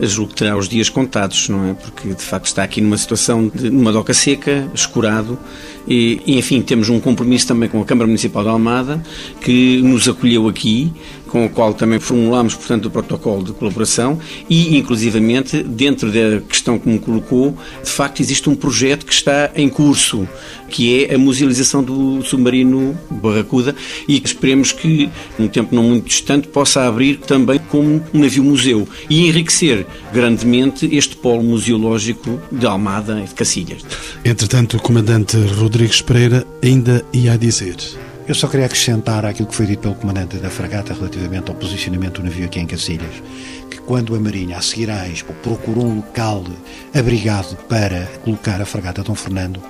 julgo 0.00 0.30
que 0.32 0.36
terá 0.36 0.56
os 0.56 0.68
dias 0.68 0.88
contados, 0.88 1.48
não 1.48 1.70
é? 1.70 1.74
Porque, 1.74 2.08
de 2.08 2.22
facto, 2.22 2.46
está 2.46 2.62
aqui 2.62 2.80
numa 2.80 2.96
situação 2.96 3.50
de 3.52 3.70
numa 3.70 3.92
doca 3.92 4.14
seca, 4.14 4.70
escurado, 4.74 5.38
e, 5.86 6.20
e, 6.26 6.38
enfim, 6.38 6.62
temos 6.62 6.88
um 6.88 7.00
compromisso 7.00 7.48
também 7.48 7.68
com 7.68 7.80
a 7.80 7.84
Câmara 7.84 8.06
Municipal 8.06 8.42
de 8.42 8.48
Almada, 8.48 9.02
que 9.40 9.80
nos 9.82 10.08
acolheu 10.08 10.48
aqui, 10.48 10.92
com 11.30 11.46
o 11.46 11.48
qual 11.48 11.72
também 11.72 12.00
formulámos, 12.00 12.54
portanto, 12.54 12.86
o 12.86 12.90
protocolo 12.90 13.44
de 13.44 13.52
colaboração 13.52 14.18
e, 14.48 14.76
inclusivamente, 14.76 15.62
dentro 15.62 16.10
da 16.10 16.40
questão 16.40 16.78
que 16.78 16.88
me 16.88 16.98
colocou, 16.98 17.56
de 17.82 17.90
facto, 17.90 18.20
existe 18.20 18.50
um 18.50 18.54
projeto 18.54 19.06
que 19.06 19.12
está 19.12 19.50
em 19.54 19.68
curso, 19.68 20.28
que 20.68 21.04
é 21.04 21.14
a 21.14 21.18
musealização 21.18 21.82
do 21.82 22.22
submarino 22.22 22.98
Barracuda 23.10 23.74
e 24.08 24.20
esperemos 24.22 24.72
que, 24.72 25.08
num 25.38 25.48
tempo 25.48 25.74
não 25.74 25.84
muito 25.84 26.06
distante, 26.06 26.48
possa 26.48 26.82
abrir 26.82 27.18
também 27.18 27.60
como 27.68 28.04
um 28.12 28.18
navio-museu 28.18 28.86
e 29.08 29.28
enriquecer 29.28 29.86
grandemente 30.12 30.88
este 30.92 31.16
polo 31.16 31.42
museológico 31.42 32.40
de 32.50 32.66
Almada 32.66 33.20
e 33.20 33.28
de 33.28 33.34
Cacilhas. 33.34 33.84
Entretanto, 34.24 34.76
o 34.76 34.82
comandante 34.82 35.36
Rodrigues 35.36 36.02
Pereira 36.02 36.44
ainda 36.62 37.04
ia 37.12 37.38
dizer. 37.38 37.76
Eu 38.30 38.34
só 38.36 38.46
queria 38.46 38.66
acrescentar 38.66 39.26
aquilo 39.26 39.48
que 39.48 39.56
foi 39.56 39.66
dito 39.66 39.80
pelo 39.80 39.96
comandante 39.96 40.36
da 40.36 40.48
fragata 40.48 40.94
relativamente 40.94 41.50
ao 41.50 41.56
posicionamento 41.56 42.22
do 42.22 42.28
navio 42.28 42.44
aqui 42.44 42.60
em 42.60 42.66
Cacilhas, 42.66 43.20
que 43.68 43.78
quando 43.78 44.14
a 44.14 44.20
Marinha, 44.20 44.56
a 44.56 44.62
seguir 44.62 44.88
à 44.88 45.08
Expo, 45.08 45.32
procurou 45.42 45.84
um 45.84 45.96
local 45.96 46.44
abrigado 46.94 47.56
para 47.66 48.06
colocar 48.22 48.62
a 48.62 48.64
fragata 48.64 49.02
Dom 49.02 49.16
Fernando, 49.16 49.60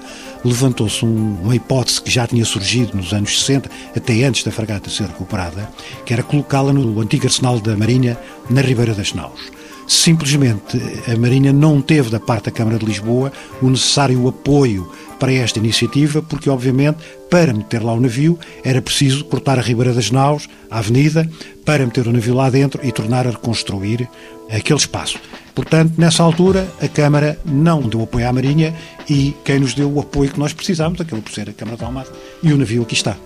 levantou-se 0.44 1.02
um, 1.06 1.38
uma 1.40 1.56
hipótese 1.56 2.02
que 2.02 2.11
já 2.11 2.26
tinha 2.26 2.44
surgido 2.44 2.94
nos 2.94 3.14
anos 3.14 3.40
60, 3.40 3.70
até 3.96 4.24
antes 4.24 4.44
da 4.44 4.50
fragata 4.50 4.90
ser 4.90 5.06
recuperada, 5.06 5.66
que 6.04 6.12
era 6.12 6.22
colocá-la 6.22 6.74
no 6.74 7.00
antigo 7.00 7.24
arsenal 7.24 7.58
da 7.61 7.74
Marinha, 7.74 8.18
na 8.50 8.61
Ribeira 8.61 8.92
das 8.92 9.14
Naus. 9.14 9.40
Simplesmente 9.88 10.78
a 11.11 11.16
Marinha 11.16 11.50
não 11.50 11.80
teve 11.80 12.11
da 12.11 12.20
parte 12.20 12.44
da 12.44 12.50
Câmara 12.50 12.78
de 12.78 12.84
Lisboa 12.84 13.32
o 13.62 13.70
necessário 13.70 14.28
apoio 14.28 14.92
para 15.21 15.33
esta 15.33 15.59
iniciativa, 15.59 16.23
porque 16.23 16.51
obviamente 16.51 16.99
para 17.31 17.53
meter 17.53 17.83
lá 17.83 17.93
o 17.93 18.01
navio 18.01 18.39
era 18.64 18.83
preciso 18.83 19.25
cortar 19.27 19.59
a 19.59 19.62
Ribeira 19.62 19.93
das 19.93 20.11
Naus, 20.11 20.49
a 20.71 20.79
avenida, 20.79 21.31
para 21.64 21.85
meter 21.85 22.09
o 22.09 22.12
navio 22.12 22.35
lá 22.35 22.51
dentro 22.51 22.81
e 22.83 22.91
tornar 22.91 23.27
a 23.27 23.31
reconstruir 23.31 24.09
aquele 24.51 24.79
espaço. 24.79 25.21
Portanto, 25.55 25.93
nessa 25.99 26.23
altura, 26.23 26.66
a 26.81 26.89
Câmara 26.89 27.39
não 27.45 27.83
deu 27.83 28.03
apoio 28.03 28.27
à 28.27 28.33
Marinha 28.33 28.75
e 29.09 29.37
quem 29.45 29.61
nos 29.61 29.75
deu 29.75 29.93
o 29.93 30.01
apoio 30.01 30.31
que 30.31 30.41
nós 30.41 30.53
precisamos, 30.53 31.01
aquele 31.01 31.21
por 31.21 31.33
ser 31.33 31.51
a 31.51 31.53
Câmara 31.53 31.77
de 31.77 31.85
Almada, 31.85 32.09
e 32.43 32.53
o 32.53 32.57
navio 32.57 32.83
aqui 32.83 32.95
está. 32.95 33.16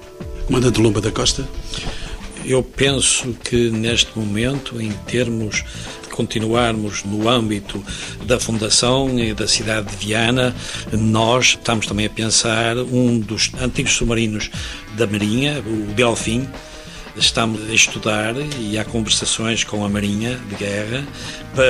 Comandante 0.47 0.81
Lomba 0.81 1.01
da 1.01 1.11
Costa. 1.11 1.49
Eu 2.45 2.63
penso 2.63 3.35
que 3.43 3.71
neste 3.71 4.19
momento, 4.19 4.81
em 4.81 4.93
termos 5.07 5.65
de 6.03 6.09
continuarmos 6.11 7.03
no 7.03 7.27
âmbito 7.27 7.83
da 8.27 8.39
Fundação 8.39 9.19
e 9.19 9.33
da 9.33 9.49
cidade 9.49 9.89
de 9.89 9.97
Viana, 9.97 10.55
nós 10.93 11.57
estamos 11.59 11.87
também 11.87 12.05
a 12.05 12.11
pensar 12.11 12.77
um 12.77 13.19
dos 13.19 13.51
antigos 13.59 13.93
submarinos 13.93 14.51
da 14.95 15.07
Marinha, 15.07 15.63
o 15.67 15.95
Delfim, 15.95 16.47
estamos 17.17 17.69
a 17.69 17.75
estudar 17.75 18.35
e 18.59 18.79
há 18.79 18.85
conversações 18.85 19.65
com 19.65 19.85
a 19.85 19.89
Marinha 19.89 20.37
de 20.49 20.57
Guerra 20.57 21.07
para 21.55 21.67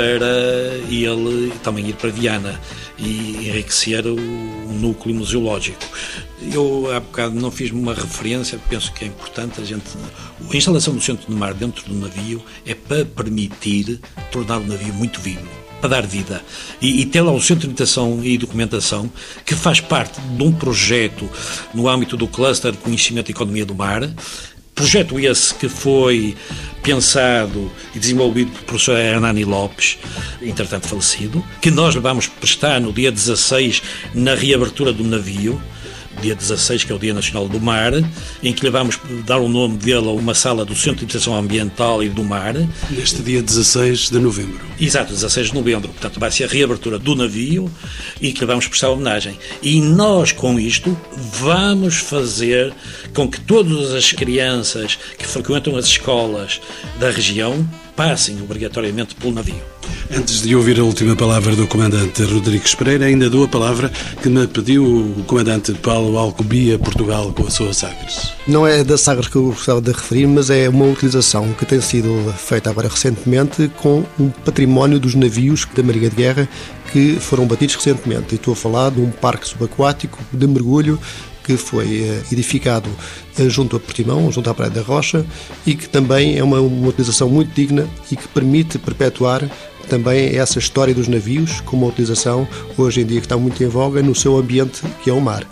ele 0.89 1.53
também 1.63 1.89
ir 1.89 1.95
para 1.95 2.11
Viana 2.11 2.61
e 2.99 3.49
enriquecer 3.49 4.07
o 4.07 4.17
núcleo 4.73 5.15
museológico. 5.15 5.85
Eu 6.53 6.91
há 6.95 7.01
bocado 7.01 7.35
não 7.35 7.51
fiz 7.51 7.71
uma 7.71 7.95
referência, 7.95 8.59
penso 8.69 8.93
que 8.93 9.05
é 9.05 9.09
importante 9.09 9.61
a 9.61 9.65
gente. 9.65 9.85
A 10.51 10.57
instalação 10.57 10.95
do 10.95 11.01
centro 11.01 11.27
do 11.27 11.37
mar 11.37 11.55
dentro 11.55 11.85
do 11.89 11.95
navio 11.95 12.43
é 12.67 12.75
para 12.75 13.05
permitir 13.05 14.01
tornar 14.31 14.59
o 14.59 14.67
navio 14.67 14.93
muito 14.95 15.21
vivo 15.21 15.65
para 15.81 16.01
dar 16.01 16.07
vida. 16.07 16.43
E, 16.81 17.03
e 17.03 17.05
ter 17.05 17.21
lá 17.21 17.31
o 17.31 17.43
Centro 17.43 17.61
de 17.61 17.67
Imitação 17.67 18.25
e 18.25 18.39
Documentação, 18.39 19.11
que 19.45 19.55
faz 19.55 19.81
parte 19.81 20.19
de 20.19 20.43
um 20.43 20.51
projeto 20.51 21.29
no 21.75 21.89
âmbito 21.89 22.17
do 22.17 22.27
Cluster 22.27 22.73
de 22.73 22.79
Conhecimento 22.79 23.29
e 23.29 23.33
Economia 23.33 23.67
do 23.67 23.75
Mar, 23.75 24.01
Projeto 24.75 25.19
esse 25.21 25.55
que 25.55 25.69
foi 25.69 26.37
pensado 26.83 27.71
e 27.95 27.99
desenvolvido 27.99 28.51
pelo 28.51 28.65
professor 28.65 28.99
Hernani 28.99 29.45
Lopes, 29.45 29.99
entretanto 30.43 30.89
falecido, 30.89 31.45
que 31.61 31.71
nós 31.71 31.95
vamos 31.95 32.27
prestar 32.27 32.81
no 32.81 32.93
dia 32.93 33.11
16 33.11 33.83
na 34.15 34.35
reabertura 34.35 34.93
do 34.93 35.05
navio, 35.05 35.61
dia 36.25 36.35
16, 36.35 36.85
que 36.85 36.93
é 36.93 36.95
o 36.95 36.99
Dia 36.99 37.13
Nacional 37.13 37.47
do 37.47 37.61
Mar, 37.61 37.93
em 38.43 38.53
que 38.53 38.65
lhe 38.65 38.71
vamos 38.71 38.99
dar 39.27 39.39
o 39.39 39.49
nome 39.49 39.77
dele 39.77 40.09
a 40.09 40.13
uma 40.13 40.35
sala 40.35 40.65
do 40.65 40.75
Centro 40.75 41.01
de 41.01 41.05
Educação 41.05 41.37
Ambiental 41.37 42.03
e 42.03 42.09
do 42.09 42.25
Mar. 42.25 42.55
Neste 42.91 43.23
dia 43.23 43.43
16 43.43 44.09
de 44.09 44.19
novembro. 44.19 44.61
Exato, 44.81 45.13
16 45.13 45.49
de 45.49 45.55
novembro. 45.55 45.91
Portanto, 45.91 46.19
vai 46.19 46.31
ser 46.31 46.45
a 46.45 46.49
reabertura 46.49 46.99
do 46.99 47.15
navio 47.15 47.71
e 48.23 48.33
que 48.33 48.41
lhe 48.41 48.47
vamos 48.47 48.67
prestar 48.67 48.89
homenagem. 48.89 49.39
E 49.63 49.83
nós, 49.83 50.33
com 50.33 50.59
isto, 50.59 50.97
vamos 51.15 51.97
fazer 51.97 52.73
com 53.13 53.29
que 53.29 53.41
todas 53.41 53.93
as 53.93 54.11
crianças 54.13 54.99
que 55.19 55.27
frequentam 55.27 55.77
as 55.77 55.85
escolas 55.85 56.59
da 56.99 57.11
região 57.11 57.69
passem 57.97 58.41
obrigatoriamente 58.43 59.15
pelo 59.15 59.33
navio. 59.33 59.63
Antes 60.11 60.43
de 60.43 60.55
ouvir 60.55 60.79
a 60.79 60.85
última 60.85 61.17
palavra 61.17 61.57
do 61.57 61.67
comandante 61.67 62.23
Rodrigues 62.25 62.75
Pereira, 62.75 63.07
ainda 63.07 63.31
dou 63.31 63.45
a 63.45 63.49
palavra 63.49 63.91
que 64.23 64.29
me 64.29 64.47
pediu 64.47 64.85
o 64.85 65.25
comandante 65.27 65.73
Paulo 65.75 66.19
Alcobia, 66.19 66.79
Portugal, 66.79 67.33
com 67.33 67.47
a 67.47 67.51
sua 67.51 67.73
Sagres. 67.73 68.33
Não 68.47 68.67
é 68.67 68.85
da 68.85 68.99
Sagres 68.99 69.29
que 69.29 69.37
eu 69.37 69.47
gostava 69.47 69.81
de 69.81 69.93
referir, 69.93 70.27
mas 70.27 70.51
é 70.51 70.69
uma 70.69 70.85
utilização 70.87 71.53
que 71.55 71.65
tem 71.65 71.81
sido 71.81 72.33
feita 72.37 72.71
agora 72.71 72.89
recentemente 72.89 73.71
com 73.77 74.05
um 74.19 74.29
património 74.29 74.99
dos 74.99 75.15
navios 75.15 75.67
da 75.75 75.83
Marinha 75.83 76.11
de 76.11 76.17
Guerra 76.17 76.49
que 76.93 77.17
foram 77.17 77.47
batidos 77.47 77.75
recentemente. 77.75 78.33
E 78.33 78.35
estou 78.37 78.53
a 78.53 78.57
falar 78.57 78.91
de 78.91 79.01
um 79.01 79.11
parque 79.11 79.49
subaquático 79.49 80.19
de 80.33 80.47
mergulho 80.47 80.99
que 81.45 81.57
foi 81.57 82.03
eh, 82.03 82.23
edificado 82.33 82.89
eh, 83.39 83.49
junto 83.49 83.77
a 83.77 83.81
Portimão, 83.81 84.33
junto 84.33 84.49
à 84.49 84.55
Praia 84.55 84.71
da 84.71 84.81
Rocha, 84.81 85.25
e 85.67 85.75
que 85.75 85.89
também 85.89 86.39
é 86.39 86.43
uma, 86.43 86.61
uma 86.61 86.89
utilização 86.89 87.29
muito 87.29 87.55
digna 87.55 87.87
e 88.11 88.17
que 88.17 88.27
permite 88.29 88.79
perpetuar 88.79 89.49
também 89.85 90.37
essa 90.37 90.59
história 90.59 90.95
dos 90.95 91.09
navios, 91.09 91.61
com 91.61 91.77
uma 91.77 91.87
utilização 91.87 92.47
hoje 92.77 93.01
em 93.01 93.07
dia 93.07 93.21
que 93.21 93.27
está 93.27 93.37
muito 93.37 93.63
em 93.63 93.69
voga 93.69 94.03
no 94.03 94.15
seu 94.15 94.37
ambiente 94.37 94.83
que 95.03 95.11
é 95.11 95.13
o 95.13 95.21
mar. 95.21 95.47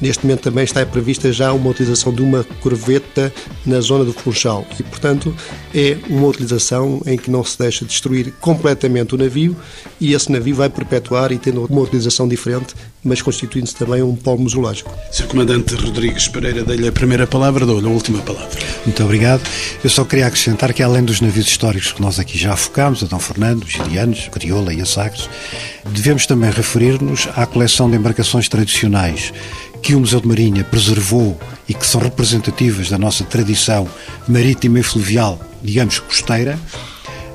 Neste 0.00 0.24
momento 0.24 0.42
também 0.42 0.64
está 0.64 0.84
prevista 0.84 1.32
já 1.32 1.52
uma 1.52 1.70
utilização 1.70 2.12
de 2.12 2.22
uma 2.22 2.44
corveta 2.60 3.32
na 3.64 3.80
zona 3.80 4.04
do 4.04 4.12
Funchal 4.12 4.66
e, 4.78 4.82
portanto, 4.82 5.34
é 5.74 5.96
uma 6.08 6.26
utilização 6.28 7.02
em 7.06 7.16
que 7.16 7.30
não 7.30 7.44
se 7.44 7.58
deixa 7.58 7.84
destruir 7.84 8.32
completamente 8.40 9.14
o 9.14 9.18
navio 9.18 9.56
e 10.00 10.12
esse 10.14 10.30
navio 10.30 10.54
vai 10.54 10.68
perpetuar 10.68 11.32
e 11.32 11.38
tendo 11.38 11.64
uma 11.64 11.80
utilização 11.80 12.28
diferente, 12.28 12.74
mas 13.02 13.20
constituindo-se 13.20 13.74
também 13.74 14.02
um 14.02 14.14
polo 14.14 14.40
museológico. 14.40 14.94
Sr. 15.10 15.26
Comandante 15.26 15.74
Rodrigues 15.74 16.28
Pereira, 16.28 16.62
dei-lhe 16.62 16.88
a 16.88 16.92
primeira 16.92 17.26
palavra, 17.26 17.66
dou-lhe 17.66 17.86
a 17.86 17.90
última 17.90 18.20
palavra. 18.22 18.58
Muito 18.84 19.02
obrigado. 19.02 19.42
Eu 19.82 19.90
só 19.90 20.04
queria 20.04 20.26
acrescentar 20.26 20.72
que, 20.72 20.82
além 20.82 21.04
dos 21.04 21.20
navios 21.20 21.46
históricos 21.46 21.92
que 21.92 22.00
nós 22.00 22.18
aqui 22.18 22.38
já 22.38 22.56
focámos, 22.56 23.02
a 23.02 23.06
Dom 23.06 23.18
Fernando, 23.18 23.66
Gilianos, 23.74 24.28
Crioula 24.28 24.72
e 24.72 24.80
a 24.80 24.86
Sagres, 24.86 25.28
devemos 25.84 26.26
também 26.26 26.50
referir-nos 26.50 27.28
à 27.36 27.44
coleção 27.46 27.90
de 27.90 27.96
embarcações 27.96 28.48
tradicionais 28.48 29.32
que 29.82 29.94
o 29.94 30.00
Museu 30.00 30.20
de 30.20 30.26
Marinha 30.26 30.64
preservou 30.64 31.38
e 31.68 31.74
que 31.74 31.86
são 31.86 32.00
representativas 32.00 32.88
da 32.88 32.96
nossa 32.96 33.24
tradição 33.24 33.86
marítima 34.26 34.80
e 34.80 34.82
fluvial, 34.82 35.38
digamos, 35.62 35.98
costeira, 35.98 36.58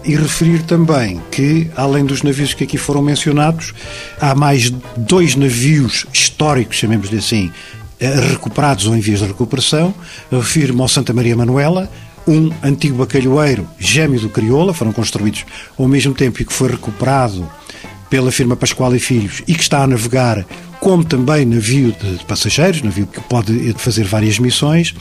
e 0.03 0.15
referir 0.15 0.63
também 0.63 1.21
que, 1.29 1.69
além 1.75 2.05
dos 2.05 2.23
navios 2.23 2.53
que 2.53 2.63
aqui 2.63 2.77
foram 2.77 3.01
mencionados, 3.01 3.73
há 4.19 4.33
mais 4.33 4.71
dois 4.97 5.35
navios 5.35 6.05
históricos, 6.13 6.77
chamemos-lhe 6.77 7.17
assim, 7.17 7.51
eh, 7.99 8.15
recuperados 8.31 8.87
ou 8.87 8.95
em 8.95 8.99
vias 9.01 9.19
de 9.19 9.25
recuperação. 9.27 9.93
Refiro-me 10.31 10.81
ao 10.81 10.87
Santa 10.87 11.13
Maria 11.13 11.35
Manuela, 11.35 11.91
um 12.29 12.51
antigo 12.63 12.97
bacalhoeiro 12.97 13.67
gêmeo 13.79 14.19
do 14.19 14.29
Crioula, 14.29 14.73
foram 14.73 14.91
construídos 14.91 15.45
ao 15.77 15.87
mesmo 15.87 16.13
tempo 16.13 16.41
e 16.41 16.45
que 16.45 16.53
foi 16.53 16.69
recuperado 16.69 17.49
pela 18.09 18.31
firma 18.31 18.55
Pascoal 18.55 18.95
e 18.95 18.99
Filhos 18.99 19.43
e 19.47 19.53
que 19.53 19.61
está 19.61 19.83
a 19.83 19.87
navegar 19.87 20.45
como 20.79 21.03
também 21.03 21.45
navio 21.45 21.91
de 21.91 22.23
passageiros, 22.25 22.81
navio 22.81 23.05
que 23.05 23.19
pode 23.21 23.73
fazer 23.73 24.05
várias 24.05 24.39
missões, 24.39 24.95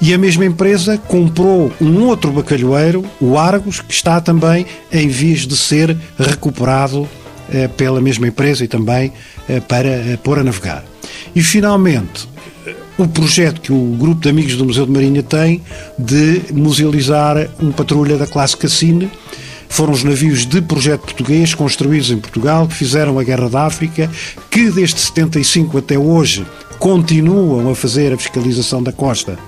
e 0.00 0.12
a 0.12 0.18
mesma 0.18 0.44
empresa 0.44 0.98
comprou 0.98 1.72
um 1.80 2.04
outro 2.04 2.30
bacalhoeiro, 2.30 3.02
o 3.18 3.38
Argos, 3.38 3.80
que 3.80 3.94
está 3.94 4.20
também 4.20 4.66
em 4.92 5.08
vias 5.08 5.46
de 5.46 5.56
ser 5.56 5.96
recuperado 6.18 7.08
eh, 7.50 7.66
pela 7.66 8.00
mesma 8.00 8.28
empresa 8.28 8.64
e 8.64 8.68
também 8.68 9.12
eh, 9.48 9.60
para 9.60 9.88
eh, 9.88 10.18
pôr 10.22 10.38
a 10.38 10.44
navegar. 10.44 10.84
E 11.34 11.42
finalmente, 11.42 12.28
o 12.98 13.08
projeto 13.08 13.60
que 13.60 13.72
o 13.72 13.96
grupo 13.98 14.20
de 14.20 14.28
amigos 14.28 14.56
do 14.56 14.64
Museu 14.64 14.86
de 14.86 14.92
Marinha 14.92 15.22
tem 15.22 15.62
de 15.98 16.42
musealizar 16.52 17.48
um 17.60 17.72
patrulha 17.72 18.16
da 18.16 18.26
classe 18.26 18.56
Cassine, 18.56 19.10
foram 19.68 19.94
os 19.94 20.04
navios 20.04 20.44
de 20.44 20.60
projeto 20.60 21.00
português 21.00 21.54
construídos 21.54 22.10
em 22.10 22.18
Portugal 22.18 22.68
que 22.68 22.74
fizeram 22.74 23.18
a 23.18 23.24
Guerra 23.24 23.48
da 23.48 23.64
África, 23.64 24.10
que 24.50 24.70
desde 24.70 25.00
75 25.00 25.78
até 25.78 25.98
hoje 25.98 26.46
continuam 26.78 27.70
a 27.70 27.74
fazer 27.74 28.12
a 28.12 28.18
fiscalização 28.18 28.82
da 28.82 28.92
costa 28.92 29.38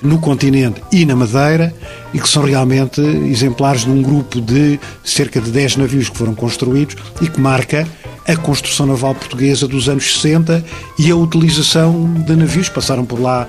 no 0.00 0.18
continente 0.18 0.80
e 0.90 1.04
na 1.04 1.14
Madeira 1.14 1.74
e 2.14 2.20
que 2.20 2.28
são 2.28 2.44
realmente 2.44 3.00
exemplares 3.00 3.84
de 3.84 3.90
um 3.90 4.00
grupo 4.00 4.40
de 4.40 4.80
cerca 5.04 5.38
de 5.38 5.50
10 5.50 5.76
navios 5.76 6.08
que 6.08 6.16
foram 6.16 6.34
construídos 6.34 6.96
e 7.20 7.28
que 7.28 7.40
marca 7.40 7.86
a 8.26 8.36
construção 8.36 8.86
naval 8.86 9.14
portuguesa 9.14 9.68
dos 9.68 9.88
anos 9.88 10.14
60 10.14 10.64
e 10.98 11.10
a 11.10 11.16
utilização 11.16 12.12
de 12.12 12.34
navios. 12.36 12.68
Passaram 12.68 13.04
por 13.04 13.20
lá 13.20 13.46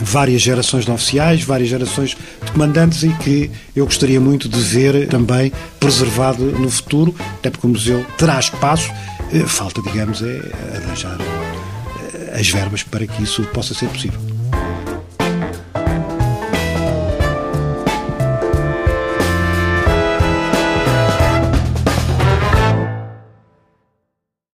várias 0.00 0.42
gerações 0.42 0.84
de 0.84 0.90
oficiais, 0.90 1.42
várias 1.42 1.68
gerações 1.68 2.16
de 2.44 2.52
comandantes 2.52 3.02
e 3.02 3.08
que 3.14 3.50
eu 3.74 3.84
gostaria 3.84 4.20
muito 4.20 4.48
de 4.48 4.60
ver 4.60 5.08
também 5.08 5.52
preservado 5.80 6.44
no 6.44 6.70
futuro, 6.70 7.14
até 7.38 7.50
porque 7.50 7.66
o 7.66 7.70
museu 7.70 8.04
terá 8.16 8.38
espaço, 8.38 8.90
eh, 9.32 9.40
falta, 9.46 9.82
digamos, 9.82 10.22
é 10.22 10.40
arranjar 10.76 11.18
eh, 11.20 12.38
as 12.38 12.48
verbas 12.48 12.82
para 12.82 13.06
que 13.06 13.22
isso 13.22 13.42
possa 13.46 13.74
ser 13.74 13.88
possível. 13.88 14.37